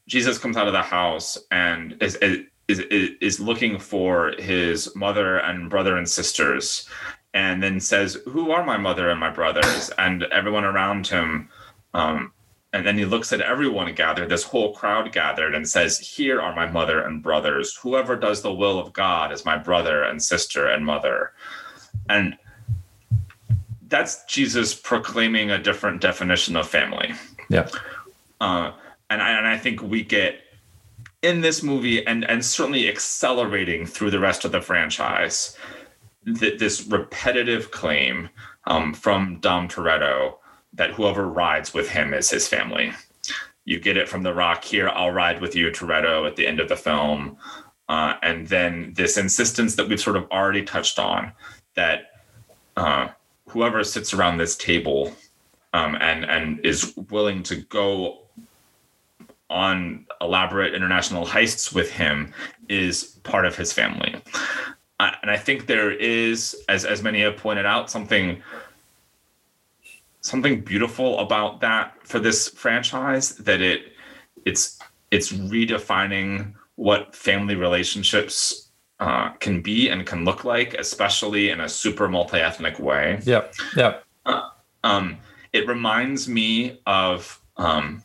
Jesus 0.08 0.38
comes 0.38 0.56
out 0.56 0.66
of 0.66 0.72
the 0.72 0.82
house 0.82 1.38
and 1.50 1.96
is, 2.00 2.16
is 2.16 2.40
is, 2.80 3.10
is 3.20 3.40
looking 3.40 3.78
for 3.78 4.32
his 4.38 4.94
mother 4.94 5.38
and 5.38 5.70
brother 5.70 5.96
and 5.96 6.08
sisters 6.08 6.88
and 7.34 7.62
then 7.62 7.80
says 7.80 8.18
who 8.26 8.50
are 8.50 8.64
my 8.64 8.76
mother 8.76 9.10
and 9.10 9.18
my 9.18 9.30
brothers? 9.30 9.90
And 9.98 10.24
everyone 10.24 10.64
around 10.64 11.06
him 11.06 11.48
um, 11.94 12.32
and 12.72 12.86
then 12.86 12.96
he 12.96 13.04
looks 13.04 13.32
at 13.32 13.40
everyone 13.40 13.92
gathered 13.94 14.30
this 14.30 14.44
whole 14.44 14.74
crowd 14.74 15.12
gathered 15.12 15.54
and 15.54 15.68
says 15.68 15.98
here 15.98 16.40
are 16.40 16.54
my 16.54 16.66
mother 16.66 17.02
and 17.02 17.22
brothers. 17.22 17.76
Whoever 17.76 18.16
does 18.16 18.40
the 18.40 18.52
will 18.52 18.78
of 18.78 18.92
god 18.92 19.30
is 19.32 19.44
my 19.44 19.58
brother 19.58 20.04
and 20.04 20.22
sister 20.22 20.68
and 20.68 20.84
mother. 20.84 21.32
And 22.08 22.36
that's 23.88 24.24
jesus 24.24 24.74
proclaiming 24.74 25.50
a 25.50 25.58
different 25.58 26.00
definition 26.00 26.56
of 26.56 26.68
family. 26.68 27.12
Yeah. 27.50 27.68
Uh, 28.40 28.72
and, 29.10 29.22
I, 29.22 29.38
and 29.38 29.46
i 29.46 29.58
think 29.58 29.82
we 29.82 30.02
get 30.02 30.40
in 31.22 31.40
this 31.40 31.62
movie 31.62 32.04
and 32.06 32.24
and 32.28 32.44
certainly 32.44 32.88
accelerating 32.88 33.86
through 33.86 34.10
the 34.10 34.20
rest 34.20 34.44
of 34.44 34.52
the 34.52 34.60
franchise 34.60 35.56
th- 36.26 36.58
this 36.58 36.86
repetitive 36.86 37.70
claim 37.70 38.28
um, 38.66 38.92
from 38.94 39.38
Dom 39.40 39.68
Toretto 39.68 40.36
that 40.74 40.92
whoever 40.92 41.28
rides 41.28 41.74
with 41.74 41.88
him 41.88 42.14
is 42.14 42.30
his 42.30 42.48
family. 42.48 42.92
You 43.64 43.78
get 43.78 43.96
it 43.96 44.08
from 44.08 44.22
The 44.22 44.34
Rock 44.34 44.64
here. 44.64 44.88
I'll 44.88 45.10
ride 45.10 45.40
with 45.40 45.54
you, 45.54 45.70
Toretto, 45.70 46.26
at 46.26 46.36
the 46.36 46.46
end 46.46 46.60
of 46.60 46.68
the 46.68 46.76
film. 46.76 47.36
Uh, 47.88 48.14
and 48.22 48.46
then 48.46 48.92
this 48.96 49.16
insistence 49.16 49.74
that 49.76 49.88
we've 49.88 50.00
sort 50.00 50.16
of 50.16 50.30
already 50.30 50.62
touched 50.62 50.98
on 50.98 51.32
that 51.74 52.22
uh, 52.76 53.08
whoever 53.48 53.84
sits 53.84 54.14
around 54.14 54.38
this 54.38 54.56
table 54.56 55.14
um, 55.74 55.96
and 56.00 56.24
and 56.24 56.64
is 56.64 56.94
willing 57.10 57.42
to 57.42 57.56
go 57.56 58.21
on 59.52 60.06
elaborate 60.20 60.74
international 60.74 61.26
heists 61.26 61.74
with 61.74 61.90
him 61.90 62.32
is 62.68 63.04
part 63.22 63.44
of 63.44 63.54
his 63.56 63.72
family. 63.72 64.14
and 64.98 65.30
I 65.30 65.36
think 65.36 65.66
there 65.66 65.92
is, 65.92 66.56
as 66.68 66.84
as 66.84 67.02
many 67.02 67.20
have 67.20 67.36
pointed 67.36 67.66
out, 67.66 67.90
something 67.90 68.42
something 70.20 70.60
beautiful 70.60 71.18
about 71.18 71.60
that 71.60 71.94
for 72.06 72.20
this 72.20 72.48
franchise 72.48 73.34
that 73.36 73.60
it 73.60 73.92
it's 74.44 74.78
it's 75.10 75.32
redefining 75.32 76.54
what 76.76 77.14
family 77.14 77.56
relationships 77.56 78.70
uh, 79.00 79.30
can 79.40 79.60
be 79.60 79.88
and 79.88 80.06
can 80.06 80.24
look 80.24 80.44
like, 80.44 80.74
especially 80.74 81.50
in 81.50 81.60
a 81.60 81.68
super 81.68 82.08
multi-ethnic 82.08 82.78
way. 82.78 83.18
Yep. 83.24 83.54
Yep. 83.76 84.04
Uh, 84.24 84.48
um, 84.84 85.18
it 85.52 85.66
reminds 85.66 86.28
me 86.28 86.80
of 86.86 87.40
um, 87.56 88.02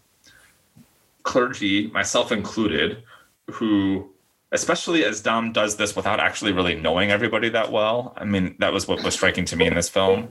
clergy, 1.27 1.87
myself 1.87 2.31
included, 2.31 3.03
who, 3.51 4.09
especially 4.53 5.03
as 5.03 5.21
Dom 5.21 5.51
does 5.51 5.75
this 5.75 5.95
without 5.95 6.19
actually 6.19 6.53
really 6.53 6.73
knowing 6.73 7.11
everybody 7.11 7.49
that 7.49 7.71
well. 7.71 8.13
I 8.17 8.23
mean, 8.23 8.55
that 8.59 8.71
was 8.73 8.87
what 8.87 9.03
was 9.03 9.13
striking 9.13 9.45
to 9.45 9.57
me 9.57 9.67
in 9.67 9.75
this 9.75 9.89
film. 9.89 10.29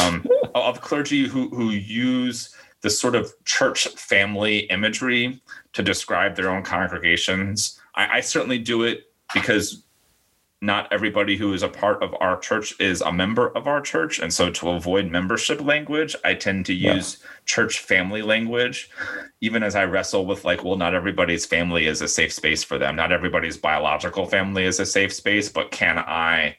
Um, 0.00 0.26
of 0.54 0.80
clergy 0.80 1.28
who 1.28 1.48
who 1.50 1.70
use 1.70 2.54
this 2.82 2.98
sort 2.98 3.14
of 3.14 3.32
church 3.44 3.86
family 3.88 4.60
imagery 4.70 5.42
to 5.74 5.82
describe 5.82 6.34
their 6.34 6.50
own 6.50 6.62
congregations. 6.62 7.78
I, 7.94 8.18
I 8.18 8.20
certainly 8.20 8.58
do 8.58 8.82
it 8.82 9.12
because 9.34 9.84
not 10.62 10.92
everybody 10.92 11.36
who 11.36 11.54
is 11.54 11.62
a 11.62 11.68
part 11.68 12.02
of 12.02 12.14
our 12.20 12.38
church 12.38 12.78
is 12.78 13.00
a 13.00 13.12
member 13.12 13.48
of 13.56 13.66
our 13.66 13.80
church. 13.80 14.18
And 14.18 14.32
so 14.32 14.50
to 14.50 14.68
avoid 14.70 15.10
membership 15.10 15.62
language, 15.62 16.14
I 16.22 16.34
tend 16.34 16.66
to 16.66 16.74
use 16.74 17.18
yeah. 17.20 17.28
church 17.46 17.78
family 17.78 18.20
language, 18.20 18.90
even 19.40 19.62
as 19.62 19.74
I 19.74 19.84
wrestle 19.84 20.26
with 20.26 20.44
like, 20.44 20.62
well, 20.62 20.76
not 20.76 20.94
everybody's 20.94 21.46
family 21.46 21.86
is 21.86 22.02
a 22.02 22.08
safe 22.08 22.32
space 22.32 22.62
for 22.62 22.78
them. 22.78 22.94
Not 22.94 23.10
everybody's 23.10 23.56
biological 23.56 24.26
family 24.26 24.64
is 24.64 24.78
a 24.80 24.86
safe 24.86 25.14
space, 25.14 25.48
but 25.48 25.70
can 25.70 25.98
I 25.98 26.58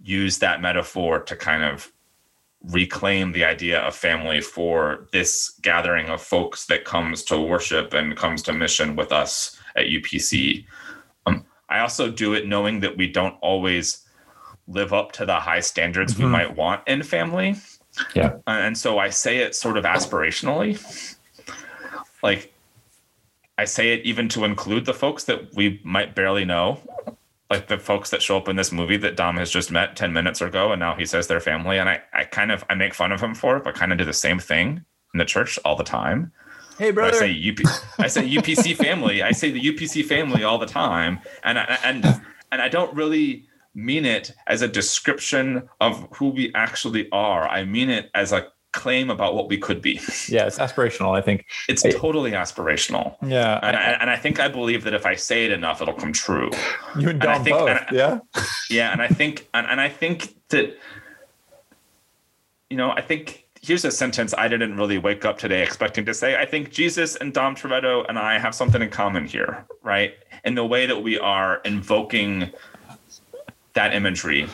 use 0.00 0.38
that 0.38 0.62
metaphor 0.62 1.18
to 1.20 1.34
kind 1.34 1.64
of 1.64 1.90
reclaim 2.62 3.32
the 3.32 3.44
idea 3.44 3.80
of 3.80 3.96
family 3.96 4.40
for 4.40 5.08
this 5.12 5.58
gathering 5.62 6.08
of 6.08 6.22
folks 6.22 6.66
that 6.66 6.84
comes 6.84 7.24
to 7.24 7.40
worship 7.40 7.92
and 7.92 8.16
comes 8.16 8.40
to 8.42 8.52
mission 8.52 8.94
with 8.94 9.10
us 9.10 9.58
at 9.74 9.86
UPC? 9.86 10.64
I 11.68 11.80
also 11.80 12.10
do 12.10 12.34
it 12.34 12.46
knowing 12.46 12.80
that 12.80 12.96
we 12.96 13.08
don't 13.08 13.36
always 13.40 14.04
live 14.66 14.92
up 14.92 15.12
to 15.12 15.26
the 15.26 15.36
high 15.36 15.60
standards 15.60 16.14
mm-hmm. 16.14 16.24
we 16.24 16.28
might 16.28 16.56
want 16.56 16.86
in 16.86 17.02
family. 17.02 17.56
Yeah. 18.14 18.36
And 18.46 18.76
so 18.76 18.98
I 18.98 19.10
say 19.10 19.38
it 19.38 19.54
sort 19.54 19.76
of 19.76 19.84
aspirationally. 19.84 21.16
Like 22.22 22.52
I 23.58 23.64
say 23.64 23.92
it 23.92 24.04
even 24.04 24.28
to 24.30 24.44
include 24.44 24.84
the 24.84 24.94
folks 24.94 25.24
that 25.24 25.54
we 25.54 25.80
might 25.84 26.14
barely 26.14 26.44
know, 26.44 26.80
like 27.50 27.68
the 27.68 27.78
folks 27.78 28.10
that 28.10 28.22
show 28.22 28.36
up 28.36 28.48
in 28.48 28.56
this 28.56 28.72
movie 28.72 28.96
that 28.96 29.16
Dom 29.16 29.36
has 29.36 29.50
just 29.50 29.70
met 29.70 29.96
10 29.96 30.12
minutes 30.12 30.40
ago 30.40 30.72
and 30.72 30.80
now 30.80 30.94
he 30.94 31.06
says 31.06 31.26
they're 31.26 31.40
family 31.40 31.78
and 31.78 31.88
I 31.88 32.02
I 32.12 32.24
kind 32.24 32.50
of 32.50 32.64
I 32.68 32.74
make 32.74 32.94
fun 32.94 33.12
of 33.12 33.20
him 33.20 33.34
for 33.34 33.56
it, 33.56 33.64
but 33.64 33.74
kind 33.74 33.92
of 33.92 33.98
do 33.98 34.04
the 34.04 34.12
same 34.12 34.38
thing 34.38 34.84
in 35.12 35.18
the 35.18 35.24
church 35.24 35.58
all 35.64 35.76
the 35.76 35.84
time. 35.84 36.32
Hey, 36.78 36.90
brother. 36.90 37.16
I 37.16 37.20
say 37.20 37.50
UP, 37.50 37.58
I 37.98 38.08
say 38.08 38.28
UPC 38.28 38.76
family. 38.76 39.22
I 39.22 39.32
say 39.32 39.50
the 39.50 39.60
UPC 39.60 40.04
family 40.04 40.42
all 40.42 40.58
the 40.58 40.66
time, 40.66 41.20
and 41.42 41.58
and 41.58 42.04
and 42.52 42.62
I 42.62 42.68
don't 42.68 42.94
really 42.94 43.46
mean 43.74 44.04
it 44.04 44.32
as 44.46 44.62
a 44.62 44.68
description 44.68 45.68
of 45.80 46.08
who 46.14 46.30
we 46.30 46.52
actually 46.54 47.10
are. 47.10 47.48
I 47.48 47.64
mean 47.64 47.90
it 47.90 48.10
as 48.14 48.32
a 48.32 48.48
claim 48.72 49.08
about 49.08 49.34
what 49.34 49.48
we 49.48 49.56
could 49.56 49.80
be. 49.80 50.00
Yeah, 50.28 50.46
it's 50.46 50.58
aspirational. 50.58 51.16
I 51.16 51.20
think 51.20 51.46
it's 51.68 51.82
totally 51.82 52.32
aspirational. 52.32 53.16
Yeah, 53.22 53.60
and 53.62 53.76
I, 53.76 53.80
and 54.00 54.10
I, 54.10 54.16
think 54.16 54.40
I 54.40 54.48
believe 54.48 54.84
that 54.84 54.94
if 54.94 55.06
I 55.06 55.14
say 55.14 55.44
it 55.44 55.52
enough, 55.52 55.80
it'll 55.80 55.94
come 55.94 56.12
true. 56.12 56.50
You 56.98 57.10
and 57.10 57.20
Dom 57.20 57.44
think, 57.44 57.56
both. 57.56 57.68
And 57.68 57.86
yeah, 57.92 58.18
yeah, 58.68 58.92
and 58.92 59.00
I 59.00 59.08
think 59.08 59.48
and, 59.54 59.66
and 59.66 59.80
I 59.80 59.88
think 59.88 60.34
that 60.48 60.76
you 62.68 62.76
know 62.76 62.90
I 62.90 63.00
think 63.00 63.43
here's 63.64 63.84
a 63.84 63.90
sentence 63.90 64.34
I 64.36 64.46
didn't 64.48 64.76
really 64.76 64.98
wake 64.98 65.24
up 65.24 65.38
today 65.38 65.62
expecting 65.62 66.04
to 66.04 66.14
say. 66.14 66.36
I 66.36 66.44
think 66.44 66.70
Jesus 66.70 67.16
and 67.16 67.32
Dom 67.32 67.54
Toretto 67.56 68.04
and 68.08 68.18
I 68.18 68.38
have 68.38 68.54
something 68.54 68.82
in 68.82 68.90
common 68.90 69.26
here, 69.26 69.64
right? 69.82 70.14
In 70.44 70.54
the 70.54 70.66
way 70.66 70.86
that 70.86 71.02
we 71.02 71.18
are 71.18 71.62
invoking 71.64 72.50
that 73.72 73.94
imagery 73.94 74.46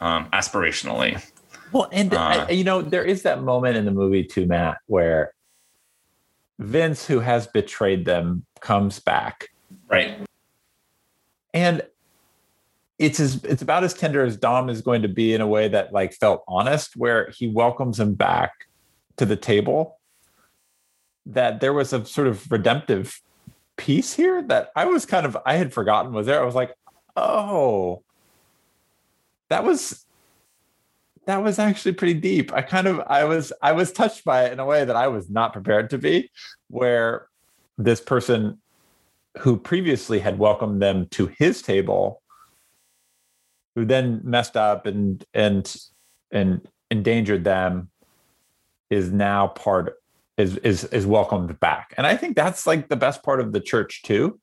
um, 0.00 0.28
aspirationally. 0.32 1.24
Well, 1.72 1.88
and 1.90 2.12
uh, 2.12 2.46
you 2.50 2.64
know, 2.64 2.82
there 2.82 3.04
is 3.04 3.22
that 3.22 3.42
moment 3.42 3.76
in 3.76 3.86
the 3.86 3.90
movie 3.90 4.24
too, 4.24 4.46
Matt, 4.46 4.76
where 4.86 5.32
Vince, 6.58 7.06
who 7.06 7.20
has 7.20 7.46
betrayed 7.46 8.04
them, 8.04 8.44
comes 8.60 9.00
back. 9.00 9.48
Right. 9.88 10.18
And 11.54 11.82
it's 12.98 13.18
as 13.18 13.42
it's 13.44 13.62
about 13.62 13.84
as 13.84 13.94
tender 13.94 14.24
as 14.24 14.36
Dom 14.36 14.68
is 14.68 14.80
going 14.80 15.02
to 15.02 15.08
be 15.08 15.34
in 15.34 15.40
a 15.40 15.46
way 15.46 15.68
that 15.68 15.92
like 15.92 16.14
felt 16.14 16.44
honest, 16.46 16.96
where 16.96 17.30
he 17.30 17.48
welcomes 17.48 17.98
him 17.98 18.14
back 18.14 18.52
to 19.16 19.26
the 19.26 19.36
table. 19.36 19.98
That 21.26 21.60
there 21.60 21.72
was 21.72 21.92
a 21.92 22.04
sort 22.04 22.26
of 22.26 22.50
redemptive 22.50 23.20
piece 23.76 24.12
here 24.12 24.42
that 24.42 24.70
I 24.76 24.84
was 24.84 25.06
kind 25.06 25.26
of 25.26 25.36
I 25.44 25.54
had 25.54 25.72
forgotten 25.72 26.12
was 26.12 26.26
there. 26.26 26.40
I 26.40 26.44
was 26.44 26.54
like, 26.54 26.74
oh, 27.16 28.02
that 29.48 29.64
was 29.64 30.04
that 31.26 31.42
was 31.42 31.58
actually 31.58 31.94
pretty 31.94 32.14
deep. 32.14 32.52
I 32.52 32.62
kind 32.62 32.86
of 32.86 33.00
I 33.06 33.24
was 33.24 33.52
I 33.62 33.72
was 33.72 33.92
touched 33.92 34.24
by 34.24 34.44
it 34.44 34.52
in 34.52 34.60
a 34.60 34.66
way 34.66 34.84
that 34.84 34.96
I 34.96 35.08
was 35.08 35.30
not 35.30 35.52
prepared 35.52 35.90
to 35.90 35.98
be, 35.98 36.30
where 36.68 37.28
this 37.76 38.00
person 38.00 38.60
who 39.38 39.56
previously 39.56 40.20
had 40.20 40.38
welcomed 40.38 40.80
them 40.80 41.08
to 41.08 41.26
his 41.26 41.60
table 41.60 42.22
who 43.74 43.84
then 43.84 44.20
messed 44.24 44.56
up 44.56 44.86
and 44.86 45.24
and 45.34 45.76
and 46.30 46.66
endangered 46.90 47.44
them 47.44 47.90
is 48.90 49.10
now 49.10 49.48
part 49.48 49.96
is 50.36 50.56
is 50.58 50.84
is 50.84 51.06
welcomed 51.06 51.58
back. 51.60 51.94
And 51.96 52.06
i 52.06 52.16
think 52.16 52.36
that's 52.36 52.66
like 52.66 52.88
the 52.88 52.96
best 52.96 53.22
part 53.22 53.40
of 53.40 53.52
the 53.52 53.60
church 53.60 54.02
too. 54.02 54.38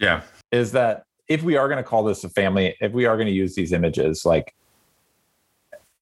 Yeah. 0.00 0.22
Is 0.50 0.72
that 0.72 1.04
if 1.28 1.42
we 1.42 1.56
are 1.56 1.68
going 1.68 1.82
to 1.82 1.88
call 1.88 2.04
this 2.04 2.24
a 2.24 2.28
family 2.28 2.76
if 2.80 2.92
we 2.92 3.06
are 3.06 3.16
going 3.16 3.26
to 3.26 3.32
use 3.32 3.54
these 3.54 3.72
images 3.72 4.24
like 4.24 4.54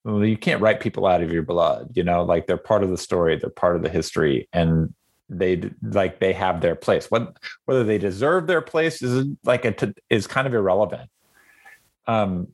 well, 0.04 0.24
you 0.24 0.36
can't 0.36 0.60
write 0.60 0.80
people 0.80 1.06
out 1.06 1.22
of 1.22 1.32
your 1.32 1.42
blood 1.42 1.90
you 1.94 2.02
know? 2.02 2.24
Like 2.24 2.46
they're 2.46 2.56
part 2.56 2.82
of 2.82 2.90
the 2.90 2.98
story 2.98 3.36
they're 3.36 3.50
part 3.50 3.76
of 3.76 3.82
the 3.82 3.88
history 3.88 4.48
and 4.52 4.92
they 5.28 5.70
like 5.82 6.20
they 6.20 6.34
have 6.34 6.60
their 6.60 6.74
place. 6.74 7.10
What 7.10 7.38
whether 7.64 7.84
they 7.84 7.98
deserve 7.98 8.46
their 8.46 8.60
place 8.60 9.02
is 9.02 9.26
like 9.44 9.64
a 9.64 9.94
is 10.10 10.26
kind 10.26 10.46
of 10.46 10.54
irrelevant 10.54 11.08
um, 12.06 12.48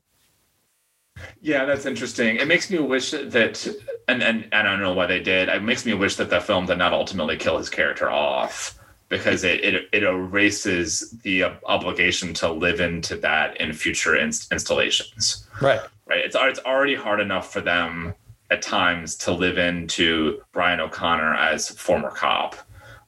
yeah, 1.41 1.65
that's 1.65 1.85
interesting. 1.85 2.37
It 2.37 2.47
makes 2.47 2.69
me 2.69 2.79
wish 2.79 3.11
that, 3.11 3.67
and, 4.07 4.23
and, 4.23 4.47
and 4.51 4.67
I 4.67 4.71
don't 4.71 4.81
know 4.81 4.93
why 4.93 5.05
they 5.05 5.19
did. 5.19 5.49
It 5.49 5.63
makes 5.63 5.85
me 5.85 5.93
wish 5.93 6.15
that 6.15 6.29
the 6.29 6.39
film 6.39 6.65
did 6.65 6.77
not 6.77 6.93
ultimately 6.93 7.37
kill 7.37 7.57
his 7.57 7.69
character 7.69 8.09
off 8.09 8.79
because 9.09 9.43
it 9.43 9.61
it, 9.63 9.89
it 9.91 10.03
erases 10.03 11.11
the 11.23 11.43
obligation 11.65 12.33
to 12.35 12.51
live 12.51 12.79
into 12.79 13.15
that 13.17 13.59
in 13.59 13.73
future 13.73 14.15
inst- 14.15 14.51
installations. 14.51 15.47
Right. 15.61 15.81
Right. 16.05 16.23
It's 16.25 16.35
it's 16.39 16.59
already 16.59 16.95
hard 16.95 17.19
enough 17.19 17.51
for 17.51 17.61
them 17.61 18.13
at 18.51 18.61
times 18.61 19.15
to 19.15 19.31
live 19.31 19.57
into 19.57 20.41
Brian 20.53 20.79
O'Connor 20.79 21.35
as 21.35 21.69
former 21.69 22.09
cop, 22.09 22.55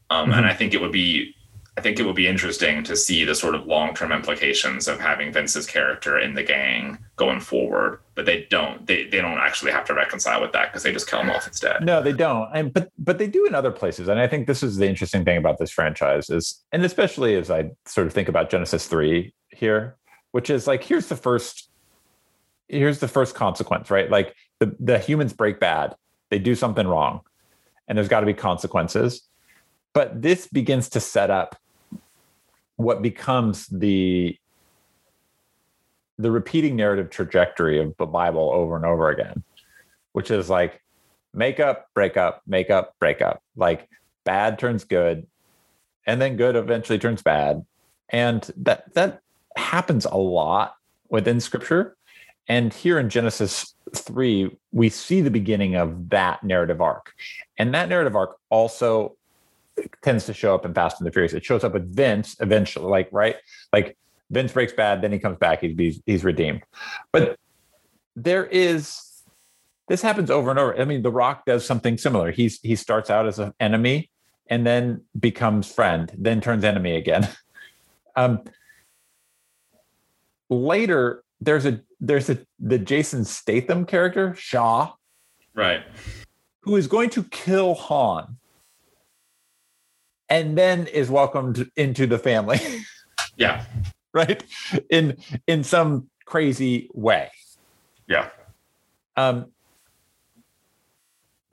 um, 0.10 0.30
mm-hmm. 0.30 0.38
and 0.40 0.48
I 0.48 0.54
think 0.54 0.74
it 0.74 0.82
would 0.82 0.92
be 0.92 1.36
I 1.82 1.84
think 1.84 2.00
it 2.00 2.06
would 2.06 2.16
be 2.16 2.28
interesting 2.28 2.84
to 2.84 2.96
see 2.96 3.26
the 3.26 3.34
sort 3.34 3.56
of 3.56 3.66
long 3.66 3.96
term 3.96 4.12
implications 4.12 4.88
of 4.88 5.00
having 5.00 5.34
Vince's 5.34 5.66
character 5.66 6.20
in 6.20 6.36
the 6.36 6.44
gang 6.44 7.00
going 7.16 7.40
forward. 7.40 8.02
But 8.14 8.28
they 8.28 8.46
don't. 8.52 8.86
They 8.86 9.06
they 9.06 9.20
don't 9.20 9.40
actually 9.40 9.72
have 9.72 9.86
to 9.86 9.96
reconcile 9.96 10.42
with 10.42 10.52
that 10.52 10.72
because 10.72 10.84
they 10.84 10.94
just 10.94 11.10
kill 11.10 11.22
him 11.22 11.32
off 11.32 11.48
instead. 11.48 11.84
No, 11.84 12.04
they 12.04 12.14
don't. 12.14 12.48
And 12.54 12.72
but 12.72 12.92
but 13.00 13.18
they 13.18 13.26
do 13.26 13.48
in 13.48 13.56
other 13.56 13.72
places. 13.72 14.10
And 14.10 14.20
I 14.20 14.28
think 14.28 14.46
this 14.46 14.62
is 14.62 14.78
the 14.78 14.88
interesting 14.88 15.26
thing 15.26 15.38
about 15.38 15.58
this 15.58 15.72
franchise 15.72 16.30
is, 16.30 16.64
and 16.72 16.86
especially 16.86 17.36
as 17.36 17.50
I 17.50 17.72
sort 17.88 18.06
of 18.06 18.14
think 18.14 18.30
about 18.30 18.52
Genesis 18.52 18.86
three 18.86 19.34
here, 19.50 19.98
which 20.34 20.52
is 20.52 20.68
like 20.68 20.84
here's 20.84 21.08
the 21.08 21.16
first 21.16 21.68
here's 22.68 23.00
the 23.00 23.08
first 23.08 23.34
consequence, 23.34 23.90
right? 23.90 24.08
Like 24.08 24.36
the 24.60 24.76
the 24.80 25.00
humans 25.00 25.34
break 25.34 25.60
bad, 25.60 25.96
they 26.30 26.38
do 26.38 26.54
something 26.54 26.88
wrong, 26.88 27.22
and 27.88 27.98
there's 27.98 28.08
got 28.08 28.20
to 28.20 28.28
be 28.28 28.36
consequences. 28.36 29.24
But 29.96 30.22
this 30.22 30.46
begins 30.48 30.88
to 30.90 31.00
set 31.00 31.32
up 31.32 31.58
what 32.84 33.02
becomes 33.02 33.68
the 33.68 34.38
the 36.18 36.32
repeating 36.32 36.76
narrative 36.76 37.10
trajectory 37.10 37.80
of 37.80 37.96
the 37.98 38.06
Bible 38.06 38.52
over 38.54 38.76
and 38.76 38.86
over 38.86 39.10
again, 39.10 39.44
which 40.12 40.30
is 40.30 40.50
like 40.50 40.82
make 41.34 41.60
up, 41.60 41.88
break 41.94 42.18
up, 42.18 42.42
make 42.46 42.70
up, 42.70 42.96
break 43.00 43.22
up. 43.22 43.42
Like 43.56 43.90
bad 44.24 44.60
turns 44.60 44.84
good, 44.84 45.26
and 46.06 46.22
then 46.22 46.38
good 46.38 46.56
eventually 46.56 47.00
turns 47.00 47.22
bad. 47.22 47.66
And 48.10 48.50
that 48.58 48.94
that 48.94 49.22
happens 49.56 50.06
a 50.06 50.18
lot 50.18 50.76
within 51.10 51.40
scripture. 51.40 51.96
And 52.48 52.74
here 52.74 53.00
in 53.00 53.10
Genesis 53.10 53.76
3, 53.96 54.58
we 54.72 54.90
see 54.90 55.22
the 55.22 55.32
beginning 55.32 55.76
of 55.76 56.10
that 56.10 56.44
narrative 56.44 56.82
arc. 56.82 57.14
And 57.58 57.74
that 57.74 57.88
narrative 57.88 58.16
arc 58.16 58.36
also 58.50 59.16
tends 60.02 60.26
to 60.26 60.34
show 60.34 60.56
up 60.56 60.66
in 60.66 60.74
Fast 60.74 61.00
and 61.00 61.08
the 61.08 61.12
Furious. 61.12 61.34
It 61.34 61.46
shows 61.46 61.64
up 61.64 61.74
with 61.74 61.96
Vince 61.96 62.36
eventually, 62.40 62.88
like 62.88 63.10
right, 63.12 63.36
like 63.74 63.98
Vince 64.30 64.54
breaks 64.54 64.74
bad, 64.74 65.02
then 65.02 65.12
he 65.12 65.20
comes 65.20 65.38
back, 65.38 65.62
he's 65.62 66.02
he's 66.06 66.24
redeemed. 66.24 66.64
But 67.12 67.38
there 68.16 68.46
is 68.46 69.02
this 69.88 70.02
happens 70.02 70.32
over 70.32 70.50
and 70.50 70.60
over. 70.60 70.80
I 70.80 70.86
mean, 70.86 71.02
The 71.02 71.12
Rock 71.12 71.46
does 71.46 71.66
something 71.66 71.98
similar. 71.98 72.32
He's 72.32 72.60
he 72.62 72.76
starts 72.76 73.10
out 73.10 73.28
as 73.28 73.40
an 73.40 73.54
enemy 73.60 74.10
and 74.48 74.66
then 74.66 75.02
becomes 75.20 75.72
friend, 75.72 76.12
then 76.18 76.42
turns 76.42 76.64
enemy 76.64 76.96
again. 76.96 77.28
um, 78.16 78.42
later, 80.50 81.24
there's 81.40 81.66
a 81.66 81.82
there's 82.00 82.30
a 82.30 82.40
the 82.60 82.78
Jason 82.78 83.26
Statham 83.26 83.86
character 83.86 84.34
Shaw, 84.36 84.94
right, 85.54 85.84
who 86.62 86.76
is 86.76 86.88
going 86.88 87.10
to 87.12 87.24
kill 87.26 87.74
Han 87.76 88.38
and 90.32 90.58
then 90.58 90.88
is 90.88 91.12
welcomed 91.12 91.70
into 91.76 92.08
the 92.08 92.18
family. 92.18 92.60
yeah. 93.36 93.66
right? 94.14 94.44
In 94.90 95.18
in 95.46 95.64
some 95.64 96.10
crazy 96.26 96.90
way. 96.94 97.30
Yeah. 98.08 98.30
Um 99.18 99.48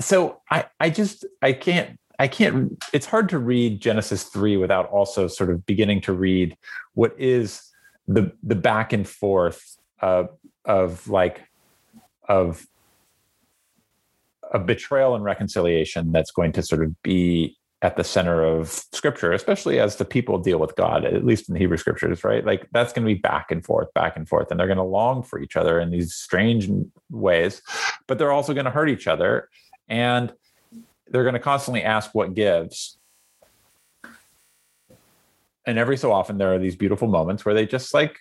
so 0.01 0.41
I 0.51 0.67
I 0.81 0.91
just 0.91 1.27
I 1.43 1.53
can't 1.53 1.99
I 2.21 2.29
can't 2.29 2.83
it's 2.93 3.07
hard 3.07 3.29
to 3.31 3.39
read 3.39 3.81
Genesis 3.81 4.25
3 4.25 4.57
without 4.57 4.89
also 4.91 5.27
sort 5.27 5.51
of 5.51 5.67
beginning 5.67 6.01
to 6.03 6.13
read 6.13 6.57
what 6.95 7.15
is 7.19 7.63
the 8.07 8.33
the 8.45 8.55
back 8.55 8.93
and 8.93 9.09
forth 9.09 9.77
uh, 10.01 10.25
of 10.65 11.09
like 11.09 11.43
of 12.29 12.65
a 14.53 14.59
betrayal 14.59 15.15
and 15.17 15.25
reconciliation 15.25 16.13
that's 16.13 16.31
going 16.31 16.53
to 16.53 16.63
sort 16.63 16.83
of 16.83 17.03
be 17.03 17.58
at 17.81 17.97
the 17.97 18.03
center 18.03 18.43
of 18.43 18.71
scripture, 18.71 19.33
especially 19.33 19.79
as 19.79 19.97
the 19.97 20.05
people 20.05 20.39
deal 20.39 20.59
with 20.59 20.75
God, 20.75 21.05
at 21.05 21.25
least 21.25 21.49
in 21.49 21.53
the 21.53 21.61
Hebrew 21.61 21.77
scriptures, 21.77 22.25
right? 22.25 22.45
Like 22.45 22.67
that's 22.73 22.93
going 22.93 23.07
to 23.07 23.15
be 23.15 23.21
back 23.21 23.53
and 23.53 23.65
forth, 23.65 23.93
back 23.95 24.17
and 24.17 24.29
forth. 24.29 24.51
And 24.51 24.59
they're 24.59 24.67
going 24.67 24.79
to 24.79 24.83
long 24.83 25.23
for 25.23 25.41
each 25.41 25.57
other 25.57 25.79
in 25.79 25.91
these 25.91 26.15
strange 26.15 26.69
ways, 27.09 27.63
but 28.09 28.19
they're 28.19 28.33
also 28.33 28.53
going 28.53 28.65
to 28.65 28.73
hurt 28.73 28.89
each 28.89 29.07
other. 29.07 29.49
And 29.89 30.33
they're 31.07 31.23
going 31.23 31.35
to 31.35 31.41
constantly 31.41 31.85
ask 31.85 32.15
what 32.15 32.35
gives. 32.35 32.99
And 35.65 35.79
every 35.79 35.97
so 35.97 36.11
often, 36.13 36.39
there 36.39 36.53
are 36.53 36.59
these 36.59 36.77
beautiful 36.77 37.07
moments 37.07 37.45
where 37.45 37.55
they 37.55 37.65
just 37.65 37.95
like, 37.95 38.19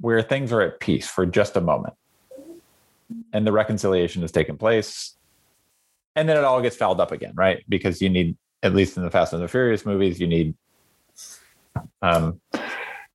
where 0.00 0.22
things 0.22 0.52
are 0.52 0.60
at 0.60 0.78
peace 0.78 1.08
for 1.08 1.26
just 1.26 1.56
a 1.56 1.60
moment. 1.60 1.94
And 3.32 3.46
the 3.46 3.52
reconciliation 3.52 4.22
has 4.22 4.30
taken 4.30 4.56
place 4.56 5.16
and 6.16 6.28
then 6.28 6.36
it 6.36 6.44
all 6.44 6.60
gets 6.62 6.76
fouled 6.76 7.00
up 7.00 7.12
again, 7.12 7.32
right? 7.34 7.64
Because 7.68 8.00
you 8.00 8.08
need, 8.08 8.36
at 8.62 8.74
least 8.74 8.96
in 8.96 9.02
the 9.02 9.10
Fast 9.10 9.32
and 9.32 9.42
the 9.42 9.48
Furious 9.48 9.84
movies, 9.84 10.20
you 10.20 10.26
need, 10.26 10.54
um, 12.02 12.40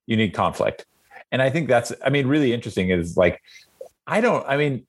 you 0.06 0.16
need 0.16 0.34
conflict, 0.34 0.86
and 1.32 1.40
I 1.40 1.50
think 1.50 1.68
that's, 1.68 1.92
I 2.04 2.10
mean, 2.10 2.26
really 2.26 2.52
interesting 2.52 2.90
is 2.90 3.16
like, 3.16 3.40
I 4.06 4.20
don't, 4.20 4.46
I 4.48 4.56
mean, 4.56 4.86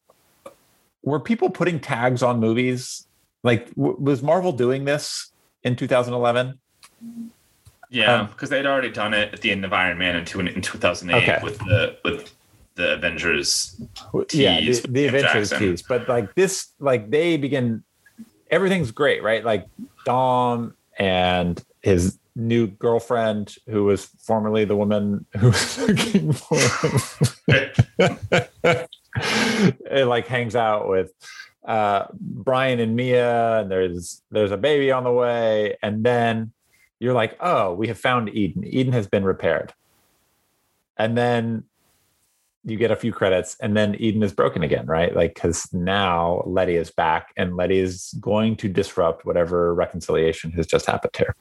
were 1.04 1.20
people 1.20 1.50
putting 1.50 1.80
tags 1.80 2.24
on 2.24 2.40
movies? 2.40 3.08
Like, 3.44 3.74
w- 3.76 3.98
was 4.00 4.24
Marvel 4.24 4.52
doing 4.52 4.86
this 4.86 5.32
in 5.64 5.76
2011? 5.76 6.60
Yeah, 7.90 8.24
because 8.24 8.52
um, 8.52 8.58
they'd 8.58 8.66
already 8.66 8.90
done 8.90 9.14
it 9.14 9.34
at 9.34 9.42
the 9.42 9.52
end 9.52 9.66
of 9.66 9.74
Iron 9.74 9.98
Man 9.98 10.16
in, 10.16 10.26
two, 10.26 10.40
in 10.40 10.62
2008 10.62 11.24
okay. 11.24 11.44
with 11.44 11.58
the 11.60 11.98
with 12.06 12.34
the 12.76 12.94
Avengers. 12.94 13.82
Tease, 14.28 14.40
yeah, 14.40 14.60
the, 14.60 14.88
the 14.88 15.08
Avengers 15.08 15.50
tease, 15.52 15.82
but 15.82 16.08
like 16.08 16.34
this, 16.36 16.72
like 16.80 17.12
they 17.12 17.36
begin 17.36 17.84
everything's 18.52 18.92
great, 18.92 19.24
right? 19.24 19.44
Like 19.44 19.68
Dom 20.06 20.76
and 21.00 21.64
his 21.82 22.20
new 22.36 22.68
girlfriend, 22.68 23.56
who 23.68 23.86
was 23.86 24.06
formerly 24.06 24.66
the 24.66 24.76
woman 24.76 25.26
who 25.38 25.48
was 25.48 25.78
looking 25.88 26.34
for 26.34 26.58
him, 26.58 27.00
it 29.90 30.06
like 30.06 30.28
hangs 30.28 30.56
out 30.56 30.88
with 30.88 31.12
uh, 31.66 32.06
Brian 32.20 32.80
and 32.80 32.96
Mia, 32.96 33.62
and 33.62 33.72
there's 33.72 34.22
there's 34.32 34.52
a 34.52 34.58
baby 34.58 34.92
on 34.92 35.04
the 35.04 35.12
way, 35.12 35.78
and 35.82 36.04
then 36.04 36.52
you're 37.00 37.14
like, 37.14 37.38
oh, 37.40 37.74
we 37.74 37.88
have 37.88 37.98
found 37.98 38.30
Eden. 38.30 38.64
Eden 38.66 38.94
has 38.94 39.08
been 39.08 39.24
repaired, 39.24 39.74
and 40.98 41.18
then 41.18 41.64
you 42.64 42.78
get 42.78 42.92
a 42.92 42.96
few 42.96 43.12
credits, 43.12 43.58
and 43.62 43.76
then 43.76 43.96
Eden 43.96 44.22
is 44.24 44.34
broken 44.34 44.64
again, 44.64 44.86
right? 44.86 45.16
Like 45.16 45.34
because 45.34 45.68
now 45.74 46.44
Letty 46.46 46.76
is 46.76 46.92
back, 46.92 47.34
and 47.38 47.56
Letty 47.56 47.80
is 47.80 48.14
going 48.20 48.56
to 48.58 48.70
disrupt 48.70 49.26
whatever 49.26 49.74
reconciliation 49.74 50.52
has 50.52 50.68
just 50.68 50.86
happened 50.86 51.16
here. 51.18 51.36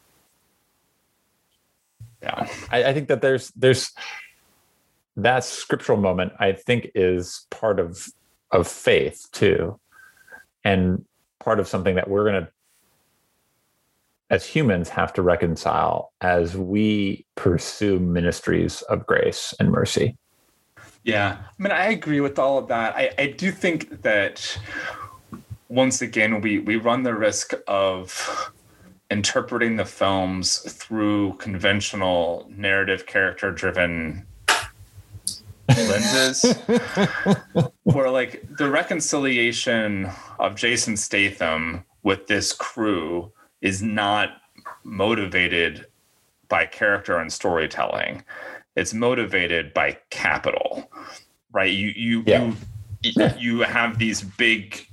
Yeah, 2.22 2.48
I, 2.70 2.84
I 2.84 2.94
think 2.94 3.08
that 3.08 3.22
there's 3.22 3.48
there's 3.50 3.92
that 5.16 5.44
scriptural 5.44 5.98
moment. 5.98 6.32
I 6.38 6.52
think 6.52 6.90
is 6.94 7.46
part 7.50 7.78
of 7.78 8.06
of 8.50 8.66
faith 8.66 9.26
too 9.32 9.78
and 10.64 11.04
part 11.38 11.60
of 11.60 11.68
something 11.68 11.94
that 11.94 12.08
we're 12.08 12.28
going 12.28 12.44
to 12.44 12.50
as 14.28 14.46
humans 14.46 14.88
have 14.88 15.12
to 15.12 15.22
reconcile 15.22 16.12
as 16.20 16.56
we 16.56 17.26
pursue 17.34 17.98
ministries 17.98 18.82
of 18.82 19.04
grace 19.06 19.54
and 19.58 19.70
mercy 19.70 20.16
yeah. 21.04 21.38
I 21.40 21.62
mean 21.62 21.72
i 21.72 21.86
agree 21.86 22.20
with 22.20 22.38
all 22.38 22.58
of 22.58 22.68
that. 22.68 22.94
I, 22.96 23.10
I 23.18 23.26
do 23.28 23.50
think 23.50 24.02
that 24.02 24.58
once 25.68 26.02
again 26.02 26.40
we 26.40 26.58
we 26.58 26.76
run 26.76 27.02
the 27.02 27.14
risk 27.14 27.54
of 27.66 28.52
interpreting 29.10 29.76
the 29.76 29.84
films 29.84 30.58
through 30.58 31.34
conventional 31.34 32.46
narrative 32.48 33.06
character 33.06 33.50
driven 33.50 34.24
lenses. 35.68 36.56
Where 37.82 38.10
like 38.10 38.44
the 38.56 38.70
reconciliation 38.70 40.10
of 40.38 40.54
Jason 40.54 40.96
Statham 40.96 41.84
with 42.02 42.26
this 42.26 42.52
crew 42.52 43.32
is 43.60 43.82
not 43.82 44.30
motivated 44.84 45.86
by 46.48 46.66
character 46.66 47.18
and 47.18 47.32
storytelling. 47.32 48.24
It's 48.80 48.94
motivated 48.94 49.74
by 49.74 49.98
capital. 50.10 50.90
Right? 51.52 51.72
You 51.72 51.92
you 51.94 52.22
yeah. 52.26 52.52
you 53.02 53.28
you 53.38 53.60
have 53.60 53.98
these 53.98 54.22
big 54.22 54.86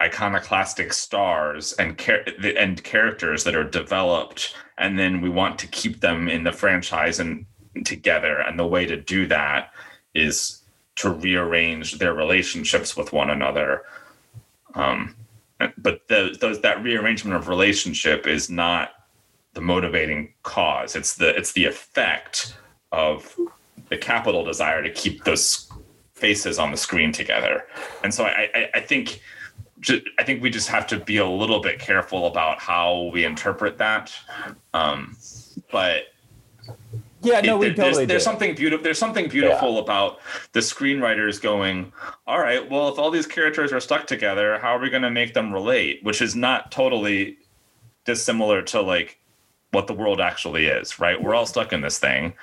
iconoclastic 0.00 0.92
stars 0.92 1.74
and 1.74 1.98
char- 1.98 2.24
and 2.58 2.82
characters 2.82 3.44
that 3.44 3.54
are 3.54 3.62
developed 3.62 4.56
and 4.78 4.98
then 4.98 5.20
we 5.20 5.28
want 5.28 5.58
to 5.60 5.66
keep 5.68 6.00
them 6.00 6.28
in 6.28 6.42
the 6.42 6.50
franchise 6.52 7.20
and 7.20 7.46
together. 7.84 8.38
And 8.38 8.58
the 8.58 8.66
way 8.66 8.86
to 8.86 8.96
do 8.96 9.26
that 9.28 9.72
is 10.14 10.62
to 10.96 11.10
rearrange 11.10 11.98
their 11.98 12.14
relationships 12.14 12.96
with 12.96 13.12
one 13.12 13.30
another. 13.30 13.82
Um, 14.74 15.14
but 15.78 16.08
the, 16.08 16.36
those, 16.40 16.60
that 16.62 16.82
rearrangement 16.82 17.36
of 17.36 17.48
relationship 17.48 18.26
is 18.26 18.50
not 18.50 18.90
the 19.54 19.60
motivating 19.60 20.32
cause. 20.42 20.96
It's 20.96 21.14
the 21.14 21.28
it's 21.36 21.52
the 21.52 21.66
effect 21.66 22.56
of 22.92 23.36
the 23.88 23.96
capital 23.96 24.44
desire 24.44 24.82
to 24.82 24.90
keep 24.90 25.24
those 25.24 25.70
faces 26.14 26.58
on 26.58 26.70
the 26.70 26.76
screen 26.76 27.10
together. 27.12 27.66
And 28.04 28.14
so 28.14 28.24
I, 28.24 28.48
I, 28.54 28.70
I 28.74 28.80
think 28.80 29.20
I 30.18 30.22
think 30.22 30.40
we 30.42 30.50
just 30.50 30.68
have 30.68 30.86
to 30.88 30.98
be 30.98 31.16
a 31.16 31.26
little 31.26 31.60
bit 31.60 31.80
careful 31.80 32.28
about 32.28 32.60
how 32.60 33.10
we 33.12 33.24
interpret 33.24 33.78
that. 33.78 34.12
Um, 34.72 35.16
but 35.72 36.04
yeah, 37.22 37.40
no, 37.40 37.56
we 37.56 37.68
totally. 37.68 37.92
There's, 37.92 38.08
there's 38.08 38.24
something 38.24 38.54
beautiful. 38.54 38.84
There's 38.84 38.98
something 38.98 39.28
beautiful 39.28 39.74
yeah. 39.74 39.80
about 39.80 40.20
the 40.52 40.60
screenwriters 40.60 41.40
going, 41.40 41.92
"All 42.26 42.40
right, 42.40 42.68
well, 42.68 42.88
if 42.88 42.98
all 42.98 43.10
these 43.10 43.26
characters 43.26 43.72
are 43.72 43.80
stuck 43.80 44.06
together, 44.06 44.58
how 44.58 44.76
are 44.76 44.80
we 44.80 44.90
going 44.90 45.02
to 45.02 45.10
make 45.10 45.34
them 45.34 45.52
relate?" 45.52 46.00
Which 46.02 46.22
is 46.22 46.36
not 46.36 46.70
totally 46.70 47.38
dissimilar 48.04 48.62
to 48.62 48.80
like 48.80 49.18
what 49.72 49.86
the 49.86 49.94
world 49.94 50.20
actually 50.20 50.66
is, 50.66 50.98
right? 50.98 51.20
We're 51.20 51.34
all 51.34 51.46
stuck 51.46 51.72
in 51.72 51.80
this 51.80 51.98
thing. 51.98 52.34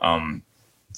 Um, 0.00 0.42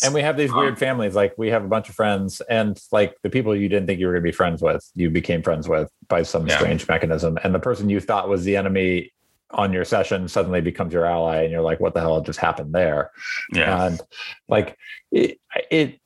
and 0.03 0.15
we 0.15 0.23
have 0.23 0.37
these 0.37 0.53
weird 0.53 0.79
families. 0.79 1.15
Like 1.15 1.35
we 1.37 1.49
have 1.49 1.65
a 1.65 1.69
bunch 1.69 1.89
of 1.89 1.95
friends, 1.95 2.41
and 2.43 2.81
like 2.93 3.15
the 3.23 3.31
people 3.31 3.55
you 3.55 3.69
didn't 3.69 3.87
think 3.87 4.01
you 4.01 4.07
were 4.07 4.15
going 4.15 4.23
to 4.23 4.29
be 4.29 4.33
friends 4.33 4.63
with, 4.63 4.91
you 4.95 5.11
became 5.11 5.43
friends 5.43 5.69
with 5.69 5.91
by 6.09 6.23
some 6.23 6.47
yeah. 6.47 6.57
strange 6.57 6.89
mechanism. 6.89 7.39
And 7.45 7.55
the 7.55 7.61
person 7.61 7.91
you 7.91 8.01
thought 8.01 8.29
was 8.29 8.45
the 8.45 8.57
enemy 8.57 9.13
on 9.53 9.73
your 9.73 9.85
session 9.85 10.29
suddenly 10.29 10.61
becomes 10.61 10.93
your 10.93 11.05
ally 11.05 11.43
and 11.43 11.53
you're 11.53 11.63
like 11.63 11.81
what 11.81 11.95
the 11.95 12.01
hell 12.01 12.21
just 12.21 12.39
happened 12.39 12.75
there 12.75 13.11
yeah 13.53 13.87
and 13.87 14.01
like 14.49 14.77
it 15.11 15.39
it, 15.71 16.01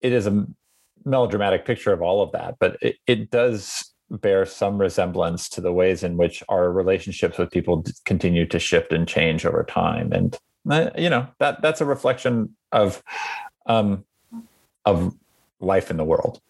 it 0.00 0.12
is 0.12 0.26
a 0.26 0.46
melodramatic 1.04 1.64
picture 1.64 1.92
of 1.92 2.02
all 2.02 2.22
of 2.22 2.32
that 2.32 2.56
but 2.60 2.76
it, 2.82 2.96
it 3.06 3.30
does 3.30 3.92
bear 4.10 4.44
some 4.44 4.78
resemblance 4.78 5.48
to 5.48 5.60
the 5.60 5.72
ways 5.72 6.02
in 6.02 6.16
which 6.16 6.42
our 6.48 6.70
relationships 6.70 7.38
with 7.38 7.50
people 7.50 7.82
continue 8.04 8.46
to 8.46 8.58
shift 8.58 8.92
and 8.92 9.08
change 9.08 9.46
over 9.46 9.64
time 9.64 10.12
and 10.12 10.38
you 10.96 11.10
know 11.10 11.26
that 11.38 11.60
that's 11.62 11.80
a 11.80 11.84
reflection 11.84 12.56
of 12.70 13.02
um 13.66 14.04
of 14.84 15.14
life 15.60 15.90
in 15.90 15.96
the 15.96 16.04
world 16.04 16.40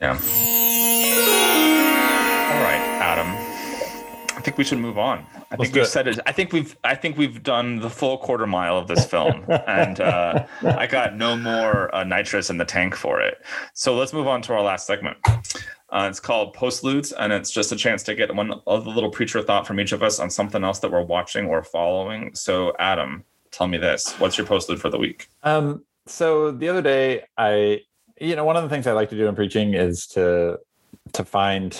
yeah 0.00 0.12
all 2.50 2.62
right 2.62 2.80
adam 3.00 3.50
I 4.40 4.42
think 4.42 4.56
we 4.56 4.64
should 4.64 4.78
move 4.78 4.96
on. 4.96 5.18
I 5.18 5.38
Let's 5.50 5.64
think 5.64 5.74
we've 5.74 5.86
said 5.86 6.08
it. 6.08 6.18
I 6.24 6.32
think 6.32 6.50
we've 6.50 6.74
I 6.82 6.94
think 6.94 7.18
we've 7.18 7.42
done 7.42 7.78
the 7.78 7.90
full 7.90 8.16
quarter 8.16 8.46
mile 8.46 8.78
of 8.78 8.88
this 8.88 9.04
film, 9.04 9.44
and 9.66 10.00
uh, 10.00 10.46
I 10.62 10.86
got 10.86 11.14
no 11.14 11.36
more 11.36 11.94
uh, 11.94 12.04
nitrous 12.04 12.48
in 12.48 12.56
the 12.56 12.64
tank 12.64 12.94
for 12.94 13.20
it. 13.20 13.36
So 13.74 13.94
let's 13.94 14.14
move 14.14 14.26
on 14.26 14.40
to 14.42 14.54
our 14.54 14.62
last 14.62 14.86
segment. 14.86 15.18
Uh, 15.90 16.06
it's 16.08 16.20
called 16.20 16.56
Postludes, 16.56 17.12
and 17.18 17.34
it's 17.34 17.50
just 17.50 17.70
a 17.70 17.76
chance 17.76 18.02
to 18.04 18.14
get 18.14 18.34
one 18.34 18.54
of 18.66 18.84
the 18.84 18.90
little 18.90 19.10
preacher 19.10 19.42
thought 19.42 19.66
from 19.66 19.78
each 19.78 19.92
of 19.92 20.02
us 20.02 20.18
on 20.18 20.30
something 20.30 20.64
else 20.64 20.78
that 20.78 20.90
we're 20.90 21.04
watching 21.04 21.44
or 21.44 21.62
following. 21.62 22.34
So, 22.34 22.72
Adam, 22.78 23.24
tell 23.50 23.68
me 23.68 23.78
this: 23.78 24.12
What's 24.18 24.38
your 24.38 24.46
postlude 24.46 24.78
for 24.78 24.90
the 24.90 24.98
week? 24.98 25.28
Um, 25.42 25.84
so 26.06 26.50
the 26.50 26.68
other 26.68 26.82
day, 26.82 27.24
I, 27.36 27.80
you 28.20 28.36
know, 28.36 28.44
one 28.44 28.56
of 28.56 28.62
the 28.62 28.68
things 28.68 28.86
I 28.86 28.92
like 28.92 29.10
to 29.10 29.16
do 29.16 29.28
in 29.28 29.34
preaching 29.34 29.74
is 29.74 30.06
to 30.08 30.58
to 31.12 31.24
find 31.24 31.74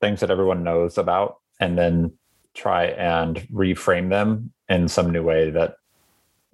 things 0.00 0.20
that 0.20 0.30
everyone 0.30 0.62
knows 0.62 0.98
about 0.98 1.36
and 1.58 1.78
then 1.78 2.12
try 2.54 2.86
and 2.86 3.46
reframe 3.52 4.10
them 4.10 4.52
in 4.68 4.88
some 4.88 5.10
new 5.10 5.22
way 5.22 5.50
that 5.50 5.74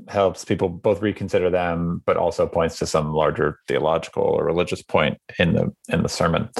helps 0.08 0.44
people 0.44 0.68
both 0.68 1.00
reconsider 1.00 1.48
them 1.48 2.02
but 2.04 2.16
also 2.16 2.46
points 2.46 2.78
to 2.78 2.86
some 2.86 3.12
larger 3.12 3.58
theological 3.66 4.22
or 4.22 4.44
religious 4.44 4.82
point 4.82 5.18
in 5.38 5.54
the 5.54 5.74
in 5.88 6.02
the 6.02 6.08
sermon 6.08 6.50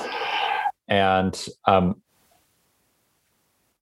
and 0.88 1.46
um 1.66 2.00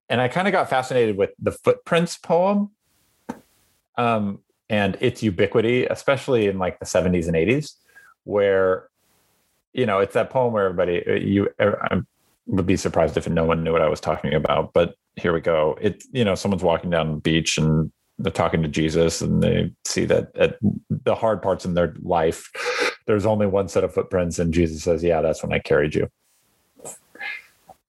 and 0.08 0.20
i 0.20 0.26
kind 0.26 0.48
of 0.48 0.52
got 0.52 0.68
fascinated 0.68 1.16
with 1.16 1.30
the 1.38 1.52
footprints 1.52 2.18
poem 2.18 2.70
um 3.96 4.38
and 4.68 4.96
its 5.00 5.22
ubiquity 5.22 5.86
especially 5.86 6.46
in 6.46 6.58
like 6.58 6.78
the 6.78 6.86
70s 6.86 7.26
and 7.26 7.36
80s 7.36 7.74
where 8.24 8.88
you 9.72 9.86
know 9.86 10.00
it's 10.00 10.14
that 10.14 10.30
poem 10.30 10.52
where 10.52 10.64
everybody 10.64 11.02
you 11.24 11.48
i'm 11.58 12.06
would 12.46 12.66
be 12.66 12.76
surprised 12.76 13.16
if 13.16 13.28
no 13.28 13.44
one 13.44 13.64
knew 13.64 13.72
what 13.72 13.82
I 13.82 13.88
was 13.88 14.00
talking 14.00 14.34
about. 14.34 14.72
But 14.72 14.96
here 15.16 15.32
we 15.32 15.40
go. 15.40 15.78
It 15.80 16.04
you 16.12 16.24
know 16.24 16.34
someone's 16.34 16.62
walking 16.62 16.90
down 16.90 17.10
the 17.10 17.20
beach 17.20 17.58
and 17.58 17.92
they're 18.18 18.32
talking 18.32 18.62
to 18.62 18.68
Jesus 18.68 19.20
and 19.20 19.42
they 19.42 19.72
see 19.84 20.04
that 20.04 20.34
at 20.36 20.58
the 20.90 21.14
hard 21.14 21.42
parts 21.42 21.64
in 21.64 21.74
their 21.74 21.94
life, 22.02 22.50
there's 23.06 23.26
only 23.26 23.46
one 23.46 23.68
set 23.68 23.84
of 23.84 23.92
footprints, 23.92 24.38
and 24.38 24.52
Jesus 24.52 24.82
says, 24.82 25.02
"Yeah, 25.02 25.20
that's 25.20 25.42
when 25.42 25.52
I 25.52 25.58
carried 25.58 25.94
you." 25.94 26.08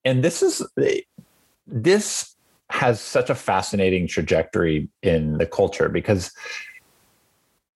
And 0.03 0.24
this 0.24 0.41
is 0.43 0.62
this 1.68 2.35
has 2.70 2.99
such 2.99 3.30
a 3.30 3.36
fascinating 3.36 4.07
trajectory 4.07 4.89
in 5.01 5.38
the 5.38 5.45
culture 5.45 5.89
because 5.89 6.32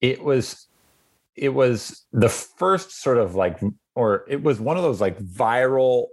it 0.01 0.23
was 0.23 0.67
it 1.35 1.53
was 1.53 2.05
the 2.11 2.29
first 2.29 3.01
sort 3.01 3.17
of 3.17 3.35
like 3.35 3.59
or 3.95 4.25
it 4.27 4.43
was 4.43 4.59
one 4.59 4.77
of 4.77 4.83
those 4.83 4.99
like 4.99 5.17
viral 5.19 6.07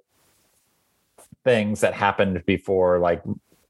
things 1.45 1.81
that 1.81 1.95
happened 1.95 2.43
before 2.47 2.99
like 2.99 3.23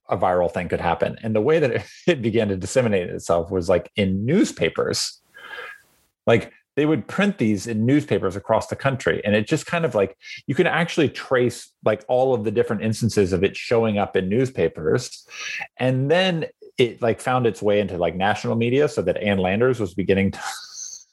a 0.09 0.17
viral 0.17 0.51
thing 0.51 0.69
could 0.69 0.81
happen. 0.81 1.17
And 1.23 1.35
the 1.35 1.41
way 1.41 1.59
that 1.59 1.87
it 2.07 2.23
began 2.23 2.49
to 2.49 2.57
disseminate 2.57 3.11
itself 3.11 3.51
was 3.51 3.69
like 3.69 3.91
in 3.97 4.25
newspapers. 4.25 5.21
Like 6.27 6.53
they 6.77 6.87
would 6.87 7.09
print 7.09 7.39
these 7.39 7.67
in 7.67 7.85
newspapers 7.85 8.37
across 8.37 8.69
the 8.69 8.77
country. 8.77 9.21
And 9.25 9.35
it 9.35 9.47
just 9.47 9.67
kind 9.67 9.85
of 9.85 9.95
like 9.95 10.17
you 10.47 10.55
can 10.55 10.67
actually 10.67 11.09
trace 11.09 11.73
like 11.85 12.05
all 12.09 12.35
of 12.35 12.45
the 12.45 12.51
different 12.51 12.83
instances 12.83 13.33
of 13.33 13.43
it 13.43 13.57
showing 13.57 13.99
up 13.99 14.17
in 14.17 14.29
newspapers. 14.29 15.27
And 15.79 16.11
then 16.11 16.47
it 16.79 17.03
like 17.03 17.21
found 17.21 17.47
its 17.47 17.63
way 17.63 17.81
into 17.81 17.97
like 17.97 18.15
national 18.15 18.57
media 18.57 18.89
so 18.89 19.03
that 19.03 19.17
Ann 19.17 19.39
Landers 19.39 19.81
was 19.81 19.95
beginning 19.95 20.33
to 20.33 20.41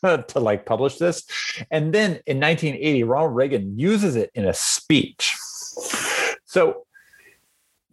to 0.27 0.39
like 0.39 0.65
publish 0.65 0.97
this. 0.97 1.23
And 1.71 1.93
then 1.93 2.19
in 2.27 2.39
1980, 2.39 3.03
Ronald 3.03 3.35
Reagan 3.35 3.79
uses 3.79 4.17
it 4.17 4.29
in 4.35 4.45
a 4.45 4.53
speech 4.53 5.33
so 6.45 6.85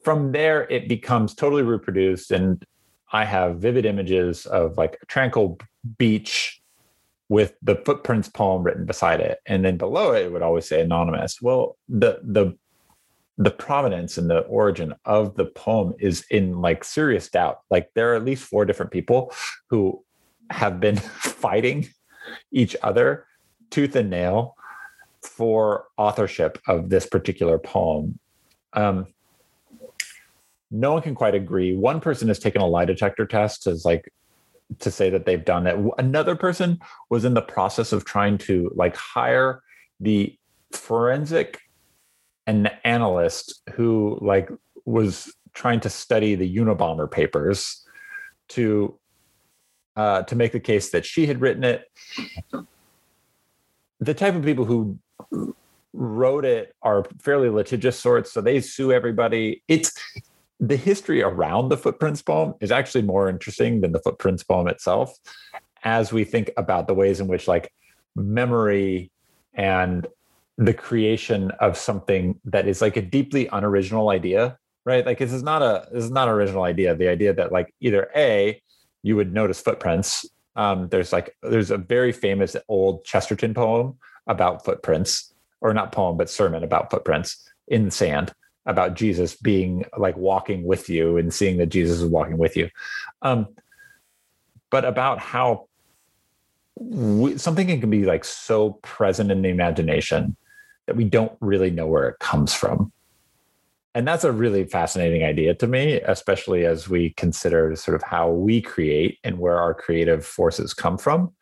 from 0.04 0.32
there, 0.32 0.68
it 0.70 0.88
becomes 0.88 1.34
totally 1.34 1.62
reproduced. 1.62 2.30
And 2.30 2.62
I 3.12 3.24
have 3.24 3.58
vivid 3.58 3.86
images 3.86 4.46
of 4.46 4.76
like 4.76 4.98
a 5.02 5.06
tranquil 5.06 5.58
beach 5.98 6.59
with 7.30 7.54
the 7.62 7.76
footprints 7.86 8.28
poem 8.28 8.62
written 8.62 8.84
beside 8.84 9.20
it. 9.20 9.38
And 9.46 9.64
then 9.64 9.78
below 9.78 10.12
it 10.12 10.24
it 10.24 10.32
would 10.32 10.42
always 10.42 10.68
say 10.68 10.82
anonymous. 10.82 11.40
Well 11.40 11.78
the 11.88 12.20
the 12.22 12.58
the 13.38 13.52
provenance 13.52 14.18
and 14.18 14.28
the 14.28 14.40
origin 14.40 14.92
of 15.06 15.36
the 15.36 15.46
poem 15.46 15.94
is 15.98 16.26
in 16.30 16.60
like 16.60 16.84
serious 16.84 17.30
doubt. 17.30 17.60
Like 17.70 17.88
there 17.94 18.12
are 18.12 18.16
at 18.16 18.24
least 18.24 18.44
four 18.44 18.66
different 18.66 18.90
people 18.90 19.32
who 19.70 20.04
have 20.50 20.80
been 20.80 20.96
fighting 20.96 21.88
each 22.52 22.76
other 22.82 23.26
tooth 23.70 23.96
and 23.96 24.10
nail 24.10 24.56
for 25.22 25.84
authorship 25.96 26.58
of 26.66 26.90
this 26.90 27.06
particular 27.06 27.58
poem. 27.58 28.18
Um, 28.72 29.06
no 30.70 30.92
one 30.92 31.02
can 31.02 31.14
quite 31.14 31.34
agree. 31.34 31.76
One 31.76 32.00
person 32.00 32.28
has 32.28 32.40
taken 32.40 32.60
a 32.60 32.66
lie 32.66 32.84
detector 32.84 33.24
test 33.24 33.66
as 33.66 33.84
like 33.84 34.12
to 34.78 34.90
say 34.90 35.10
that 35.10 35.26
they've 35.26 35.44
done 35.44 35.64
that. 35.64 35.76
Another 35.98 36.36
person 36.36 36.80
was 37.08 37.24
in 37.24 37.34
the 37.34 37.42
process 37.42 37.92
of 37.92 38.04
trying 38.04 38.38
to 38.38 38.70
like 38.74 38.96
hire 38.96 39.62
the 39.98 40.36
forensic 40.72 41.60
and 42.46 42.70
analyst 42.84 43.62
who 43.74 44.18
like 44.20 44.48
was 44.84 45.32
trying 45.52 45.80
to 45.80 45.90
study 45.90 46.34
the 46.34 46.56
Unabomber 46.56 47.10
papers 47.10 47.84
to 48.48 48.98
uh, 49.96 50.22
to 50.22 50.36
make 50.36 50.52
the 50.52 50.60
case 50.60 50.90
that 50.90 51.04
she 51.04 51.26
had 51.26 51.40
written 51.40 51.64
it. 51.64 51.90
The 54.00 54.14
type 54.14 54.34
of 54.34 54.44
people 54.44 54.64
who 54.64 54.98
wrote 55.92 56.44
it 56.44 56.74
are 56.82 57.04
fairly 57.20 57.50
litigious 57.50 57.98
sorts, 57.98 58.32
so 58.32 58.40
they 58.40 58.60
sue 58.60 58.92
everybody. 58.92 59.62
It's 59.68 59.92
the 60.60 60.76
history 60.76 61.22
around 61.22 61.70
the 61.70 61.76
footprints 61.76 62.22
poem 62.22 62.54
is 62.60 62.70
actually 62.70 63.02
more 63.02 63.28
interesting 63.28 63.80
than 63.80 63.92
the 63.92 63.98
footprints 63.98 64.42
poem 64.42 64.68
itself 64.68 65.12
as 65.82 66.12
we 66.12 66.22
think 66.24 66.50
about 66.56 66.86
the 66.86 66.94
ways 66.94 67.18
in 67.20 67.26
which 67.26 67.48
like 67.48 67.72
memory 68.14 69.10
and 69.54 70.06
the 70.58 70.74
creation 70.74 71.50
of 71.52 71.78
something 71.78 72.38
that 72.44 72.68
is 72.68 72.82
like 72.82 72.96
a 72.96 73.02
deeply 73.02 73.48
unoriginal 73.52 74.10
idea 74.10 74.58
right? 74.84 75.04
Like 75.04 75.18
this 75.18 75.32
is 75.32 75.42
not 75.42 75.62
a 75.62 75.88
this 75.92 76.04
is 76.04 76.10
not 76.10 76.28
an 76.28 76.34
original 76.34 76.64
idea. 76.64 76.94
The 76.94 77.08
idea 77.08 77.32
that 77.34 77.52
like 77.52 77.74
either 77.80 78.10
a 78.14 78.60
you 79.02 79.16
would 79.16 79.32
notice 79.32 79.60
footprints 79.60 80.26
um 80.56 80.88
there's 80.88 81.12
like 81.12 81.36
there's 81.42 81.70
a 81.70 81.78
very 81.78 82.12
famous 82.12 82.56
old 82.68 83.04
chesterton 83.04 83.54
poem 83.54 83.96
about 84.26 84.64
footprints 84.64 85.32
or 85.60 85.72
not 85.72 85.92
poem 85.92 86.16
but 86.16 86.28
sermon 86.28 86.64
about 86.64 86.90
footprints 86.90 87.48
in 87.68 87.84
the 87.86 87.90
sand 87.90 88.32
about 88.70 88.94
Jesus 88.94 89.36
being 89.36 89.84
like 89.98 90.16
walking 90.16 90.64
with 90.64 90.88
you 90.88 91.18
and 91.18 91.34
seeing 91.34 91.58
that 91.58 91.66
Jesus 91.66 91.98
is 91.98 92.06
walking 92.06 92.38
with 92.38 92.56
you. 92.56 92.70
Um, 93.22 93.48
but 94.70 94.84
about 94.84 95.18
how 95.18 95.66
we, 96.76 97.36
something 97.36 97.66
can 97.80 97.90
be 97.90 98.04
like 98.04 98.24
so 98.24 98.78
present 98.82 99.30
in 99.30 99.42
the 99.42 99.48
imagination 99.48 100.36
that 100.86 100.96
we 100.96 101.04
don't 101.04 101.32
really 101.40 101.70
know 101.70 101.86
where 101.86 102.08
it 102.08 102.18
comes 102.20 102.54
from. 102.54 102.92
And 103.94 104.06
that's 104.06 104.24
a 104.24 104.32
really 104.32 104.64
fascinating 104.64 105.24
idea 105.24 105.54
to 105.54 105.66
me, 105.66 106.00
especially 106.00 106.64
as 106.64 106.88
we 106.88 107.10
consider 107.10 107.74
sort 107.74 107.96
of 107.96 108.02
how 108.04 108.30
we 108.30 108.62
create 108.62 109.18
and 109.24 109.38
where 109.38 109.58
our 109.58 109.74
creative 109.74 110.24
forces 110.24 110.72
come 110.72 110.96
from. 110.96 111.32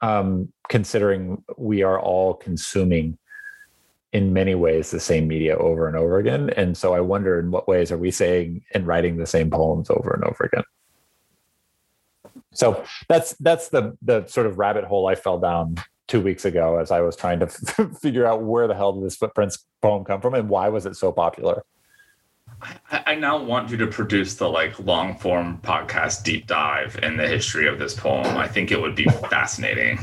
Um, 0.00 0.52
considering 0.68 1.44
we 1.56 1.82
are 1.82 2.00
all 2.00 2.34
consuming 2.34 3.18
in 4.12 4.32
many 4.32 4.54
ways 4.54 4.90
the 4.90 5.00
same 5.00 5.26
media 5.26 5.56
over 5.56 5.88
and 5.88 5.96
over 5.96 6.18
again. 6.18 6.50
And 6.50 6.76
so 6.76 6.94
I 6.94 7.00
wonder 7.00 7.40
in 7.40 7.50
what 7.50 7.66
ways 7.66 7.90
are 7.90 7.98
we 7.98 8.10
saying 8.10 8.62
and 8.72 8.86
writing 8.86 9.16
the 9.16 9.26
same 9.26 9.50
poems 9.50 9.88
over 9.88 10.12
and 10.12 10.24
over 10.24 10.44
again. 10.44 10.64
So 12.54 12.84
that's 13.08 13.34
that's 13.40 13.68
the 13.68 13.96
the 14.02 14.26
sort 14.26 14.46
of 14.46 14.58
rabbit 14.58 14.84
hole 14.84 15.06
I 15.06 15.14
fell 15.14 15.38
down 15.38 15.76
two 16.08 16.20
weeks 16.20 16.44
ago 16.44 16.78
as 16.78 16.90
I 16.90 17.00
was 17.00 17.16
trying 17.16 17.40
to 17.40 17.46
f- 17.46 17.98
figure 18.00 18.26
out 18.26 18.42
where 18.42 18.68
the 18.68 18.74
hell 18.74 18.92
did 18.92 19.04
this 19.04 19.16
footprints 19.16 19.64
poem 19.80 20.04
come 20.04 20.20
from 20.20 20.34
and 20.34 20.48
why 20.48 20.68
was 20.68 20.84
it 20.84 20.96
so 20.96 21.10
popular. 21.10 21.64
I 22.90 23.14
now 23.14 23.42
want 23.42 23.70
you 23.70 23.76
to 23.78 23.86
produce 23.86 24.34
the 24.34 24.48
like 24.48 24.78
long 24.78 25.16
form 25.18 25.58
podcast 25.62 26.22
deep 26.22 26.46
dive 26.46 26.98
in 27.02 27.16
the 27.16 27.26
history 27.26 27.66
of 27.66 27.78
this 27.78 27.94
poem. 27.94 28.36
I 28.36 28.46
think 28.46 28.70
it 28.70 28.80
would 28.80 28.94
be 28.94 29.04
fascinating. 29.04 29.98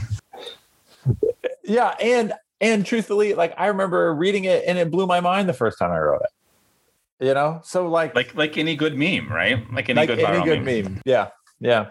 Yeah, 1.63 1.95
and 2.01 2.33
and 2.61 2.85
truthfully, 2.85 3.33
like 3.33 3.53
I 3.57 3.67
remember 3.67 4.13
reading 4.13 4.45
it 4.45 4.63
and 4.67 4.77
it 4.77 4.91
blew 4.91 5.07
my 5.07 5.19
mind 5.19 5.49
the 5.49 5.53
first 5.53 5.77
time 5.79 5.91
I 5.91 5.99
wrote 5.99 6.21
it. 6.21 7.25
You 7.25 7.33
know, 7.33 7.59
so 7.63 7.87
like 7.87 8.15
like 8.15 8.33
like 8.35 8.57
any 8.57 8.75
good 8.75 8.97
meme, 8.97 9.29
right? 9.29 9.71
Like 9.73 9.89
any 9.89 9.97
like 9.97 10.07
good 10.07 10.19
any 10.19 10.43
good 10.43 10.63
meme. 10.63 10.93
meme. 10.93 11.01
Yeah, 11.05 11.29
yeah. 11.59 11.87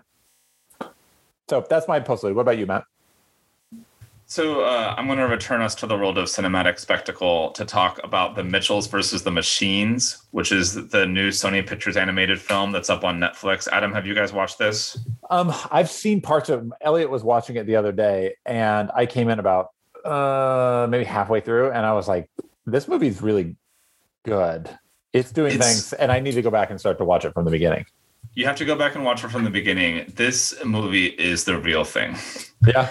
So 1.51 1.66
that's 1.69 1.87
my 1.89 2.01
postlude. 2.01 2.35
What 2.35 2.43
about 2.43 2.59
you, 2.59 2.66
Matt? 2.66 2.85
So 4.31 4.61
uh, 4.61 4.95
I'm 4.99 5.07
going 5.07 5.19
to 5.19 5.27
return 5.27 5.62
us 5.62 5.75
to 5.77 5.87
the 5.87 5.97
world 5.97 6.19
of 6.19 6.27
cinematic 6.27 6.79
spectacle 6.79 7.51
to 7.53 7.64
talk 7.64 7.99
about 8.05 8.37
the 8.37 8.45
Mitchells 8.45 8.87
versus 8.87 9.23
the 9.23 9.31
Machines, 9.31 10.27
which 10.33 10.53
is 10.53 10.75
the 10.91 11.07
new 11.07 11.31
Sony 11.31 11.66
Pictures 11.66 11.97
animated 11.97 12.39
film 12.39 12.71
that's 12.71 12.91
up 12.91 13.05
on 13.05 13.19
Netflix. 13.19 13.69
Adam, 13.69 13.91
have 13.91 14.07
you 14.07 14.14
guys 14.14 14.31
watched 14.31 14.59
this? 14.59 14.99
Um, 15.31 15.51
I've 15.71 15.91
seen 15.91 16.21
parts 16.21 16.51
of. 16.51 16.71
Elliot 16.83 17.09
was 17.09 17.25
watching 17.25 17.57
it 17.57 17.64
the 17.64 17.77
other 17.77 17.91
day, 17.91 18.35
and 18.45 18.91
I 18.95 19.07
came 19.07 19.31
in 19.31 19.39
about 19.39 19.69
uh 20.09 20.87
maybe 20.89 21.05
halfway 21.05 21.41
through 21.41 21.71
and 21.71 21.85
i 21.87 21.93
was 21.93 22.09
like 22.09 22.29
this 22.67 22.89
movie's 22.89 23.21
really 23.23 23.57
good 24.25 24.69
it's 25.13 25.33
doing 25.33 25.55
It's- 25.55 25.65
things 25.67 25.93
and 25.95 26.11
i 26.13 26.21
need 26.21 26.33
to 26.33 26.43
go 26.43 26.51
back 26.51 26.71
and 26.71 26.79
start 26.81 26.99
to 26.99 27.05
watch 27.05 27.25
it 27.25 27.33
from 27.35 27.45
the 27.45 27.51
beginning 27.51 27.85
You 28.35 28.47
have 28.47 28.57
to 28.57 28.65
go 28.65 28.77
back 28.77 28.95
and 28.95 29.05
watch 29.05 29.25
it 29.25 29.31
from 29.31 29.43
the 29.45 29.51
beginning. 29.51 30.13
This 30.15 30.55
movie 30.65 31.07
is 31.07 31.45
the 31.45 31.57
real 31.59 31.83
thing. 31.85 32.15
yeah 32.67 32.89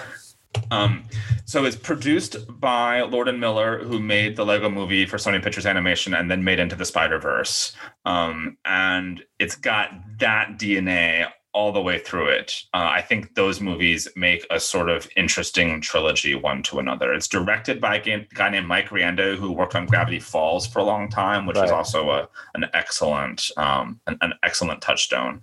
Um, 0.70 1.04
so 1.44 1.64
it's 1.64 1.76
produced 1.76 2.36
by 2.60 3.02
Lord 3.02 3.28
and 3.28 3.38
Miller, 3.40 3.78
who 3.84 3.98
made 4.00 4.36
the 4.36 4.44
Lego 4.44 4.68
Movie 4.68 5.06
for 5.06 5.16
Sony 5.16 5.40
Pictures 5.42 5.64
Animation 5.66 6.12
and 6.14 6.28
then 6.30 6.42
made 6.42 6.58
Into 6.58 6.76
the 6.76 6.84
Spider 6.84 7.18
Verse. 7.18 7.72
Um, 8.04 8.56
and 8.64 9.22
it's 9.38 9.56
got 9.56 9.90
that 10.18 10.58
DNA 10.58 11.28
all 11.54 11.72
the 11.72 11.80
way 11.80 11.98
through 11.98 12.28
it. 12.28 12.62
Uh, 12.74 12.88
I 12.92 13.00
think 13.00 13.34
those 13.34 13.60
movies 13.60 14.06
make 14.14 14.46
a 14.50 14.60
sort 14.60 14.88
of 14.90 15.08
interesting 15.16 15.80
trilogy, 15.80 16.34
one 16.34 16.62
to 16.64 16.78
another. 16.78 17.12
It's 17.14 17.26
directed 17.26 17.80
by 17.80 17.96
a 17.96 18.26
guy 18.34 18.50
named 18.50 18.66
Mike 18.66 18.90
Rianda, 18.90 19.36
who 19.36 19.52
worked 19.52 19.74
on 19.74 19.86
Gravity 19.86 20.20
Falls 20.20 20.66
for 20.66 20.80
a 20.80 20.84
long 20.84 21.08
time, 21.08 21.46
which 21.46 21.56
is 21.56 21.62
Right. 21.62 21.72
also 21.72 22.10
a 22.10 22.28
an 22.54 22.66
excellent 22.74 23.50
um, 23.56 23.98
an, 24.06 24.18
an 24.20 24.34
excellent 24.42 24.82
touchstone. 24.82 25.42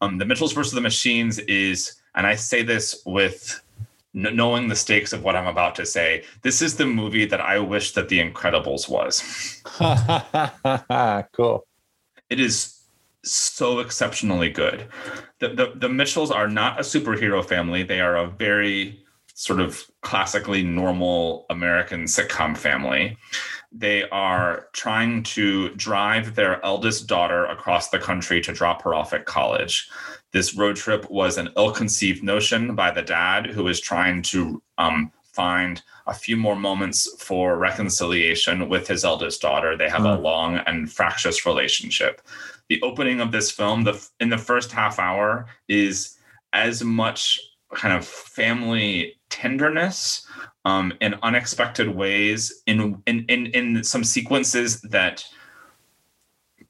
Um, 0.00 0.18
the 0.18 0.24
Mitchells 0.24 0.52
versus 0.52 0.72
the 0.72 0.80
Machines 0.80 1.38
is, 1.40 2.00
and 2.14 2.26
I 2.26 2.34
say 2.34 2.62
this 2.62 3.02
with 3.04 3.60
kn- 4.14 4.34
knowing 4.34 4.68
the 4.68 4.76
stakes 4.76 5.12
of 5.12 5.22
what 5.22 5.36
I'm 5.36 5.46
about 5.46 5.74
to 5.76 5.86
say, 5.86 6.24
this 6.42 6.62
is 6.62 6.76
the 6.76 6.86
movie 6.86 7.26
that 7.26 7.40
I 7.40 7.58
wish 7.58 7.92
that 7.92 8.08
The 8.08 8.18
Incredibles 8.20 8.88
was. 8.88 9.62
cool 11.32 11.66
It 12.30 12.40
is 12.40 12.75
so 13.30 13.80
exceptionally 13.80 14.50
good. 14.50 14.86
The, 15.40 15.48
the 15.48 15.72
the 15.76 15.88
Mitchells 15.88 16.30
are 16.30 16.48
not 16.48 16.78
a 16.78 16.82
superhero 16.82 17.44
family. 17.44 17.82
They 17.82 18.00
are 18.00 18.16
a 18.16 18.28
very 18.28 19.02
sort 19.34 19.60
of 19.60 19.84
classically 20.00 20.62
normal 20.62 21.44
American 21.50 22.04
sitcom 22.04 22.56
family. 22.56 23.18
They 23.70 24.08
are 24.08 24.68
trying 24.72 25.24
to 25.24 25.68
drive 25.74 26.34
their 26.34 26.64
eldest 26.64 27.06
daughter 27.06 27.44
across 27.44 27.90
the 27.90 27.98
country 27.98 28.40
to 28.40 28.52
drop 28.52 28.80
her 28.82 28.94
off 28.94 29.12
at 29.12 29.26
college. 29.26 29.90
This 30.32 30.54
road 30.54 30.76
trip 30.76 31.10
was 31.10 31.36
an 31.36 31.50
ill-conceived 31.56 32.22
notion 32.22 32.74
by 32.74 32.90
the 32.90 33.02
dad 33.02 33.46
who 33.46 33.68
is 33.68 33.78
trying 33.78 34.22
to 34.22 34.62
um, 34.78 35.12
find 35.36 35.82
a 36.06 36.14
few 36.14 36.36
more 36.36 36.56
moments 36.56 36.98
for 37.22 37.58
reconciliation 37.58 38.68
with 38.68 38.88
his 38.88 39.04
eldest 39.04 39.40
daughter. 39.42 39.76
They 39.76 39.88
have 39.96 40.04
a 40.06 40.16
Mm. 40.16 40.22
long 40.22 40.50
and 40.66 40.90
fractious 40.98 41.44
relationship. 41.46 42.14
The 42.68 42.80
opening 42.82 43.20
of 43.20 43.30
this 43.32 43.50
film, 43.50 43.84
the 43.84 43.94
in 44.18 44.30
the 44.30 44.38
first 44.50 44.72
half 44.72 44.98
hour, 44.98 45.46
is 45.68 46.16
as 46.52 46.82
much 46.82 47.38
kind 47.74 47.94
of 47.94 48.06
family 48.06 49.18
tenderness 49.28 50.26
um, 50.64 50.92
in 51.00 51.14
unexpected 51.22 51.88
ways 52.02 52.62
in, 52.66 52.78
in 53.06 53.24
in 53.28 53.46
in 53.58 53.84
some 53.84 54.04
sequences 54.04 54.80
that 54.96 55.24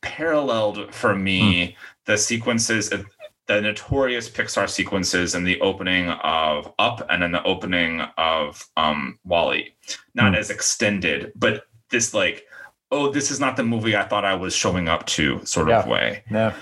paralleled 0.00 0.94
for 0.94 1.14
me 1.14 1.76
the 2.04 2.16
sequences 2.18 2.92
of 2.92 3.06
the 3.46 3.60
notorious 3.60 4.28
Pixar 4.28 4.68
sequences 4.68 5.34
in 5.34 5.44
the 5.44 5.60
opening 5.60 6.08
of 6.08 6.72
Up 6.78 7.06
and 7.08 7.22
in 7.22 7.32
the 7.32 7.42
opening 7.44 8.00
of 8.18 8.66
um, 8.76 9.18
WALL-E. 9.24 9.74
Not 10.14 10.30
Hmm. 10.32 10.34
as 10.34 10.50
extended, 10.50 11.32
but 11.36 11.66
this 11.90 12.12
like, 12.12 12.46
oh, 12.90 13.10
this 13.10 13.30
is 13.30 13.38
not 13.40 13.56
the 13.56 13.62
movie 13.62 13.96
I 13.96 14.04
thought 14.04 14.24
I 14.24 14.34
was 14.34 14.54
showing 14.54 14.88
up 14.88 15.06
to 15.06 15.44
sort 15.44 15.70
of 15.70 15.86
way. 15.86 16.24
yeah 16.30 16.54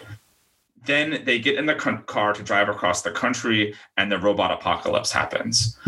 Then 0.85 1.23
they 1.25 1.39
get 1.39 1.57
in 1.57 1.65
the 1.67 1.75
car 1.75 2.35
to 2.35 2.43
drive 2.43 2.69
across 2.69 3.01
the 3.03 3.11
country, 3.11 3.75
and 3.97 4.13
the 4.13 4.19
robot 4.19 4.51
apocalypse 4.51 5.11
happens. 5.11 5.79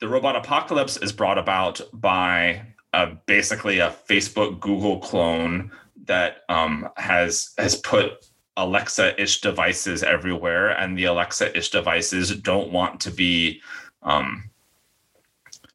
The 0.00 0.08
robot 0.08 0.36
apocalypse 0.36 0.98
is 0.98 1.12
brought 1.12 1.38
about 1.38 1.80
by 1.94 2.62
uh, 2.92 3.14
basically 3.24 3.78
a 3.78 3.94
Facebook 4.08 4.60
Google 4.60 4.98
clone 4.98 5.70
that 6.04 6.42
um, 6.50 6.90
has 6.98 7.54
has 7.56 7.76
put 7.76 8.26
Alexa-ish 8.56 9.40
devices 9.40 10.02
everywhere, 10.02 10.70
and 10.70 10.96
the 10.96 11.04
Alexa-ish 11.04 11.70
devices 11.70 12.36
don't 12.36 12.70
want 12.70 13.00
to 13.00 13.10
be 13.10 13.60
um, 14.02 14.44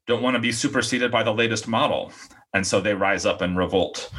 don't 0.06 0.22
want 0.22 0.34
to 0.34 0.40
be 0.40 0.52
superseded 0.52 1.10
by 1.10 1.22
the 1.22 1.32
latest 1.32 1.68
model, 1.68 2.12
and 2.54 2.66
so 2.66 2.80
they 2.80 2.94
rise 2.94 3.26
up 3.26 3.42
and 3.42 3.56
revolt. 3.56 4.10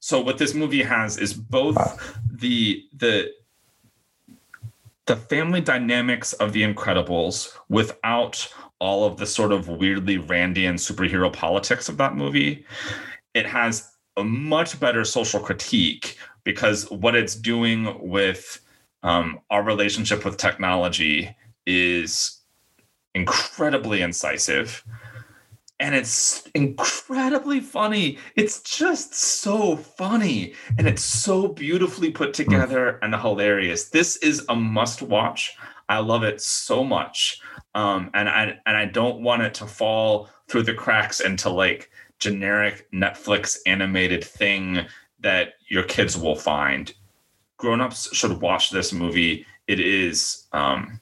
So 0.00 0.20
what 0.20 0.36
this 0.36 0.52
movie 0.52 0.82
has 0.82 1.16
is 1.18 1.32
both 1.32 1.76
the 2.30 2.84
the 2.96 3.32
the 5.06 5.16
family 5.16 5.60
dynamics 5.60 6.32
of 6.34 6.52
the 6.52 6.62
Incredibles 6.62 7.56
without 7.68 8.52
all 8.78 9.04
of 9.04 9.16
the 9.16 9.26
sort 9.26 9.52
of 9.52 9.68
weirdly 9.68 10.18
Randian 10.18 10.74
superhero 10.74 11.32
politics 11.32 11.88
of 11.88 11.96
that 11.98 12.16
movie. 12.16 12.64
It 13.34 13.46
has 13.46 13.92
a 14.16 14.24
much 14.24 14.78
better 14.78 15.04
social 15.04 15.40
critique 15.40 16.18
because 16.44 16.90
what 16.90 17.14
it's 17.14 17.34
doing 17.34 18.08
with 18.08 18.60
um, 19.02 19.40
our 19.50 19.62
relationship 19.62 20.24
with 20.24 20.36
technology 20.36 21.36
is 21.66 22.40
incredibly 23.14 24.02
incisive 24.02 24.84
and 25.82 25.96
it's 25.96 26.48
incredibly 26.54 27.58
funny. 27.58 28.16
It's 28.36 28.60
just 28.60 29.14
so 29.14 29.74
funny 29.74 30.54
and 30.78 30.86
it's 30.86 31.02
so 31.02 31.48
beautifully 31.48 32.12
put 32.12 32.34
together 32.34 33.00
and 33.02 33.12
hilarious. 33.16 33.88
This 33.88 34.16
is 34.18 34.44
a 34.48 34.54
must 34.54 35.02
watch. 35.02 35.56
I 35.88 35.98
love 35.98 36.22
it 36.22 36.40
so 36.40 36.84
much. 36.84 37.40
Um, 37.74 38.10
and 38.14 38.28
I 38.28 38.60
and 38.64 38.76
I 38.76 38.84
don't 38.84 39.22
want 39.22 39.42
it 39.42 39.54
to 39.54 39.66
fall 39.66 40.30
through 40.46 40.62
the 40.62 40.74
cracks 40.74 41.18
into 41.18 41.50
like 41.50 41.90
generic 42.20 42.86
Netflix 42.92 43.58
animated 43.66 44.22
thing 44.22 44.86
that 45.22 45.54
your 45.68 45.82
kids 45.84 46.16
will 46.16 46.36
find. 46.36 46.92
Grown-ups 47.56 48.14
should 48.14 48.40
watch 48.40 48.70
this 48.70 48.92
movie. 48.92 49.46
It 49.66 49.80
is 49.80 50.46
um, 50.52 51.00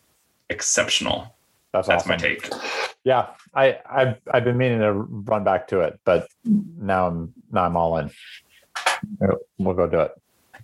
exceptional. 0.48 1.34
That's, 1.72 1.88
That's 1.88 2.02
awesome. 2.02 2.10
my 2.10 2.16
take. 2.16 2.50
Yeah, 3.04 3.28
I 3.54 3.78
I've 3.88 4.16
I've 4.30 4.44
been 4.44 4.58
meaning 4.58 4.80
to 4.80 4.92
run 4.92 5.44
back 5.44 5.68
to 5.68 5.80
it, 5.80 5.98
but 6.04 6.28
now 6.44 7.06
I'm 7.06 7.32
now 7.50 7.64
I'm 7.64 7.76
all 7.76 7.96
in. 7.98 8.10
We'll 9.58 9.74
go 9.74 9.86
do 9.86 10.00
it. 10.00 10.12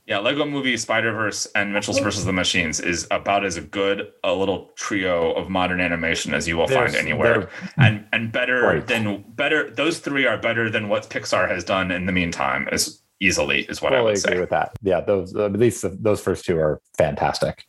Yeah, 0.06 0.18
Lego 0.18 0.44
Movie, 0.44 0.76
Spider 0.76 1.12
Verse, 1.12 1.46
and 1.54 1.72
Mitchell's 1.72 1.98
versus 1.98 2.24
the 2.24 2.32
Machines 2.32 2.78
is 2.78 3.08
about 3.10 3.44
as 3.44 3.58
good 3.58 4.12
a 4.22 4.32
little 4.32 4.70
trio 4.76 5.32
of 5.32 5.48
modern 5.48 5.80
animation 5.80 6.32
as 6.32 6.46
you 6.46 6.56
will 6.56 6.68
find 6.68 6.94
anywhere, 6.94 7.48
and 7.76 8.06
and 8.12 8.30
better 8.30 8.60
Great. 8.60 8.86
than 8.86 9.24
better. 9.28 9.70
Those 9.70 9.98
three 9.98 10.26
are 10.26 10.38
better 10.38 10.70
than 10.70 10.88
what 10.88 11.08
Pixar 11.08 11.48
has 11.48 11.64
done 11.64 11.90
in 11.90 12.06
the 12.06 12.12
meantime. 12.12 12.68
Is 12.70 13.02
easily 13.20 13.62
is 13.62 13.80
what 13.80 13.94
I 13.94 14.00
would 14.00 14.18
agree 14.18 14.34
say. 14.34 14.40
with 14.40 14.50
that. 14.50 14.72
Yeah, 14.82 15.00
those 15.00 15.34
at 15.34 15.52
least 15.52 15.84
those 16.02 16.20
first 16.20 16.44
two 16.44 16.58
are 16.58 16.80
fantastic. 16.96 17.64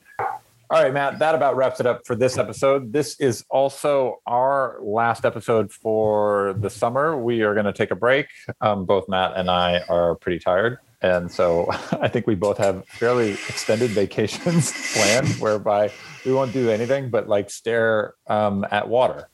All 0.69 0.83
right, 0.83 0.93
Matt, 0.93 1.19
that 1.19 1.33
about 1.33 1.55
wraps 1.55 1.79
it 1.79 1.85
up 1.85 2.05
for 2.05 2.13
this 2.13 2.37
episode. 2.37 2.91
This 2.91 3.17
is 3.21 3.45
also 3.49 4.21
our 4.27 4.77
last 4.81 5.23
episode 5.23 5.71
for 5.71 6.55
the 6.59 6.69
summer. 6.69 7.17
We 7.17 7.41
are 7.43 7.53
going 7.53 7.67
to 7.67 7.71
take 7.71 7.91
a 7.91 7.95
break. 7.95 8.27
Um, 8.59 8.85
both 8.85 9.07
Matt 9.07 9.37
and 9.37 9.49
I 9.49 9.79
are 9.87 10.15
pretty 10.15 10.39
tired. 10.39 10.79
And 11.01 11.31
so 11.31 11.67
I 12.01 12.09
think 12.09 12.27
we 12.27 12.35
both 12.35 12.57
have 12.57 12.85
fairly 12.87 13.31
extended 13.31 13.91
vacations 13.91 14.73
planned 14.93 15.29
whereby 15.39 15.91
we 16.25 16.33
won't 16.33 16.51
do 16.51 16.69
anything 16.69 17.09
but 17.09 17.29
like 17.29 17.49
stare 17.49 18.15
um, 18.27 18.65
at 18.69 18.89
water. 18.89 19.29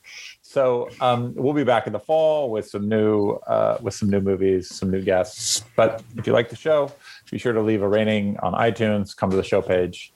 So 0.54 0.88
um, 1.00 1.34
we'll 1.34 1.52
be 1.52 1.64
back 1.64 1.88
in 1.88 1.92
the 1.92 1.98
fall 1.98 2.48
with 2.48 2.68
some 2.68 2.88
new 2.88 3.30
uh, 3.48 3.76
with 3.82 3.92
some 3.92 4.08
new 4.08 4.20
movies, 4.20 4.72
some 4.72 4.88
new 4.88 5.02
guests. 5.02 5.64
But 5.74 6.00
if 6.16 6.28
you 6.28 6.32
like 6.32 6.48
the 6.48 6.54
show, 6.54 6.92
be 7.28 7.38
sure 7.38 7.52
to 7.52 7.60
leave 7.60 7.82
a 7.82 7.88
rating 7.88 8.36
on 8.38 8.52
iTunes. 8.52 9.16
Come 9.16 9.30
to 9.30 9.36
the 9.36 9.42
show 9.42 9.60
page. 9.60 10.12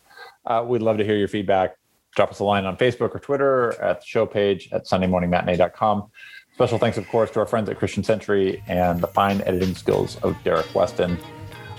Uh, 0.47 0.65
we'd 0.65 0.81
love 0.81 0.97
to 0.99 1.05
hear 1.05 1.17
your 1.17 1.27
feedback. 1.27 1.75
Drop 2.15 2.31
us 2.31 2.39
a 2.39 2.45
line 2.45 2.67
on 2.67 2.77
Facebook 2.77 3.17
or 3.17 3.19
Twitter 3.19 3.73
at 3.83 3.99
the 4.01 4.07
show 4.07 4.27
page 4.27 4.69
at 4.71 4.85
SundayMorningMatinee.com. 4.85 6.09
Special 6.55 6.79
thanks, 6.79 6.99
of 6.99 7.09
course, 7.09 7.33
to 7.33 7.41
our 7.41 7.47
friends 7.47 7.69
at 7.69 7.77
Christian 7.77 8.05
Century 8.05 8.63
and 8.69 9.01
the 9.01 9.09
fine 9.09 9.41
editing 9.41 9.75
skills 9.75 10.19
of 10.23 10.37
Derek 10.45 10.73
Weston. 10.73 11.19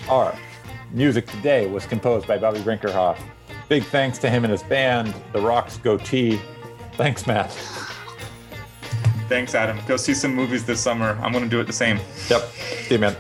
Our 0.10 0.38
music 0.92 1.28
today 1.28 1.68
was 1.68 1.86
composed 1.86 2.28
by 2.28 2.38
Bobby 2.38 2.60
Brinkerhoff. 2.60 3.22
Big 3.70 3.86
thanks 3.86 4.18
to 4.18 4.30
him 4.30 4.44
and 4.44 4.52
his 4.52 4.64
band, 4.64 5.16
The 5.32 5.40
Rocks 5.40 5.78
Goatee. 5.78 6.42
Thanks, 6.96 7.26
Matt. 7.26 7.58
Thanks, 9.30 9.54
Adam. 9.54 9.80
Go 9.88 9.96
see 9.96 10.16
some 10.16 10.34
movies 10.34 10.66
this 10.66 10.82
summer. 10.82 11.18
I'm 11.22 11.32
going 11.32 11.44
to 11.44 11.50
do 11.50 11.60
it 11.60 11.68
the 11.68 11.74
same. 11.74 12.00
Yep. 12.30 13.00
Man. 13.00 13.16